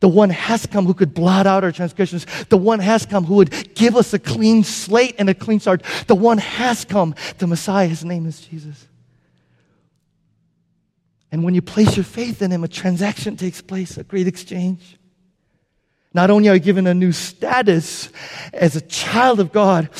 The 0.00 0.08
one 0.08 0.30
has 0.30 0.64
come 0.66 0.86
who 0.86 0.94
could 0.94 1.14
blot 1.14 1.46
out 1.46 1.64
our 1.64 1.72
transgressions. 1.72 2.26
The 2.48 2.56
one 2.56 2.80
has 2.80 3.04
come 3.04 3.24
who 3.24 3.34
would 3.36 3.74
give 3.74 3.96
us 3.96 4.12
a 4.12 4.18
clean 4.18 4.64
slate 4.64 5.16
and 5.18 5.28
a 5.28 5.34
clean 5.34 5.60
start. 5.60 5.82
The 6.06 6.14
one 6.14 6.38
has 6.38 6.84
come, 6.84 7.14
the 7.38 7.46
Messiah. 7.46 7.86
His 7.86 8.04
name 8.04 8.26
is 8.26 8.40
Jesus. 8.40 8.87
And 11.30 11.44
when 11.44 11.54
you 11.54 11.62
place 11.62 11.96
your 11.96 12.04
faith 12.04 12.40
in 12.42 12.50
Him, 12.50 12.64
a 12.64 12.68
transaction 12.68 13.36
takes 13.36 13.60
place, 13.60 13.98
a 13.98 14.04
great 14.04 14.26
exchange. 14.26 14.98
Not 16.14 16.30
only 16.30 16.48
are 16.48 16.54
you 16.54 16.60
given 16.60 16.86
a 16.86 16.94
new 16.94 17.12
status 17.12 18.10
as 18.52 18.76
a 18.76 18.80
child 18.80 19.40
of 19.40 19.52
God, 19.52 19.90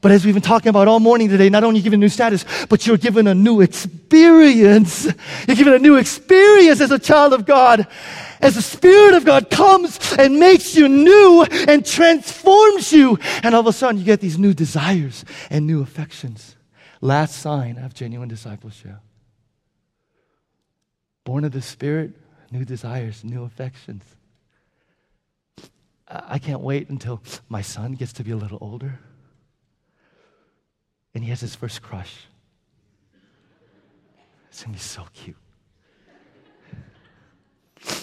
but 0.00 0.12
as 0.12 0.24
we've 0.24 0.34
been 0.34 0.42
talking 0.42 0.70
about 0.70 0.86
all 0.86 1.00
morning 1.00 1.28
today, 1.28 1.48
not 1.50 1.64
only 1.64 1.80
given 1.80 1.98
a 1.98 2.02
new 2.02 2.08
status, 2.08 2.44
but 2.68 2.86
you're 2.86 2.96
given 2.96 3.26
a 3.26 3.34
new 3.34 3.60
experience. 3.60 5.04
You're 5.46 5.56
given 5.56 5.74
a 5.74 5.78
new 5.78 5.96
experience 5.96 6.80
as 6.80 6.92
a 6.92 7.00
child 7.00 7.32
of 7.32 7.44
God. 7.44 7.86
As 8.40 8.54
the 8.54 8.62
Spirit 8.62 9.14
of 9.14 9.24
God 9.24 9.50
comes 9.50 9.98
and 10.16 10.38
makes 10.38 10.76
you 10.76 10.88
new 10.88 11.44
and 11.66 11.84
transforms 11.84 12.92
you. 12.92 13.18
And 13.42 13.56
all 13.56 13.60
of 13.60 13.66
a 13.66 13.72
sudden 13.72 13.98
you 13.98 14.04
get 14.04 14.20
these 14.20 14.38
new 14.38 14.54
desires 14.54 15.24
and 15.50 15.66
new 15.66 15.82
affections. 15.82 16.54
Last 17.00 17.40
sign 17.40 17.76
of 17.78 17.92
genuine 17.92 18.28
discipleship. 18.28 18.98
Born 21.28 21.44
of 21.44 21.52
the 21.52 21.60
Spirit, 21.60 22.12
new 22.50 22.64
desires, 22.64 23.22
new 23.22 23.44
affections. 23.44 24.02
I 26.08 26.38
can't 26.38 26.62
wait 26.62 26.88
until 26.88 27.22
my 27.50 27.60
son 27.60 27.92
gets 27.92 28.14
to 28.14 28.24
be 28.24 28.30
a 28.30 28.36
little 28.36 28.56
older 28.62 28.98
and 31.12 31.22
he 31.22 31.28
has 31.28 31.38
his 31.38 31.54
first 31.54 31.82
crush. 31.82 32.14
It's 34.48 34.62
gonna 34.62 34.72
be 34.72 34.78
so 34.78 35.04
cute. 35.12 35.36
I'm 37.84 38.00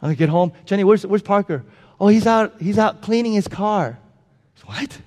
gonna 0.00 0.14
get 0.14 0.28
home. 0.28 0.52
Jenny, 0.64 0.84
where's, 0.84 1.04
where's 1.04 1.22
Parker? 1.22 1.64
Oh, 1.98 2.06
he's 2.06 2.28
out, 2.28 2.62
he's 2.62 2.78
out 2.78 3.02
cleaning 3.02 3.32
his 3.32 3.48
car. 3.48 3.98
What? 4.66 5.00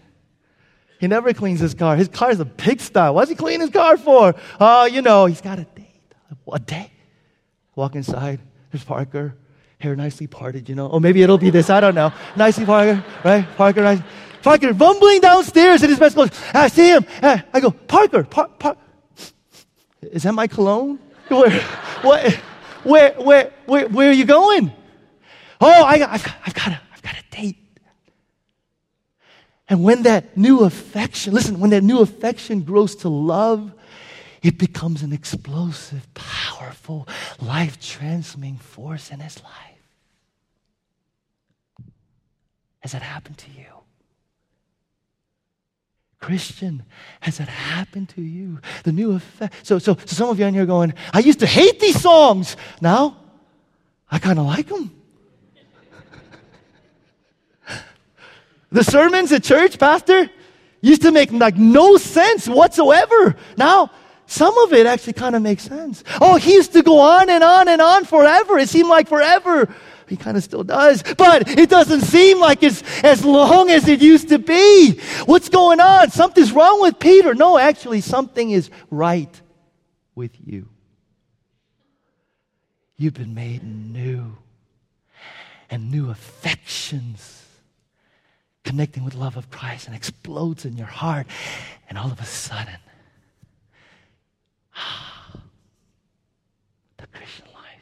He 1.00 1.08
never 1.08 1.34
cleans 1.34 1.62
his 1.62 1.74
car. 1.74 1.96
His 1.96 2.10
car 2.10 2.32
is 2.32 2.42
a 2.42 2.46
pigsty. 2.46 3.14
What's 3.14 3.30
he 3.30 3.36
cleaning 3.38 3.62
his 3.62 3.70
car 3.70 3.96
for? 3.96 4.36
Oh, 4.60 4.84
you 4.84 5.02
know, 5.02 5.26
he's 5.26 5.40
got 5.40 5.58
a 5.58 5.64
date. 5.64 5.88
A 6.52 6.60
date? 6.60 6.91
Walk 7.82 7.96
inside. 7.96 8.40
There's 8.70 8.84
Parker. 8.84 9.36
Hair 9.80 9.96
nicely 9.96 10.28
parted, 10.28 10.70
you 10.70 10.76
know. 10.76 10.86
Or 10.86 11.02
maybe 11.02 11.24
it'll 11.24 11.40
be 11.40 11.50
this. 11.50 11.72
I 11.72 11.80
don't 11.80 11.96
know. 11.96 12.14
Nicely 12.36 12.64
Parker, 12.64 13.04
right? 13.26 13.44
Parker, 13.58 13.82
nice. 13.82 14.00
Parker 14.44 14.72
bumbling 14.72 15.20
downstairs 15.20 15.82
in 15.82 15.90
his 15.90 15.98
best 15.98 16.14
clothes. 16.14 16.40
I 16.54 16.68
see 16.68 16.90
him. 16.90 17.04
Eh, 17.24 17.42
I 17.52 17.60
go, 17.60 17.72
Parker, 17.72 18.24
Par- 18.24 18.50
Par- 18.60 18.78
is 20.04 20.22
that 20.22 20.34
my 20.34 20.46
cologne? 20.46 21.00
Where, 21.30 21.50
what, 22.04 22.34
where, 22.84 23.14
where, 23.14 23.54
where, 23.66 23.90
where 23.90 24.10
are 24.12 24.14
you 24.14 24.26
going? 24.26 24.72
Oh, 25.60 25.84
I 25.84 25.98
got, 25.98 26.12
I've, 26.12 26.36
I've 26.46 26.54
got 26.54 26.68
a, 26.68 26.82
I've 26.94 27.02
got 27.02 27.16
a 27.16 27.36
date. 27.36 27.58
And 29.68 29.84
when 29.84 30.04
that 30.04 30.38
new 30.38 30.60
affection, 30.66 31.34
listen, 31.34 31.60
when 31.60 31.72
that 31.72 31.82
new 31.82 32.02
affection 32.02 32.62
grows 32.62 32.96
to 32.98 33.10
love, 33.10 33.74
it 34.42 34.58
becomes 34.58 35.04
an 35.04 35.14
explosive, 35.14 36.12
powerful, 36.14 37.08
life 37.40 37.80
transforming 37.80 38.58
force 38.58 39.12
in 39.12 39.20
his 39.20 39.42
life. 39.44 39.54
Has 42.80 42.94
that 42.94 43.04
happened 43.04 43.38
to 43.40 43.52
you? 43.52 43.66
Christian, 46.20 46.84
has 47.20 47.38
that 47.38 47.48
happened 47.48 48.10
to 48.10 48.22
you? 48.22 48.60
The 48.84 48.92
new 48.92 49.14
effect. 49.14 49.66
So, 49.66 49.80
so, 49.80 49.96
so 50.06 50.16
some 50.16 50.30
of 50.30 50.40
you 50.40 50.46
in 50.46 50.54
here 50.54 50.66
going, 50.66 50.94
I 51.14 51.20
used 51.20 51.40
to 51.40 51.48
hate 51.48 51.80
these 51.80 52.00
songs. 52.00 52.58
Now, 52.80 53.18
I 54.10 54.20
kind 54.20 54.38
of 54.40 54.46
like 54.46 54.68
them. 54.68 54.96
the 58.72 58.84
sermons 58.84 59.32
at 59.32 59.44
church, 59.44 59.80
Pastor, 59.80 60.30
used 60.82 61.04
to 61.04 61.12
make 61.12 61.32
like 61.32 61.58
no 61.58 61.98
sense 61.98 62.48
whatsoever. 62.48 63.36
Now, 63.58 63.92
some 64.32 64.58
of 64.60 64.72
it 64.72 64.86
actually 64.86 65.14
kind 65.14 65.36
of 65.36 65.42
makes 65.42 65.64
sense. 65.64 66.06
Oh, 66.22 66.38
he 66.38 66.54
used 66.54 66.72
to 66.74 66.82
go 66.82 67.00
on 67.00 67.30
and 67.30 67.44
on 67.44 67.68
and 67.68 67.82
on 67.82 68.06
forever. 68.06 68.58
It 68.58 68.70
seemed 68.70 68.88
like 68.88 69.10
forever. 69.10 69.74
He 70.08 70.16
kind 70.16 70.38
of 70.38 70.44
still 70.44 70.64
does, 70.64 71.04
but 71.18 71.50
it 71.60 71.70
doesn't 71.70 72.02
seem 72.02 72.40
like 72.40 72.64
it's 72.64 72.82
as 73.04 73.26
long 73.26 73.70
as 73.70 73.90
it 73.90 74.02
used 74.02 74.30
to 74.30 74.40
be. 74.40 75.00
What's 75.26 75.50
going 75.50 75.82
on? 75.82 76.12
Something's 76.12 76.54
wrong 76.54 76.82
with 76.82 76.98
Peter. 76.98 77.36
No, 77.36 77.58
actually, 77.58 78.00
something 78.00 78.52
is 78.52 78.70
right 78.90 79.42
with 80.16 80.32
you. 80.46 80.70
You've 82.96 83.16
been 83.16 83.34
made 83.34 83.64
new, 83.64 84.38
and 85.70 85.92
new 85.92 86.10
affections 86.10 87.46
connecting 88.64 89.04
with 89.04 89.16
love 89.16 89.36
of 89.38 89.50
Christ 89.50 89.88
and 89.88 89.96
explodes 89.96 90.66
in 90.66 90.78
your 90.78 90.88
heart, 90.88 91.28
and 91.90 91.98
all 91.98 92.12
of 92.12 92.20
a 92.20 92.26
sudden, 92.26 92.78
the 96.98 97.08
Christian 97.08 97.46
life. 97.54 97.82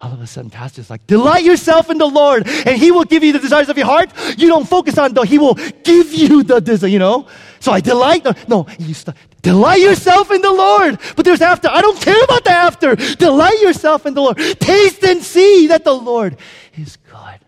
All 0.00 0.12
of 0.12 0.20
a 0.20 0.26
sudden, 0.26 0.50
pastor's 0.50 0.90
like, 0.90 1.06
delight 1.06 1.44
yourself 1.44 1.90
in 1.90 1.98
the 1.98 2.06
Lord, 2.06 2.46
and 2.46 2.76
He 2.76 2.90
will 2.90 3.04
give 3.04 3.24
you 3.24 3.32
the 3.32 3.38
desires 3.38 3.68
of 3.68 3.76
your 3.76 3.86
heart. 3.86 4.10
You 4.36 4.48
don't 4.48 4.68
focus 4.68 4.98
on 4.98 5.14
the, 5.14 5.22
He 5.22 5.38
will 5.38 5.54
give 5.82 6.12
you 6.12 6.42
the 6.42 6.60
desire, 6.60 6.90
you 6.90 6.98
know? 6.98 7.26
So 7.60 7.72
I 7.72 7.80
delight, 7.80 8.26
no, 8.46 8.66
you 8.78 8.92
start, 8.92 9.16
delight 9.40 9.80
yourself 9.80 10.30
in 10.30 10.42
the 10.42 10.52
Lord. 10.52 10.98
But 11.16 11.24
there's 11.24 11.40
after. 11.40 11.68
I 11.68 11.80
don't 11.80 11.98
care 11.98 12.22
about 12.22 12.44
the 12.44 12.50
after. 12.50 12.94
Delight 12.94 13.58
yourself 13.62 14.04
in 14.04 14.12
the 14.12 14.20
Lord. 14.20 14.36
Taste 14.36 15.02
and 15.02 15.22
see 15.22 15.68
that 15.68 15.82
the 15.82 15.94
Lord 15.94 16.36
is 16.76 16.96
good. 16.96 17.40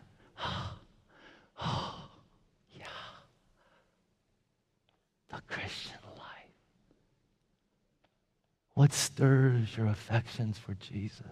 Oh, 1.60 2.08
yeah. 2.72 2.86
The 5.28 5.42
Christian. 5.46 5.96
What 8.76 8.92
stirs 8.92 9.74
your 9.74 9.86
affections 9.86 10.58
for 10.58 10.74
Jesus? 10.74 11.24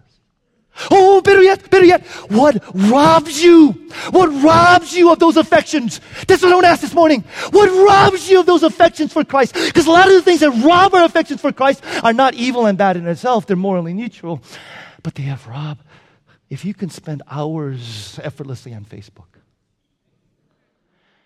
Oh, 0.89 1.21
better 1.21 1.43
yet, 1.43 1.69
better 1.69 1.85
yet, 1.85 2.03
what 2.31 2.57
robs 2.73 3.43
you? 3.43 3.73
What 4.09 4.29
robs 4.43 4.97
you 4.97 5.11
of 5.11 5.19
those 5.19 5.37
affections? 5.37 6.01
That's 6.27 6.41
what 6.41 6.51
I 6.51 6.55
want 6.55 6.65
to 6.65 6.69
ask 6.69 6.81
this 6.81 6.95
morning. 6.95 7.23
What 7.51 7.69
robs 7.69 8.27
you 8.27 8.39
of 8.39 8.47
those 8.47 8.63
affections 8.63 9.13
for 9.13 9.23
Christ? 9.23 9.53
Because 9.53 9.85
a 9.85 9.91
lot 9.91 10.07
of 10.07 10.13
the 10.15 10.23
things 10.23 10.39
that 10.39 10.49
rob 10.65 10.95
our 10.95 11.03
affections 11.03 11.39
for 11.39 11.51
Christ 11.51 11.83
are 12.01 12.13
not 12.13 12.33
evil 12.33 12.65
and 12.65 12.79
bad 12.79 12.97
in 12.97 13.05
itself, 13.05 13.45
they're 13.45 13.55
morally 13.55 13.93
neutral. 13.93 14.41
But 15.03 15.13
they 15.13 15.23
have 15.23 15.45
robbed. 15.45 15.83
If 16.49 16.65
you 16.65 16.73
can 16.73 16.89
spend 16.89 17.21
hours 17.29 18.19
effortlessly 18.23 18.73
on 18.73 18.85
Facebook, 18.85 19.35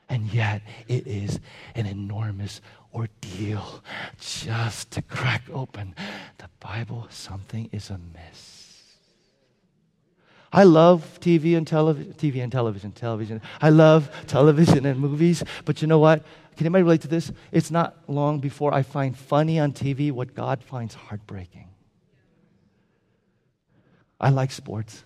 and 0.09 0.33
yet 0.33 0.63
it 0.89 1.07
is 1.07 1.39
an 1.75 1.85
enormous 1.85 2.59
ordeal 2.93 3.83
just 4.19 4.91
to 4.91 5.01
crack 5.01 5.43
open 5.53 5.95
the 6.37 6.49
Bible, 6.59 7.07
something 7.09 7.69
is 7.71 7.89
amiss. 7.89 8.59
I 10.51 10.63
love 10.63 11.19
TV 11.21 11.55
and 11.55 11.67
television, 11.67 12.13
TV 12.13 12.41
and 12.41 12.51
television, 12.51 12.91
television. 12.91 13.41
I 13.61 13.69
love 13.69 14.09
television 14.25 14.85
and 14.85 14.99
movies, 14.99 15.43
but 15.65 15.81
you 15.81 15.87
know 15.87 15.99
what? 15.99 16.23
Can 16.57 16.65
anybody 16.65 16.83
relate 16.83 17.01
to 17.01 17.07
this? 17.07 17.31
It's 17.51 17.69
not 17.69 17.95
long 18.07 18.39
before 18.39 18.73
I 18.73 18.81
find 18.81 19.15
funny 19.15 19.59
on 19.59 19.71
TV 19.71 20.11
what 20.11 20.33
God 20.33 20.63
finds 20.63 20.95
heartbreaking. 20.95 21.69
I 24.19 24.29
like 24.29 24.51
sports. 24.51 25.03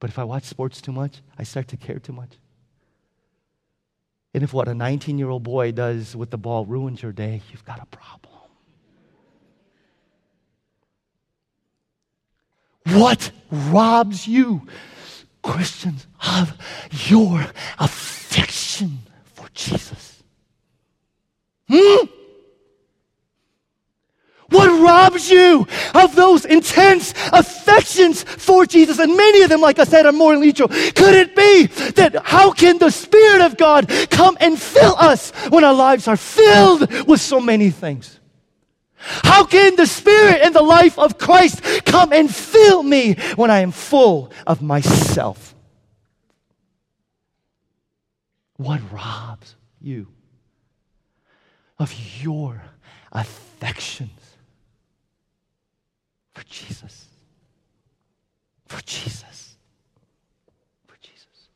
But 0.00 0.08
if 0.08 0.18
I 0.18 0.24
watch 0.24 0.44
sports 0.44 0.80
too 0.80 0.92
much, 0.92 1.20
I 1.38 1.44
start 1.44 1.68
to 1.68 1.76
care 1.76 1.98
too 1.98 2.14
much. 2.14 2.30
And 4.32 4.44
if 4.44 4.52
what 4.52 4.68
a 4.68 4.74
19 4.74 5.18
year 5.18 5.28
old 5.28 5.42
boy 5.42 5.72
does 5.72 6.14
with 6.14 6.30
the 6.30 6.38
ball 6.38 6.64
ruins 6.64 7.02
your 7.02 7.12
day, 7.12 7.42
you've 7.50 7.64
got 7.64 7.82
a 7.82 7.86
problem. 7.86 8.30
What 12.86 13.30
robs 13.50 14.26
you, 14.26 14.66
Christians, 15.42 16.06
of 16.26 16.56
your 17.08 17.44
affection 17.78 19.00
for 19.24 19.48
Jesus? 19.54 20.22
Hmm? 21.68 22.06
What 24.50 24.80
robs 24.80 25.30
you 25.30 25.66
of 25.94 26.16
those 26.16 26.44
intense 26.44 27.14
affections 27.32 28.22
for 28.24 28.66
Jesus? 28.66 28.98
And 28.98 29.16
many 29.16 29.42
of 29.42 29.48
them, 29.48 29.60
like 29.60 29.78
I 29.78 29.84
said, 29.84 30.06
are 30.06 30.12
more 30.12 30.36
neutral. 30.36 30.68
Could 30.68 31.14
it 31.14 31.36
be 31.36 31.66
that 31.92 32.22
how 32.24 32.52
can 32.52 32.78
the 32.78 32.90
Spirit 32.90 33.42
of 33.42 33.56
God 33.56 33.88
come 34.10 34.36
and 34.40 34.60
fill 34.60 34.96
us 34.96 35.30
when 35.50 35.62
our 35.64 35.74
lives 35.74 36.08
are 36.08 36.16
filled 36.16 36.90
with 37.06 37.20
so 37.20 37.40
many 37.40 37.70
things? 37.70 38.18
How 38.96 39.44
can 39.44 39.76
the 39.76 39.86
Spirit 39.86 40.40
and 40.42 40.54
the 40.54 40.62
life 40.62 40.98
of 40.98 41.16
Christ 41.16 41.62
come 41.86 42.12
and 42.12 42.32
fill 42.32 42.82
me 42.82 43.14
when 43.36 43.50
I 43.50 43.60
am 43.60 43.70
full 43.70 44.32
of 44.46 44.60
myself? 44.60 45.54
What 48.56 48.80
robs 48.92 49.54
you 49.80 50.08
of 51.78 51.94
your 52.20 52.62
affections 53.10 54.19
for 56.40 56.46
Jesus? 56.48 57.06
For 58.66 58.80
Jesus. 58.82 59.56
For 60.86 60.96
Jesus. 61.02 61.48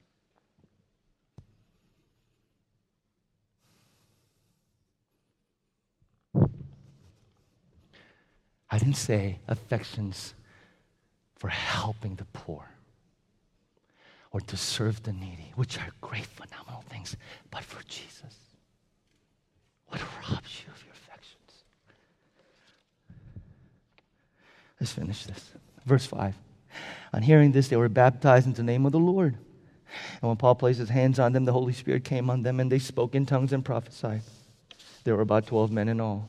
I 8.70 8.78
didn't 8.78 8.94
say 8.94 9.38
affections 9.48 10.34
for 11.36 11.48
helping 11.48 12.16
the 12.16 12.26
poor 12.26 12.68
or 14.32 14.40
to 14.40 14.56
serve 14.56 15.02
the 15.04 15.12
needy, 15.12 15.52
which 15.54 15.78
are 15.78 15.88
great, 16.02 16.26
phenomenal 16.26 16.84
things, 16.90 17.16
but 17.50 17.64
for 17.64 17.82
Jesus. 17.84 18.34
What 19.86 20.02
robs 20.28 20.62
you 20.62 20.72
of 20.72 20.84
your 20.84 20.92
affections? 20.92 21.64
Let's 24.80 24.92
finish 24.92 25.24
this. 25.24 25.52
Verse 25.86 26.06
5. 26.06 26.34
On 27.12 27.22
hearing 27.22 27.52
this, 27.52 27.68
they 27.68 27.76
were 27.76 27.88
baptized 27.88 28.46
into 28.46 28.58
the 28.58 28.66
name 28.66 28.86
of 28.86 28.92
the 28.92 28.98
Lord. 28.98 29.36
And 30.20 30.28
when 30.28 30.36
Paul 30.36 30.56
placed 30.56 30.80
his 30.80 30.88
hands 30.88 31.18
on 31.18 31.32
them, 31.32 31.44
the 31.44 31.52
Holy 31.52 31.72
Spirit 31.72 32.04
came 32.04 32.28
on 32.28 32.42
them, 32.42 32.58
and 32.58 32.70
they 32.70 32.80
spoke 32.80 33.14
in 33.14 33.26
tongues 33.26 33.52
and 33.52 33.64
prophesied. 33.64 34.22
There 35.04 35.14
were 35.14 35.22
about 35.22 35.46
12 35.46 35.70
men 35.70 35.88
in 35.88 36.00
all. 36.00 36.28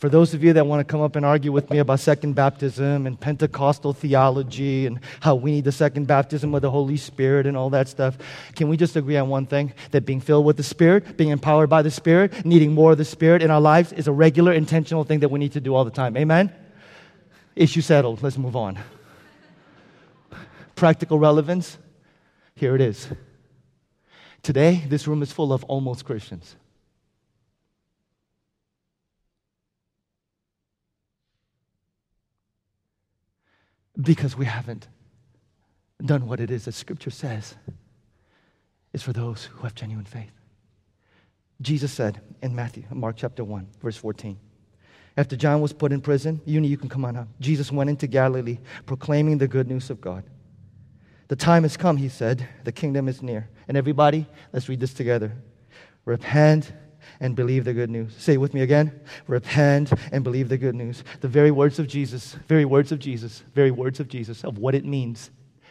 For 0.00 0.08
those 0.08 0.32
of 0.32 0.42
you 0.42 0.54
that 0.54 0.66
want 0.66 0.80
to 0.80 0.90
come 0.90 1.02
up 1.02 1.14
and 1.14 1.26
argue 1.26 1.52
with 1.52 1.68
me 1.68 1.76
about 1.76 2.00
second 2.00 2.32
baptism 2.32 3.06
and 3.06 3.20
Pentecostal 3.20 3.92
theology 3.92 4.86
and 4.86 4.98
how 5.20 5.34
we 5.34 5.50
need 5.50 5.64
the 5.64 5.72
second 5.72 6.06
baptism 6.06 6.54
of 6.54 6.62
the 6.62 6.70
Holy 6.70 6.96
Spirit 6.96 7.46
and 7.46 7.54
all 7.54 7.68
that 7.68 7.86
stuff, 7.86 8.16
can 8.56 8.70
we 8.70 8.78
just 8.78 8.96
agree 8.96 9.18
on 9.18 9.28
one 9.28 9.44
thing? 9.44 9.74
That 9.90 10.06
being 10.06 10.22
filled 10.22 10.46
with 10.46 10.56
the 10.56 10.62
Spirit, 10.62 11.18
being 11.18 11.28
empowered 11.28 11.68
by 11.68 11.82
the 11.82 11.90
Spirit, 11.90 12.46
needing 12.46 12.72
more 12.72 12.92
of 12.92 12.98
the 12.98 13.04
Spirit 13.04 13.42
in 13.42 13.50
our 13.50 13.60
lives 13.60 13.92
is 13.92 14.08
a 14.08 14.12
regular, 14.12 14.54
intentional 14.54 15.04
thing 15.04 15.20
that 15.20 15.30
we 15.30 15.38
need 15.38 15.52
to 15.52 15.60
do 15.60 15.74
all 15.74 15.84
the 15.84 15.90
time. 15.90 16.16
Amen? 16.16 16.50
Issue 17.54 17.82
settled. 17.82 18.22
Let's 18.22 18.38
move 18.38 18.56
on. 18.56 18.78
Practical 20.76 21.18
relevance? 21.18 21.76
Here 22.54 22.74
it 22.74 22.80
is. 22.80 23.06
Today, 24.42 24.82
this 24.88 25.06
room 25.06 25.20
is 25.20 25.30
full 25.30 25.52
of 25.52 25.62
almost 25.64 26.06
Christians. 26.06 26.56
Because 34.00 34.36
we 34.36 34.46
haven't 34.46 34.88
done 36.04 36.26
what 36.26 36.40
it 36.40 36.50
is 36.50 36.64
that 36.64 36.72
Scripture 36.72 37.10
says 37.10 37.54
is 38.92 39.02
for 39.02 39.12
those 39.12 39.44
who 39.44 39.62
have 39.62 39.74
genuine 39.74 40.04
faith. 40.04 40.32
Jesus 41.60 41.92
said 41.92 42.20
in 42.42 42.54
Matthew, 42.54 42.84
Mark 42.90 43.16
chapter 43.16 43.44
1, 43.44 43.66
verse 43.82 43.96
14, 43.96 44.38
after 45.16 45.36
John 45.36 45.60
was 45.60 45.72
put 45.72 45.92
in 45.92 46.00
prison, 46.00 46.40
Uni, 46.46 46.68
you 46.68 46.78
can 46.78 46.88
come 46.88 47.04
on 47.04 47.16
up. 47.16 47.28
Jesus 47.40 47.70
went 47.70 47.90
into 47.90 48.06
Galilee 48.06 48.58
proclaiming 48.86 49.38
the 49.38 49.48
good 49.48 49.68
news 49.68 49.90
of 49.90 50.00
God. 50.00 50.24
The 51.28 51.36
time 51.36 51.62
has 51.64 51.76
come, 51.76 51.96
he 51.96 52.08
said. 52.08 52.48
The 52.64 52.72
kingdom 52.72 53.08
is 53.08 53.22
near. 53.22 53.48
And 53.68 53.76
everybody, 53.76 54.26
let's 54.52 54.68
read 54.68 54.80
this 54.80 54.94
together. 54.94 55.32
Repent 56.04 56.72
and 57.18 57.34
believe 57.34 57.64
the 57.64 57.74
good 57.74 57.90
news. 57.90 58.14
Say 58.16 58.34
it 58.34 58.38
with 58.38 58.54
me 58.54 58.62
again. 58.62 59.00
Repent 59.26 59.92
and 60.12 60.22
believe 60.22 60.48
the 60.48 60.58
good 60.58 60.74
news. 60.74 61.02
The 61.20 61.28
very 61.28 61.50
words 61.50 61.78
of 61.78 61.88
Jesus, 61.88 62.36
very 62.46 62.64
words 62.64 62.92
of 62.92 62.98
Jesus, 62.98 63.42
very 63.54 63.70
words 63.70 64.00
of 64.00 64.08
Jesus 64.08 64.44
of 64.44 64.58
what 64.58 64.74
it 64.74 64.84
means 64.84 65.30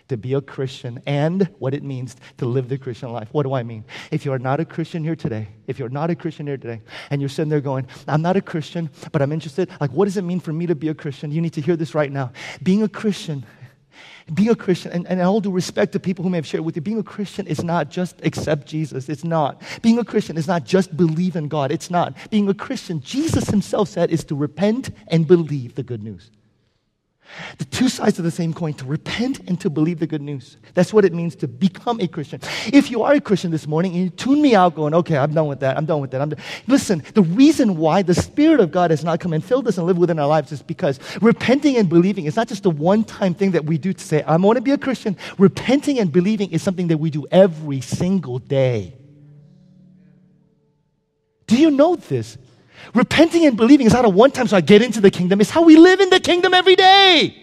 to 0.09 0.17
be 0.17 0.33
a 0.33 0.41
Christian 0.41 1.01
and 1.05 1.47
what 1.59 1.73
it 1.73 1.83
means 1.83 2.15
to 2.37 2.45
live 2.45 2.67
the 2.67 2.77
Christian 2.77 3.11
life. 3.11 3.29
What 3.31 3.43
do 3.43 3.53
I 3.53 3.63
mean? 3.63 3.85
If 4.11 4.25
you're 4.25 4.39
not 4.39 4.59
a 4.59 4.65
Christian 4.65 5.03
here 5.03 5.15
today, 5.15 5.47
if 5.67 5.79
you're 5.79 5.87
not 5.87 6.09
a 6.09 6.15
Christian 6.15 6.47
here 6.47 6.57
today, 6.57 6.81
and 7.11 7.21
you're 7.21 7.29
sitting 7.29 7.49
there 7.49 7.61
going, 7.61 7.87
I'm 8.07 8.21
not 8.21 8.35
a 8.35 8.41
Christian, 8.41 8.89
but 9.11 9.21
I'm 9.21 9.31
interested, 9.31 9.69
like, 9.79 9.91
what 9.91 10.05
does 10.05 10.17
it 10.17 10.23
mean 10.23 10.39
for 10.39 10.51
me 10.51 10.65
to 10.65 10.75
be 10.75 10.89
a 10.89 10.95
Christian? 10.95 11.31
You 11.31 11.41
need 11.41 11.53
to 11.53 11.61
hear 11.61 11.75
this 11.75 11.93
right 11.93 12.11
now. 12.11 12.31
Being 12.63 12.81
a 12.81 12.89
Christian 12.89 13.45
being 14.33 14.49
a 14.49 14.55
Christian, 14.55 14.91
and, 14.91 15.07
and 15.07 15.21
all 15.21 15.41
due 15.41 15.51
respect 15.51 15.91
to 15.93 15.99
people 15.99 16.23
who 16.23 16.29
may 16.29 16.37
have 16.37 16.47
shared 16.47 16.63
with 16.63 16.75
you, 16.75 16.81
being 16.81 16.99
a 16.99 17.03
Christian 17.03 17.47
is 17.47 17.63
not 17.63 17.89
just 17.89 18.23
accept 18.25 18.67
Jesus. 18.67 19.09
It's 19.09 19.23
not. 19.23 19.61
Being 19.81 19.99
a 19.99 20.05
Christian 20.05 20.37
is 20.37 20.47
not 20.47 20.65
just 20.65 20.95
believe 20.95 21.35
in 21.35 21.47
God. 21.47 21.71
It's 21.71 21.89
not. 21.89 22.15
Being 22.29 22.49
a 22.49 22.53
Christian, 22.53 23.01
Jesus 23.01 23.49
himself 23.49 23.89
said, 23.89 24.09
is 24.09 24.23
to 24.25 24.35
repent 24.35 24.91
and 25.07 25.27
believe 25.27 25.75
the 25.75 25.83
good 25.83 26.03
news. 26.03 26.31
The 27.57 27.65
two 27.65 27.89
sides 27.89 28.17
of 28.17 28.25
the 28.25 28.31
same 28.31 28.53
coin 28.53 28.73
to 28.75 28.85
repent 28.85 29.39
and 29.47 29.59
to 29.61 29.69
believe 29.69 29.99
the 29.99 30.07
good 30.07 30.21
news. 30.21 30.57
That's 30.73 30.93
what 30.93 31.05
it 31.05 31.13
means 31.13 31.35
to 31.37 31.47
become 31.47 31.99
a 31.99 32.07
Christian. 32.07 32.41
If 32.73 32.89
you 32.89 33.03
are 33.03 33.13
a 33.13 33.21
Christian 33.21 33.51
this 33.51 33.67
morning 33.67 33.93
and 33.93 34.03
you 34.03 34.09
tune 34.09 34.41
me 34.41 34.55
out 34.55 34.75
going, 34.75 34.93
okay, 34.93 35.17
I'm 35.17 35.33
done 35.33 35.47
with 35.47 35.59
that, 35.59 35.77
I'm 35.77 35.85
done 35.85 36.01
with 36.01 36.11
that. 36.11 36.21
I'm 36.21 36.29
done. 36.29 36.39
Listen, 36.67 37.03
the 37.13 37.21
reason 37.21 37.77
why 37.77 38.01
the 38.01 38.15
Spirit 38.15 38.59
of 38.59 38.71
God 38.71 38.91
has 38.91 39.03
not 39.03 39.19
come 39.19 39.33
and 39.33 39.43
filled 39.43 39.67
us 39.67 39.77
and 39.77 39.85
lived 39.85 39.99
within 39.99 40.19
our 40.19 40.27
lives 40.27 40.51
is 40.51 40.61
because 40.61 40.99
repenting 41.21 41.77
and 41.77 41.89
believing 41.89 42.25
is 42.25 42.35
not 42.35 42.47
just 42.47 42.65
a 42.65 42.69
one 42.69 43.03
time 43.03 43.33
thing 43.33 43.51
that 43.51 43.65
we 43.65 43.77
do 43.77 43.93
to 43.93 44.03
say, 44.03 44.21
I 44.23 44.35
want 44.37 44.57
to 44.57 44.61
be 44.61 44.71
a 44.71 44.77
Christian. 44.77 45.17
Repenting 45.37 45.99
and 45.99 46.11
believing 46.11 46.51
is 46.51 46.61
something 46.61 46.87
that 46.87 46.97
we 46.97 47.09
do 47.09 47.25
every 47.31 47.81
single 47.81 48.39
day. 48.39 48.95
Do 51.47 51.57
you 51.57 51.71
know 51.71 51.95
this? 51.95 52.37
Repenting 52.93 53.45
and 53.45 53.55
believing 53.55 53.87
is 53.87 53.93
not 53.93 54.05
a 54.05 54.09
one 54.09 54.31
time 54.31 54.47
so 54.47 54.57
I 54.57 54.61
get 54.61 54.81
into 54.81 55.01
the 55.01 55.11
kingdom, 55.11 55.41
it's 55.41 55.49
how 55.49 55.63
we 55.63 55.75
live 55.75 55.99
in 55.99 56.09
the 56.09 56.19
kingdom 56.19 56.53
every 56.53 56.75
day. 56.75 57.35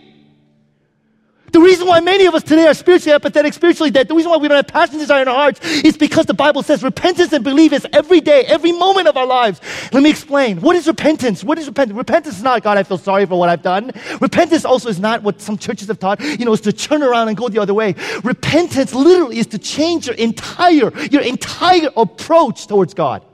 The 1.56 1.62
reason 1.62 1.86
why 1.86 2.00
many 2.00 2.26
of 2.26 2.34
us 2.34 2.42
today 2.42 2.66
are 2.66 2.74
spiritually 2.74 3.14
apathetic, 3.14 3.54
spiritually 3.54 3.90
dead, 3.90 4.08
the 4.08 4.14
reason 4.14 4.30
why 4.30 4.36
we 4.36 4.46
don't 4.46 4.56
have 4.56 4.66
passion 4.66 4.98
desire 4.98 5.22
in 5.22 5.28
our 5.28 5.34
hearts 5.34 5.60
is 5.64 5.96
because 5.96 6.26
the 6.26 6.34
Bible 6.34 6.62
says 6.62 6.82
repentance 6.82 7.32
and 7.32 7.42
belief 7.42 7.72
is 7.72 7.86
every 7.94 8.20
day, 8.20 8.42
every 8.42 8.72
moment 8.72 9.08
of 9.08 9.16
our 9.16 9.24
lives. 9.24 9.60
Let 9.90 10.02
me 10.02 10.10
explain. 10.10 10.60
What 10.60 10.76
is 10.76 10.86
repentance? 10.86 11.42
What 11.42 11.58
is 11.58 11.66
repentance? 11.66 11.96
Repentance 11.96 12.36
is 12.36 12.42
not, 12.42 12.62
God, 12.62 12.76
I 12.76 12.82
feel 12.82 12.98
sorry 12.98 13.24
for 13.24 13.38
what 13.38 13.48
I've 13.48 13.62
done. 13.62 13.92
Repentance 14.20 14.66
also 14.66 14.90
is 14.90 15.00
not 15.00 15.22
what 15.22 15.40
some 15.40 15.56
churches 15.56 15.88
have 15.88 15.98
taught, 15.98 16.20
you 16.20 16.44
know, 16.44 16.52
is 16.52 16.60
to 16.60 16.72
turn 16.74 17.02
around 17.02 17.28
and 17.28 17.36
go 17.38 17.48
the 17.48 17.60
other 17.60 17.72
way. 17.72 17.94
Repentance 18.22 18.92
literally 18.92 19.38
is 19.38 19.46
to 19.46 19.58
change 19.58 20.08
your 20.08 20.16
entire, 20.16 20.92
your 21.10 21.22
entire 21.22 21.88
approach 21.96 22.66
towards 22.66 22.92
God 22.92 23.24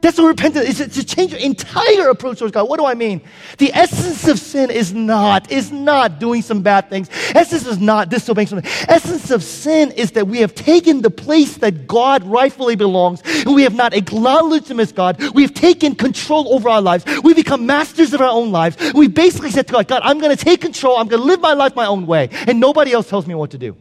That's 0.00 0.16
what 0.16 0.26
repentance 0.26 0.80
is. 0.80 0.94
to 0.94 1.04
change 1.04 1.32
your 1.32 1.40
entire 1.40 2.08
approach 2.08 2.38
towards 2.38 2.52
God. 2.52 2.68
What 2.68 2.78
do 2.78 2.86
I 2.86 2.94
mean? 2.94 3.20
The 3.58 3.72
essence 3.72 4.28
of 4.28 4.38
sin 4.38 4.70
is 4.70 4.94
not, 4.94 5.50
is 5.50 5.72
not 5.72 6.20
doing 6.20 6.42
some 6.42 6.62
bad 6.62 6.88
things. 6.88 7.08
Essence 7.34 7.66
is 7.66 7.78
not 7.78 8.08
disobeying 8.08 8.46
something. 8.46 8.70
Essence 8.88 9.30
of 9.30 9.42
sin 9.42 9.90
is 9.92 10.12
that 10.12 10.28
we 10.28 10.38
have 10.38 10.54
taken 10.54 11.02
the 11.02 11.10
place 11.10 11.56
that 11.58 11.88
God 11.88 12.22
rightfully 12.24 12.76
belongs 12.76 13.22
and 13.24 13.54
we 13.54 13.62
have 13.62 13.74
not 13.74 13.92
acknowledged 13.92 14.70
Him 14.70 14.78
as 14.78 14.92
God. 14.92 15.20
We 15.34 15.42
have 15.42 15.54
taken 15.54 15.96
control 15.96 16.54
over 16.54 16.68
our 16.68 16.80
lives. 16.80 17.04
We 17.24 17.34
become 17.34 17.66
masters 17.66 18.14
of 18.14 18.20
our 18.20 18.28
own 18.28 18.52
lives. 18.52 18.76
We 18.94 19.08
basically 19.08 19.50
said 19.50 19.66
to 19.66 19.72
God, 19.72 19.88
God, 19.88 20.02
I'm 20.04 20.20
going 20.20 20.36
to 20.36 20.42
take 20.42 20.60
control. 20.60 20.96
I'm 20.96 21.08
going 21.08 21.22
to 21.22 21.26
live 21.26 21.40
my 21.40 21.54
life 21.54 21.74
my 21.74 21.86
own 21.86 22.06
way 22.06 22.28
and 22.46 22.60
nobody 22.60 22.92
else 22.92 23.08
tells 23.08 23.26
me 23.26 23.34
what 23.34 23.50
to 23.50 23.58
do. 23.58 23.76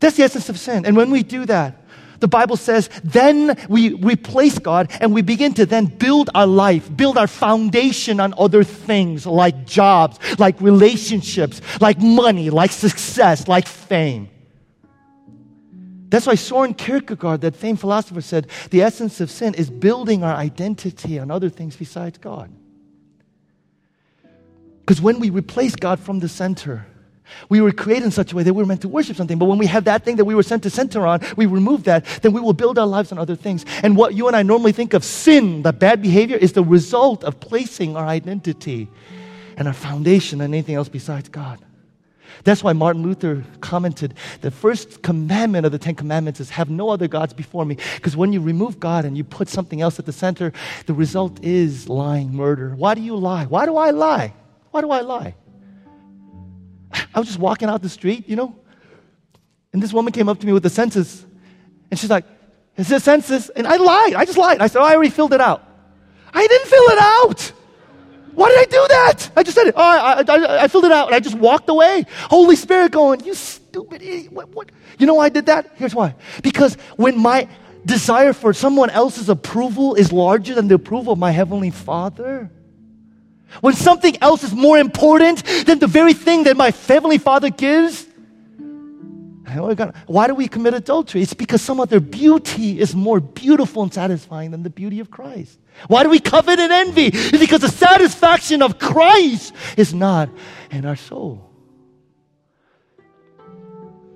That's 0.00 0.16
the 0.16 0.24
essence 0.24 0.48
of 0.48 0.58
sin. 0.58 0.84
And 0.84 0.96
when 0.96 1.10
we 1.10 1.22
do 1.22 1.46
that, 1.46 1.85
the 2.20 2.28
Bible 2.28 2.56
says, 2.56 2.88
then 3.04 3.56
we 3.68 3.94
replace 3.94 4.58
God 4.58 4.90
and 5.00 5.12
we 5.12 5.22
begin 5.22 5.54
to 5.54 5.66
then 5.66 5.86
build 5.86 6.30
our 6.34 6.46
life, 6.46 6.94
build 6.96 7.18
our 7.18 7.26
foundation 7.26 8.20
on 8.20 8.34
other 8.38 8.64
things 8.64 9.26
like 9.26 9.66
jobs, 9.66 10.18
like 10.38 10.60
relationships, 10.60 11.60
like 11.80 11.98
money, 11.98 12.50
like 12.50 12.72
success, 12.72 13.48
like 13.48 13.66
fame. 13.66 14.28
That's 16.08 16.26
why 16.26 16.36
Soren 16.36 16.74
Kierkegaard, 16.74 17.40
that 17.40 17.56
famed 17.56 17.80
philosopher, 17.80 18.20
said 18.20 18.46
the 18.70 18.82
essence 18.82 19.20
of 19.20 19.30
sin 19.30 19.54
is 19.54 19.70
building 19.70 20.22
our 20.22 20.34
identity 20.34 21.18
on 21.18 21.30
other 21.30 21.48
things 21.48 21.76
besides 21.76 22.18
God. 22.18 22.50
Because 24.80 25.00
when 25.00 25.18
we 25.18 25.30
replace 25.30 25.74
God 25.74 25.98
from 25.98 26.20
the 26.20 26.28
center, 26.28 26.86
we 27.48 27.60
were 27.60 27.72
created 27.72 28.04
in 28.04 28.10
such 28.10 28.32
a 28.32 28.36
way 28.36 28.42
that 28.42 28.54
we 28.54 28.62
were 28.62 28.66
meant 28.66 28.82
to 28.82 28.88
worship 28.88 29.16
something. 29.16 29.38
But 29.38 29.46
when 29.46 29.58
we 29.58 29.66
have 29.66 29.84
that 29.84 30.04
thing 30.04 30.16
that 30.16 30.24
we 30.24 30.34
were 30.34 30.42
sent 30.42 30.62
to 30.64 30.70
center 30.70 31.06
on, 31.06 31.20
we 31.36 31.46
remove 31.46 31.84
that, 31.84 32.04
then 32.22 32.32
we 32.32 32.40
will 32.40 32.52
build 32.52 32.78
our 32.78 32.86
lives 32.86 33.12
on 33.12 33.18
other 33.18 33.36
things. 33.36 33.64
And 33.82 33.96
what 33.96 34.14
you 34.14 34.26
and 34.26 34.36
I 34.36 34.42
normally 34.42 34.72
think 34.72 34.94
of 34.94 35.04
sin, 35.04 35.62
the 35.62 35.72
bad 35.72 36.02
behavior, 36.02 36.36
is 36.36 36.52
the 36.52 36.64
result 36.64 37.24
of 37.24 37.40
placing 37.40 37.96
our 37.96 38.06
identity 38.06 38.88
and 39.56 39.68
our 39.68 39.74
foundation 39.74 40.40
on 40.40 40.52
anything 40.52 40.74
else 40.74 40.88
besides 40.88 41.28
God. 41.28 41.58
That's 42.44 42.62
why 42.62 42.74
Martin 42.74 43.02
Luther 43.02 43.44
commented 43.60 44.14
the 44.40 44.50
first 44.50 45.02
commandment 45.02 45.66
of 45.66 45.72
the 45.72 45.78
Ten 45.78 45.94
Commandments 45.94 46.38
is 46.38 46.50
have 46.50 46.68
no 46.68 46.90
other 46.90 47.08
gods 47.08 47.32
before 47.32 47.64
me. 47.64 47.76
Because 47.94 48.16
when 48.16 48.32
you 48.32 48.40
remove 48.40 48.78
God 48.78 49.04
and 49.04 49.16
you 49.16 49.24
put 49.24 49.48
something 49.48 49.80
else 49.80 49.98
at 49.98 50.06
the 50.06 50.12
center, 50.12 50.52
the 50.86 50.94
result 50.94 51.42
is 51.42 51.88
lying, 51.88 52.34
murder. 52.34 52.74
Why 52.76 52.94
do 52.94 53.00
you 53.00 53.16
lie? 53.16 53.46
Why 53.46 53.66
do 53.66 53.76
I 53.76 53.90
lie? 53.90 54.34
Why 54.70 54.80
do 54.80 54.90
I 54.90 55.00
lie? 55.00 55.34
I 56.92 57.18
was 57.18 57.28
just 57.28 57.38
walking 57.38 57.68
out 57.68 57.82
the 57.82 57.88
street, 57.88 58.28
you 58.28 58.36
know, 58.36 58.56
and 59.72 59.82
this 59.82 59.92
woman 59.92 60.12
came 60.12 60.28
up 60.28 60.38
to 60.40 60.46
me 60.46 60.52
with 60.52 60.62
the 60.62 60.70
census, 60.70 61.24
and 61.90 61.98
she's 61.98 62.10
like, 62.10 62.24
"Is 62.76 62.88
this 62.88 63.04
census?" 63.04 63.48
And 63.50 63.66
I 63.66 63.76
lied. 63.76 64.14
I 64.14 64.24
just 64.24 64.38
lied. 64.38 64.60
I 64.60 64.66
said, 64.66 64.80
oh, 64.80 64.84
"I 64.84 64.94
already 64.94 65.10
filled 65.10 65.32
it 65.32 65.40
out." 65.40 65.62
I 66.32 66.46
didn't 66.46 66.68
fill 66.68 66.84
it 66.88 66.98
out. 66.98 67.52
Why 68.34 68.48
did 68.50 68.58
I 68.58 68.64
do 68.64 68.86
that? 68.88 69.30
I 69.34 69.42
just 69.42 69.56
said 69.56 69.68
it. 69.68 69.74
Oh, 69.76 69.82
I, 69.82 70.22
I, 70.22 70.64
I 70.64 70.68
filled 70.68 70.84
it 70.84 70.92
out, 70.92 71.06
and 71.06 71.14
I 71.14 71.20
just 71.20 71.36
walked 71.36 71.68
away. 71.70 72.04
Holy 72.28 72.56
Spirit, 72.56 72.92
going, 72.92 73.24
"You 73.24 73.34
stupid 73.34 74.02
idiot! 74.02 74.32
What, 74.32 74.48
what? 74.50 74.70
You 74.98 75.06
know 75.06 75.14
why 75.14 75.26
I 75.26 75.28
did 75.30 75.46
that? 75.46 75.72
Here's 75.76 75.94
why. 75.94 76.14
Because 76.42 76.74
when 76.96 77.18
my 77.18 77.48
desire 77.86 78.32
for 78.32 78.52
someone 78.52 78.90
else's 78.90 79.28
approval 79.28 79.94
is 79.94 80.12
larger 80.12 80.54
than 80.54 80.68
the 80.68 80.74
approval 80.74 81.12
of 81.12 81.18
my 81.18 81.30
heavenly 81.30 81.70
Father, 81.70 82.50
when 83.60 83.74
something 83.74 84.16
else 84.20 84.42
is 84.44 84.52
more 84.52 84.78
important 84.78 85.44
than 85.66 85.78
the 85.78 85.86
very 85.86 86.12
thing 86.12 86.44
that 86.44 86.56
my 86.56 86.70
Heavenly 86.70 87.18
Father 87.18 87.50
gives, 87.50 88.06
why 90.06 90.26
do 90.26 90.34
we 90.34 90.48
commit 90.48 90.74
adultery? 90.74 91.22
It's 91.22 91.32
because 91.32 91.62
some 91.62 91.80
other 91.80 92.00
beauty 92.00 92.80
is 92.80 92.94
more 92.94 93.20
beautiful 93.20 93.82
and 93.82 93.94
satisfying 93.94 94.50
than 94.50 94.62
the 94.62 94.70
beauty 94.70 95.00
of 95.00 95.10
Christ. 95.10 95.58
Why 95.86 96.02
do 96.02 96.10
we 96.10 96.18
covet 96.18 96.58
and 96.58 96.72
envy? 96.72 97.06
It's 97.06 97.38
because 97.38 97.60
the 97.60 97.68
satisfaction 97.68 98.62
of 98.62 98.78
Christ 98.78 99.54
is 99.76 99.94
not 99.94 100.28
in 100.70 100.84
our 100.84 100.96
soul. 100.96 101.48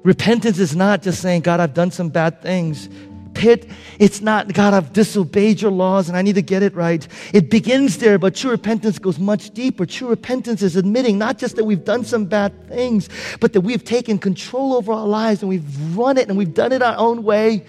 Repentance 0.02 0.58
is 0.58 0.74
not 0.74 1.02
just 1.02 1.22
saying, 1.22 1.42
God, 1.42 1.60
I've 1.60 1.74
done 1.74 1.90
some 1.90 2.08
bad 2.08 2.42
things 2.42 2.88
pit. 3.34 3.68
It's 3.98 4.20
not, 4.20 4.52
God, 4.52 4.74
I've 4.74 4.92
disobeyed 4.92 5.60
your 5.60 5.70
laws 5.70 6.08
and 6.08 6.16
I 6.16 6.22
need 6.22 6.34
to 6.34 6.42
get 6.42 6.62
it 6.62 6.74
right. 6.74 7.06
It 7.32 7.50
begins 7.50 7.98
there, 7.98 8.18
but 8.18 8.34
true 8.34 8.50
repentance 8.50 8.98
goes 8.98 9.18
much 9.18 9.50
deeper. 9.50 9.86
True 9.86 10.08
repentance 10.08 10.62
is 10.62 10.76
admitting 10.76 11.18
not 11.18 11.38
just 11.38 11.56
that 11.56 11.64
we've 11.64 11.84
done 11.84 12.04
some 12.04 12.24
bad 12.24 12.68
things, 12.68 13.08
but 13.40 13.52
that 13.52 13.62
we've 13.62 13.84
taken 13.84 14.18
control 14.18 14.74
over 14.74 14.92
our 14.92 15.06
lives 15.06 15.42
and 15.42 15.48
we've 15.48 15.96
run 15.96 16.18
it 16.18 16.28
and 16.28 16.36
we've 16.36 16.54
done 16.54 16.72
it 16.72 16.82
our 16.82 16.96
own 16.96 17.22
way. 17.22 17.64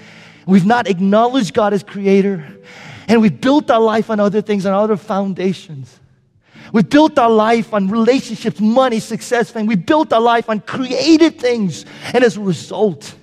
We've 0.46 0.66
not 0.66 0.88
acknowledged 0.88 1.54
God 1.54 1.74
as 1.74 1.84
creator. 1.84 2.46
And 3.08 3.22
we've 3.22 3.42
built 3.42 3.70
our 3.70 3.82
life 3.82 4.10
on 4.10 4.20
other 4.20 4.42
things, 4.42 4.66
on 4.66 4.74
other 4.74 4.98
foundations. 4.98 6.00
We 6.74 6.84
built 6.84 7.20
our 7.20 7.30
life 7.30 7.74
on 7.74 7.90
relationships, 7.90 8.62
money, 8.62 9.00
success, 9.00 9.50
fame. 9.50 9.66
We 9.66 9.76
built 9.76 10.14
our 10.14 10.22
life 10.22 10.50
on 10.50 10.62
created 10.62 11.38
things. 11.40 11.86
And 12.14 12.24
as 12.24 12.38
a 12.38 12.42
result, 12.42 13.14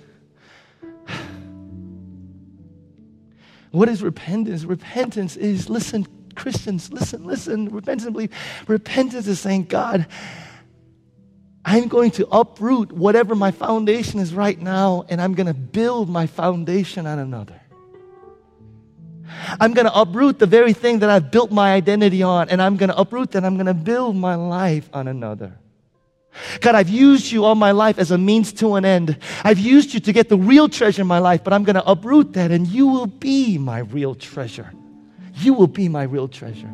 What 3.70 3.88
is 3.88 4.02
repentance? 4.02 4.64
Repentance 4.64 5.36
is, 5.36 5.68
listen, 5.68 6.06
Christians, 6.34 6.92
listen, 6.92 7.24
listen, 7.24 7.68
repentance 7.68 8.04
and 8.04 8.12
believe. 8.12 8.32
Repentance 8.66 9.26
is 9.26 9.40
saying, 9.40 9.64
God, 9.64 10.06
I'm 11.64 11.88
going 11.88 12.12
to 12.12 12.26
uproot 12.28 12.92
whatever 12.92 13.34
my 13.34 13.50
foundation 13.50 14.20
is 14.20 14.32
right 14.32 14.58
now, 14.58 15.04
and 15.08 15.20
I'm 15.20 15.34
going 15.34 15.48
to 15.48 15.54
build 15.54 16.08
my 16.08 16.26
foundation 16.26 17.06
on 17.06 17.18
another. 17.18 17.60
I'm 19.60 19.74
going 19.74 19.86
to 19.86 19.94
uproot 19.94 20.38
the 20.38 20.46
very 20.46 20.72
thing 20.72 21.00
that 21.00 21.10
I've 21.10 21.30
built 21.30 21.50
my 21.50 21.74
identity 21.74 22.22
on, 22.22 22.48
and 22.48 22.62
I'm 22.62 22.76
going 22.76 22.88
to 22.88 22.98
uproot 22.98 23.32
that. 23.32 23.44
I'm 23.44 23.54
going 23.54 23.66
to 23.66 23.74
build 23.74 24.16
my 24.16 24.34
life 24.34 24.88
on 24.94 25.08
another. 25.08 25.57
God, 26.60 26.74
I've 26.74 26.88
used 26.88 27.30
you 27.30 27.44
all 27.44 27.54
my 27.54 27.72
life 27.72 27.98
as 27.98 28.10
a 28.10 28.18
means 28.18 28.52
to 28.54 28.74
an 28.74 28.84
end. 28.84 29.16
I've 29.44 29.58
used 29.58 29.94
you 29.94 30.00
to 30.00 30.12
get 30.12 30.28
the 30.28 30.36
real 30.36 30.68
treasure 30.68 31.02
in 31.02 31.08
my 31.08 31.18
life, 31.18 31.44
but 31.44 31.52
I'm 31.52 31.64
going 31.64 31.76
to 31.76 31.88
uproot 31.88 32.32
that 32.34 32.50
and 32.50 32.66
you 32.66 32.86
will 32.86 33.06
be 33.06 33.58
my 33.58 33.80
real 33.80 34.14
treasure. 34.14 34.72
You 35.34 35.54
will 35.54 35.66
be 35.66 35.88
my 35.88 36.02
real 36.04 36.28
treasure. 36.28 36.72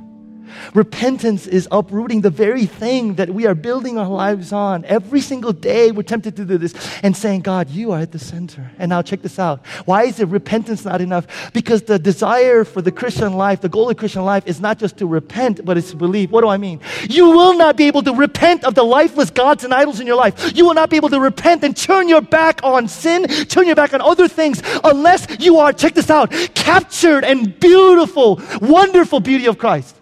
Repentance 0.74 1.46
is 1.46 1.68
uprooting 1.70 2.20
the 2.20 2.30
very 2.30 2.66
thing 2.66 3.14
that 3.14 3.30
we 3.30 3.46
are 3.46 3.54
building 3.54 3.98
our 3.98 4.08
lives 4.08 4.52
on. 4.52 4.84
Every 4.84 5.20
single 5.20 5.52
day, 5.52 5.90
we're 5.90 6.02
tempted 6.02 6.36
to 6.36 6.44
do 6.44 6.58
this 6.58 6.74
and 7.02 7.16
saying, 7.16 7.42
God, 7.42 7.70
you 7.70 7.92
are 7.92 8.00
at 8.00 8.12
the 8.12 8.18
center. 8.18 8.70
And 8.78 8.88
now, 8.90 9.02
check 9.02 9.22
this 9.22 9.38
out. 9.38 9.64
Why 9.84 10.04
is 10.04 10.20
it 10.20 10.28
repentance 10.28 10.84
not 10.84 11.00
enough? 11.00 11.52
Because 11.52 11.82
the 11.82 11.98
desire 11.98 12.64
for 12.64 12.82
the 12.82 12.92
Christian 12.92 13.34
life, 13.34 13.60
the 13.60 13.68
goal 13.68 13.90
of 13.90 13.96
Christian 13.96 14.24
life, 14.24 14.46
is 14.46 14.60
not 14.60 14.78
just 14.78 14.96
to 14.98 15.06
repent, 15.06 15.64
but 15.64 15.76
it's 15.76 15.90
to 15.90 15.96
believe. 15.96 16.30
What 16.30 16.42
do 16.42 16.48
I 16.48 16.56
mean? 16.56 16.80
You 17.08 17.30
will 17.30 17.56
not 17.56 17.76
be 17.76 17.86
able 17.86 18.02
to 18.02 18.12
repent 18.12 18.64
of 18.64 18.74
the 18.74 18.84
lifeless 18.84 19.30
gods 19.30 19.64
and 19.64 19.72
idols 19.72 20.00
in 20.00 20.06
your 20.06 20.16
life. 20.16 20.56
You 20.56 20.64
will 20.64 20.74
not 20.74 20.90
be 20.90 20.96
able 20.96 21.10
to 21.10 21.20
repent 21.20 21.64
and 21.64 21.76
turn 21.76 22.08
your 22.08 22.20
back 22.20 22.60
on 22.62 22.88
sin, 22.88 23.26
turn 23.46 23.66
your 23.66 23.76
back 23.76 23.94
on 23.94 24.00
other 24.00 24.28
things, 24.28 24.62
unless 24.82 25.26
you 25.40 25.58
are, 25.58 25.72
check 25.72 25.94
this 25.94 26.10
out, 26.10 26.30
captured 26.54 27.24
and 27.24 27.58
beautiful, 27.58 28.40
wonderful 28.60 29.20
beauty 29.20 29.46
of 29.46 29.58
Christ 29.58 29.96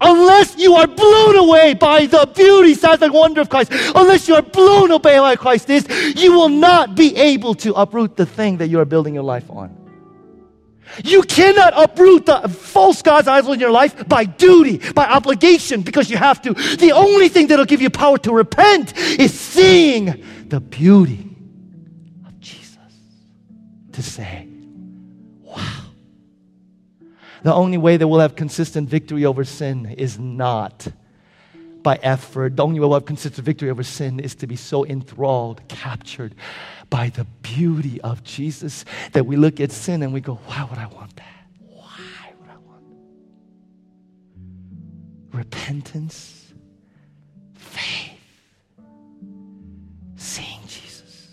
unless 0.00 0.56
you 0.56 0.74
are 0.74 0.86
blown 0.86 1.36
away 1.36 1.74
by 1.74 2.06
the 2.06 2.30
beauty, 2.34 2.74
size, 2.74 3.02
and 3.02 3.12
wonder 3.12 3.40
of 3.40 3.48
Christ, 3.48 3.72
unless 3.94 4.28
you 4.28 4.34
are 4.34 4.42
blown 4.42 4.90
away 4.90 5.18
by 5.18 5.36
Christ 5.36 5.70
is, 5.70 5.86
you 6.16 6.32
will 6.32 6.48
not 6.48 6.94
be 6.94 7.16
able 7.16 7.54
to 7.56 7.74
uproot 7.74 8.16
the 8.16 8.26
thing 8.26 8.58
that 8.58 8.68
you 8.68 8.78
are 8.80 8.84
building 8.84 9.14
your 9.14 9.22
life 9.22 9.50
on. 9.50 9.76
You 11.04 11.22
cannot 11.22 11.72
uproot 11.76 12.26
the 12.26 12.48
false 12.48 13.00
gods 13.00 13.28
idol 13.28 13.52
in 13.52 13.60
your 13.60 13.70
life 13.70 14.08
by 14.08 14.24
duty, 14.24 14.78
by 14.92 15.06
obligation, 15.06 15.82
because 15.82 16.10
you 16.10 16.16
have 16.16 16.42
to. 16.42 16.54
The 16.54 16.92
only 16.92 17.28
thing 17.28 17.46
that'll 17.46 17.64
give 17.64 17.80
you 17.80 17.90
power 17.90 18.18
to 18.18 18.32
repent 18.32 18.96
is 18.96 19.32
seeing 19.38 20.24
the 20.48 20.60
beauty 20.60 21.28
of 22.26 22.40
Jesus. 22.40 22.76
To 23.92 24.02
say, 24.02 24.49
the 27.42 27.54
only 27.54 27.78
way 27.78 27.96
that 27.96 28.06
we'll 28.06 28.20
have 28.20 28.36
consistent 28.36 28.88
victory 28.88 29.24
over 29.24 29.44
sin 29.44 29.86
is 29.86 30.18
not 30.18 30.88
by 31.82 31.98
effort. 32.02 32.56
The 32.56 32.62
only 32.62 32.78
way 32.80 32.86
we'll 32.86 32.94
have 32.94 33.06
consistent 33.06 33.44
victory 33.44 33.70
over 33.70 33.82
sin 33.82 34.20
is 34.20 34.34
to 34.36 34.46
be 34.46 34.56
so 34.56 34.84
enthralled, 34.84 35.66
captured 35.68 36.34
by 36.90 37.08
the 37.08 37.24
beauty 37.42 38.00
of 38.02 38.22
Jesus 38.24 38.84
that 39.12 39.24
we 39.24 39.36
look 39.36 39.60
at 39.60 39.72
sin 39.72 40.02
and 40.02 40.12
we 40.12 40.20
go, 40.20 40.34
why 40.46 40.64
would 40.68 40.78
I 40.78 40.86
want 40.86 41.16
that? 41.16 41.46
Why 41.66 42.32
would 42.40 42.50
I 42.50 42.56
want 42.56 42.84
that? 45.30 45.38
Repentance, 45.38 46.52
faith, 47.54 48.12
seeing 50.16 50.60
Jesus. 50.66 51.28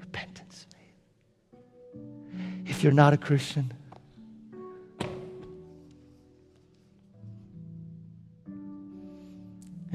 Repentance, 0.00 0.66
faith. 0.70 2.00
If 2.66 2.82
you're 2.82 2.92
not 2.92 3.12
a 3.12 3.18
Christian, 3.18 3.72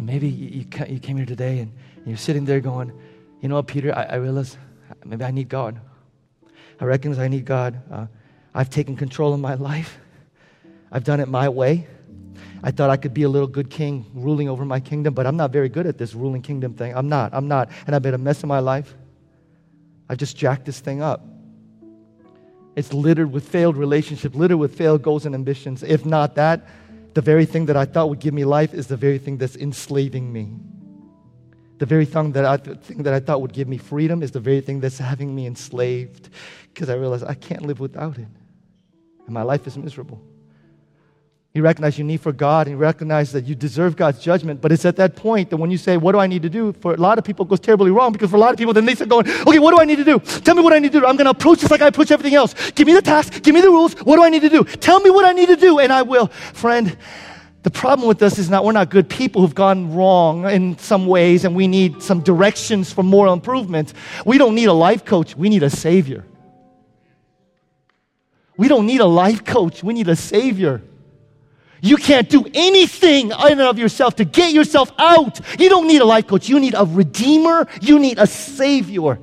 maybe 0.08 0.30
you, 0.30 0.66
you 0.88 0.99
came 0.99 1.18
here 1.18 1.26
today 1.26 1.60
and 1.60 1.72
you're 2.05 2.16
sitting 2.16 2.45
there 2.45 2.62
going, 2.62 2.93
you 3.41 3.49
know 3.49 3.55
what, 3.55 3.68
Peter, 3.68 3.93
I, 3.93 4.03
I 4.03 4.16
realize 4.16 4.58
maybe 5.03 5.26
I 5.26 5.32
need 5.32 5.49
God. 5.49 5.80
I 6.80 6.86
recognize 6.86 7.20
I 7.20 7.28
need 7.28 7.43
God. 7.43 7.82
Uh, 7.91 8.08
I've 8.55 8.70
taken 8.70 8.95
control 8.95 9.34
of 9.34 9.41
my 9.41 9.55
life. 9.55 9.99
I've 10.91 11.03
done 11.03 11.20
it 11.20 11.28
my 11.28 11.49
way. 11.49 11.88
I 12.64 12.72
thought 12.72 12.89
I 12.89 12.95
could 12.95 13.14
be 13.14 13.24
a 13.24 13.30
little 13.30 13.49
good 13.49 13.70
king 13.70 14.05
ruling 14.14 14.47
over 14.47 14.64
my 14.64 14.80
kingdom, 14.80 15.14
but 15.14 15.28
I'm 15.28 15.36
not 15.36 15.51
very 15.51 15.68
good 15.68 15.86
at 15.86 15.97
this 15.97 16.14
ruling 16.16 16.41
kingdom 16.41 16.74
thing. 16.74 16.95
I'm 16.95 17.10
not. 17.10 17.34
I'm 17.34 17.49
not. 17.49 17.70
And 17.86 17.93
I've 17.95 18.03
made 18.03 18.14
a 18.14 18.18
mess 18.18 18.41
of 18.43 18.47
my 18.47 18.60
life. 18.60 18.95
I 20.10 20.16
just 20.16 20.38
jacked 20.38 20.66
this 20.66 20.80
thing 20.80 21.01
up. 21.01 21.26
It's 22.78 22.93
littered 22.93 23.32
with 23.32 23.47
failed 23.47 23.76
relationships, 23.76 24.36
littered 24.36 24.58
with 24.58 24.76
failed 24.76 25.01
goals 25.01 25.26
and 25.26 25.36
ambitions. 25.36 25.84
If 25.84 26.05
not 26.05 26.36
that, 26.36 26.68
the 27.18 27.22
very 27.24 27.47
thing 27.47 27.65
that 27.65 27.76
I 27.76 27.86
thought 27.86 28.09
would 28.09 28.20
give 28.20 28.36
me 28.36 28.45
life 28.45 28.76
is 28.76 28.86
the 28.86 28.95
very 28.95 29.18
thing 29.18 29.39
that's 29.39 29.55
enslaving 29.55 30.32
me. 30.32 30.53
The 31.80 31.88
very 31.88 32.05
thing 32.05 32.32
that 32.34 32.45
I, 32.45 32.57
thing 32.57 33.01
that 33.01 33.13
I 33.15 33.20
thought 33.20 33.41
would 33.41 33.53
give 33.53 33.68
me 33.68 33.80
freedom 33.80 34.22
is 34.22 34.30
the 34.30 34.39
very 34.39 34.61
thing 34.61 34.80
that's 34.82 34.99
having 34.99 35.34
me 35.34 35.47
enslaved 35.47 36.30
because 36.72 36.91
I 36.91 36.93
realize 36.93 37.24
I 37.24 37.34
can't 37.34 37.63
live 37.63 37.80
without 37.80 38.20
it. 38.20 38.28
And 39.26 39.34
my 39.34 39.41
life 39.41 39.65
is 39.65 39.76
miserable. 39.80 40.22
You 41.58 41.64
recognize 41.64 41.97
your 41.97 42.05
need 42.05 42.22
for 42.22 42.32
God 42.32 42.68
and 42.68 42.76
you 42.76 42.78
recognize 42.78 43.32
that 43.32 43.45
you 43.45 43.55
deserve 43.55 43.95
God's 43.95 44.20
judgment. 44.20 44.62
But 44.62 44.72
it's 44.72 44.86
at 44.86 44.95
that 44.97 45.16
point 45.16 45.49
that 45.49 45.58
when 45.58 45.72
you 45.72 45.80
say, 45.80 45.97
What 45.97 46.12
do 46.12 46.20
I 46.20 46.28
need 46.28 46.43
to 46.43 46.51
do? 46.51 46.72
For 46.74 46.93
a 46.93 46.97
lot 46.97 47.18
of 47.18 47.24
people, 47.24 47.47
it 47.47 47.49
goes 47.49 47.60
terribly 47.60 47.89
wrong 47.89 48.12
because 48.12 48.30
for 48.30 48.36
a 48.36 48.39
lot 48.39 48.51
of 48.51 48.60
people, 48.60 48.76
then 48.76 48.86
they 48.86 48.93
start 48.93 49.10
going, 49.10 49.28
Okay, 49.28 49.58
what 49.58 49.72
do 49.72 49.82
I 49.82 49.86
need 49.86 49.95
to 49.95 50.03
do? 50.03 50.20
Tell 50.20 50.53
me 50.53 50.62
what 50.62 50.72
I 50.72 50.78
need 50.78 50.91
to 50.91 50.99
do. 50.99 51.05
I'm 51.08 51.16
going 51.16 51.26
to 51.26 51.32
approach 51.32 51.62
this 51.62 51.72
like 51.72 51.82
I 51.82 51.88
approach 51.88 52.12
everything 52.12 52.36
else. 52.36 52.53
Give 52.72 52.86
me 52.86 52.93
the 52.93 53.01
task, 53.01 53.41
give 53.41 53.55
me 53.55 53.62
the 53.62 53.72
rules. 53.72 53.95
What 53.95 54.18
do 54.18 54.24
I 54.24 54.30
need 54.30 54.43
to 54.43 54.49
do? 54.49 54.66
Tell 54.66 54.99
me 54.99 55.10
what 55.10 55.26
I 55.26 55.32
need 55.32 55.47
to 55.47 55.55
do, 55.55 55.80
and 55.80 55.91
I 55.91 56.03
will. 56.03 56.28
Friend, 56.28 56.95
the 57.64 57.72
problem 57.72 58.08
with 58.08 58.22
us 58.22 58.38
is 58.38 58.51
not 58.51 58.64
we're 58.64 58.74
not 58.74 58.91
good 58.91 59.10
people 59.10 59.41
who've 59.41 59.55
gone 59.55 59.95
wrong 59.95 60.47
in 60.47 60.78
some 60.78 61.08
ways 61.08 61.43
and 61.43 61.55
we 61.55 61.68
need 61.68 62.03
some 62.03 62.22
directions 62.22 62.93
for 62.93 63.01
moral 63.01 63.34
improvement. 63.34 63.93
We 64.28 64.38
don't 64.38 64.53
need 64.53 64.68
a 64.68 64.74
life 64.74 65.05
coach, 65.05 65.36
we 65.36 65.49
need 65.49 65.64
a 65.64 65.72
savior. 65.72 66.24
We 68.58 68.68
don't 68.68 68.86
need 68.86 69.01
a 69.01 69.08
life 69.08 69.43
coach, 69.43 69.84
we 69.84 69.95
need 69.95 70.08
a 70.08 70.16
savior. 70.16 70.84
You 71.82 71.98
can't 71.98 72.30
do 72.30 72.46
anything 72.54 73.32
in 73.32 73.52
and 73.52 73.62
of 73.62 73.78
yourself 73.78 74.16
to 74.16 74.26
get 74.26 74.54
yourself 74.54 74.92
out. 74.98 75.40
You 75.60 75.70
don't 75.70 75.88
need 75.88 76.02
a 76.02 76.06
life 76.06 76.28
coach. 76.28 76.50
You 76.50 76.60
need 76.60 76.74
a 76.76 76.86
redeemer. 76.86 77.68
You 77.82 78.00
need 78.00 78.18
a 78.20 78.28
savior. 78.28 79.20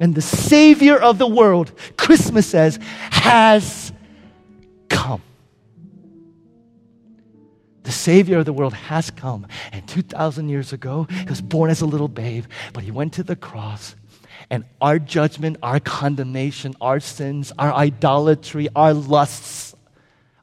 And 0.00 0.14
the 0.14 0.22
savior 0.22 0.96
of 0.96 1.18
the 1.18 1.26
world, 1.26 1.72
Christmas 1.96 2.46
says, 2.46 2.78
has 3.10 3.92
come. 4.88 5.22
The 7.82 7.92
Savior 7.92 8.38
of 8.38 8.44
the 8.44 8.52
world 8.52 8.74
has 8.74 9.10
come. 9.10 9.46
And 9.72 9.88
2,000 9.88 10.50
years 10.50 10.74
ago, 10.74 11.06
he 11.10 11.24
was 11.24 11.40
born 11.40 11.70
as 11.70 11.80
a 11.80 11.86
little 11.86 12.06
babe, 12.06 12.44
but 12.74 12.84
he 12.84 12.90
went 12.90 13.14
to 13.14 13.22
the 13.22 13.34
cross. 13.34 13.96
And 14.50 14.64
our 14.80 14.98
judgment, 14.98 15.56
our 15.62 15.80
condemnation, 15.80 16.74
our 16.82 17.00
sins, 17.00 17.50
our 17.58 17.72
idolatry, 17.72 18.68
our 18.76 18.92
lusts, 18.92 19.67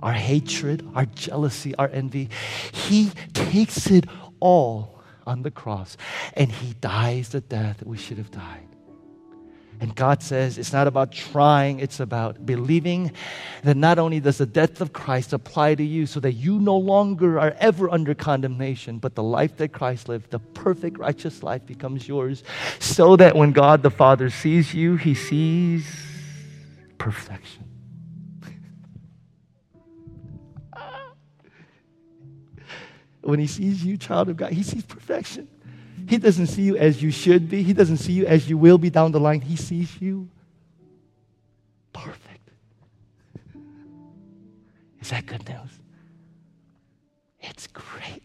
our 0.02 0.14
hatred, 0.14 0.88
our 0.96 1.06
jealousy, 1.06 1.76
our 1.76 1.90
envy. 1.90 2.30
He 2.74 3.12
takes 3.34 3.90
it 3.90 4.06
all 4.40 5.02
on 5.26 5.42
the 5.42 5.52
cross 5.52 5.98
and 6.34 6.52
he 6.52 6.74
dies 6.74 7.30
the 7.30 7.42
death 7.42 7.78
that 7.80 7.88
we 7.88 7.98
should 7.98 8.18
have 8.18 8.32
died. 8.32 8.68
And 9.82 9.94
God 9.94 10.24
says 10.24 10.58
it's 10.58 10.72
not 10.72 10.88
about 10.88 11.12
trying, 11.12 11.80
it's 11.80 12.00
about 12.00 12.46
believing 12.46 13.12
that 13.64 13.76
not 13.76 14.00
only 14.00 14.20
does 14.20 14.38
the 14.38 14.46
death 14.46 14.80
of 14.80 14.94
Christ 14.94 15.34
apply 15.34 15.76
to 15.76 15.84
you 15.84 16.06
so 16.06 16.20
that 16.22 16.34
you 16.34 16.60
no 16.60 16.78
longer 16.78 17.40
are 17.40 17.56
ever 17.60 17.90
under 17.90 18.14
condemnation, 18.14 19.00
but 19.00 19.16
the 19.16 19.24
life 19.24 19.58
that 19.58 19.74
Christ 19.74 20.08
lived, 20.08 20.32
the 20.32 20.40
perfect 20.40 20.98
righteous 20.98 21.44
life, 21.44 21.66
becomes 21.66 22.08
yours, 22.08 22.44
so 22.80 23.18
that 23.18 23.36
when 23.36 23.52
God 23.52 23.84
the 23.84 23.90
Father 23.90 24.30
sees 24.30 24.74
you, 24.74 24.96
he 24.96 25.14
sees 25.14 25.86
perfection. 26.98 27.65
When 33.26 33.40
he 33.40 33.48
sees 33.48 33.84
you, 33.84 33.98
child 33.98 34.30
of 34.30 34.38
God, 34.38 34.52
he 34.52 34.64
sees 34.64 34.84
perfection. 34.84 35.48
He 36.08 36.18
doesn't 36.18 36.48
see 36.48 36.62
you 36.62 36.78
as 36.78 37.02
you 37.02 37.10
should 37.10 37.50
be, 37.50 37.64
he 37.64 37.74
doesn't 37.74 37.98
see 37.98 38.14
you 38.14 38.28
as 38.28 38.48
you 38.50 38.58
will 38.58 38.78
be 38.78 38.90
down 38.90 39.12
the 39.12 39.20
line. 39.20 39.42
He 39.42 39.56
sees 39.56 40.00
you 40.00 40.30
perfect. 41.92 42.50
Is 45.02 45.10
that 45.10 45.26
good 45.26 45.48
news? 45.48 45.80
It's 47.40 47.68
great 47.68 48.25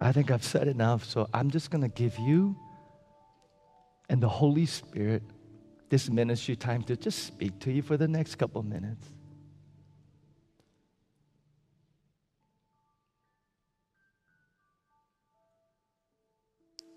I 0.00 0.12
think 0.12 0.30
I've 0.30 0.44
said 0.44 0.66
enough, 0.66 1.04
so 1.04 1.28
I'm 1.34 1.50
just 1.50 1.70
going 1.70 1.82
to 1.82 1.88
give 1.88 2.18
you 2.18 2.56
and 4.08 4.20
the 4.20 4.28
Holy 4.28 4.66
Spirit 4.66 5.22
this 5.88 6.08
ministry 6.08 6.56
time 6.56 6.82
to 6.84 6.96
just 6.96 7.24
speak 7.24 7.58
to 7.60 7.70
you 7.70 7.82
for 7.82 7.96
the 7.96 8.08
next 8.08 8.36
couple 8.36 8.62
minutes. 8.62 9.06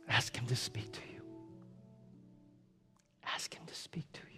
Ask 0.07 0.35
Him 0.35 0.45
to 0.47 0.55
speak 0.55 0.91
to 0.91 0.99
you. 1.13 1.21
Ask 3.25 3.53
Him 3.53 3.63
to 3.65 3.75
speak 3.75 4.11
to 4.13 4.19
you. 4.31 4.32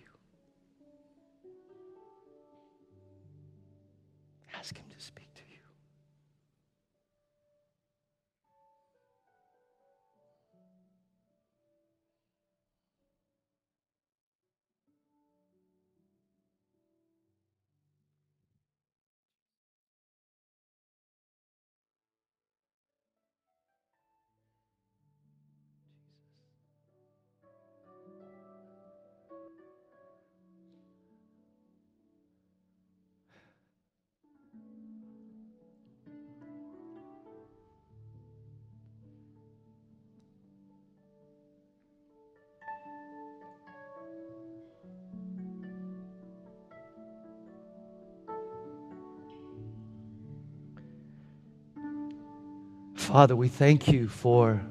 Father, 53.16 53.34
we 53.34 53.47
thank 53.47 53.88
you 53.88 54.09
for 54.09 54.61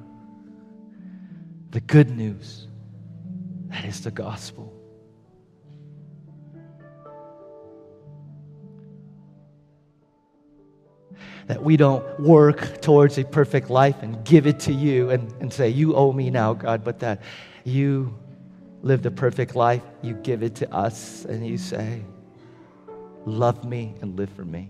the 1.70 1.80
good 1.80 2.10
news 2.10 2.68
that 3.70 3.86
is 3.86 4.02
the 4.02 4.10
gospel. 4.10 4.70
That 11.46 11.62
we 11.62 11.78
don't 11.78 12.20
work 12.20 12.82
towards 12.82 13.16
a 13.16 13.24
perfect 13.24 13.70
life 13.70 14.02
and 14.02 14.22
give 14.26 14.46
it 14.46 14.60
to 14.60 14.74
you 14.74 15.08
and, 15.08 15.32
and 15.40 15.50
say, 15.50 15.70
You 15.70 15.94
owe 15.94 16.12
me 16.12 16.28
now, 16.28 16.52
God, 16.52 16.84
but 16.84 16.98
that 16.98 17.22
you 17.64 18.14
lived 18.82 19.06
a 19.06 19.10
perfect 19.10 19.56
life, 19.56 19.84
you 20.02 20.16
give 20.16 20.42
it 20.42 20.54
to 20.56 20.70
us, 20.70 21.24
and 21.24 21.46
you 21.46 21.56
say, 21.56 22.02
Love 23.24 23.64
me 23.64 23.94
and 24.02 24.18
live 24.18 24.28
for 24.28 24.44
me. 24.44 24.68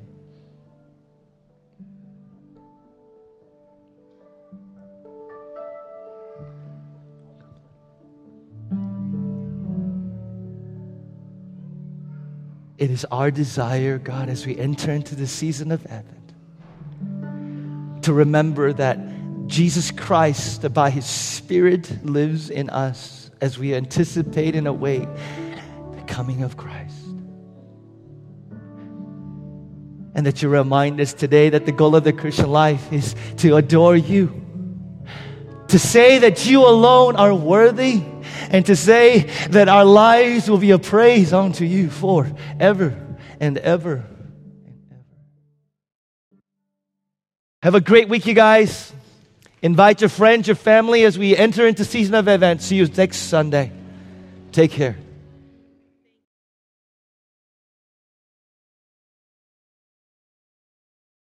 It 12.77 12.91
is 12.91 13.05
our 13.07 13.31
desire, 13.31 13.99
God, 13.99 14.29
as 14.29 14.47
we 14.47 14.59
enter 14.59 14.91
into 14.91 15.15
the 15.15 15.29
season 15.29 15.71
of 15.71 15.87
Advent, 15.87 16.33
to 18.03 18.13
remember 18.13 18.73
that 18.73 18.99
Jesus 19.47 19.93
Christ, 19.93 20.73
by 20.75 20.91
His 20.91 21.07
Spirit, 21.07 22.05
lives 22.05 22.51
in 22.51 22.71
us 22.71 23.31
as 23.41 23.59
we 23.59 23.75
anticipate 23.75 24.57
and 24.57 24.67
await 24.67 25.07
the 25.93 26.03
coming 26.07 26.43
of 26.43 26.57
Christ. 26.57 26.97
And 30.17 30.27
that 30.27 30.43
you 30.43 30.49
remind 30.49 31.01
us 31.01 31.13
today 31.13 31.51
that 31.51 31.67
the 31.67 31.73
goal 31.73 31.95
of 31.95 32.05
the 32.05 32.13
Christian 32.13 32.51
life 32.51 32.93
is 32.93 33.15
to 33.39 33.57
adore 33.57 33.97
you, 33.97 34.43
to 35.69 35.79
say 35.79 36.19
that 36.19 36.47
you 36.47 36.67
alone 36.67 37.17
are 37.17 37.35
worthy 37.35 38.03
and 38.51 38.67
to 38.67 38.77
say 38.77 39.31
that 39.51 39.69
our 39.69 39.85
lives 39.85 40.49
will 40.49 40.59
be 40.59 40.71
a 40.71 40.79
praise 40.79 41.33
unto 41.33 41.65
you 41.65 41.91
forever 41.91 42.37
and 42.61 42.61
ever 42.61 43.05
and 43.41 43.59
ever. 43.59 44.05
Have 47.63 47.75
a 47.75 47.81
great 47.81 48.09
week, 48.09 48.27
you 48.27 48.35
guys. 48.35 48.93
Invite 49.63 50.03
your 50.03 50.11
friends, 50.11 50.47
your 50.47 50.57
family 50.57 51.05
as 51.05 51.19
we 51.19 51.35
enter 51.37 51.67
into 51.67 51.85
season 51.85 52.15
of 52.15 52.29
Advent. 52.29 52.61
See 52.61 52.77
you 52.77 52.87
next 52.87 53.17
Sunday. 53.19 53.73
Take 54.53 54.71
care. 54.71 54.97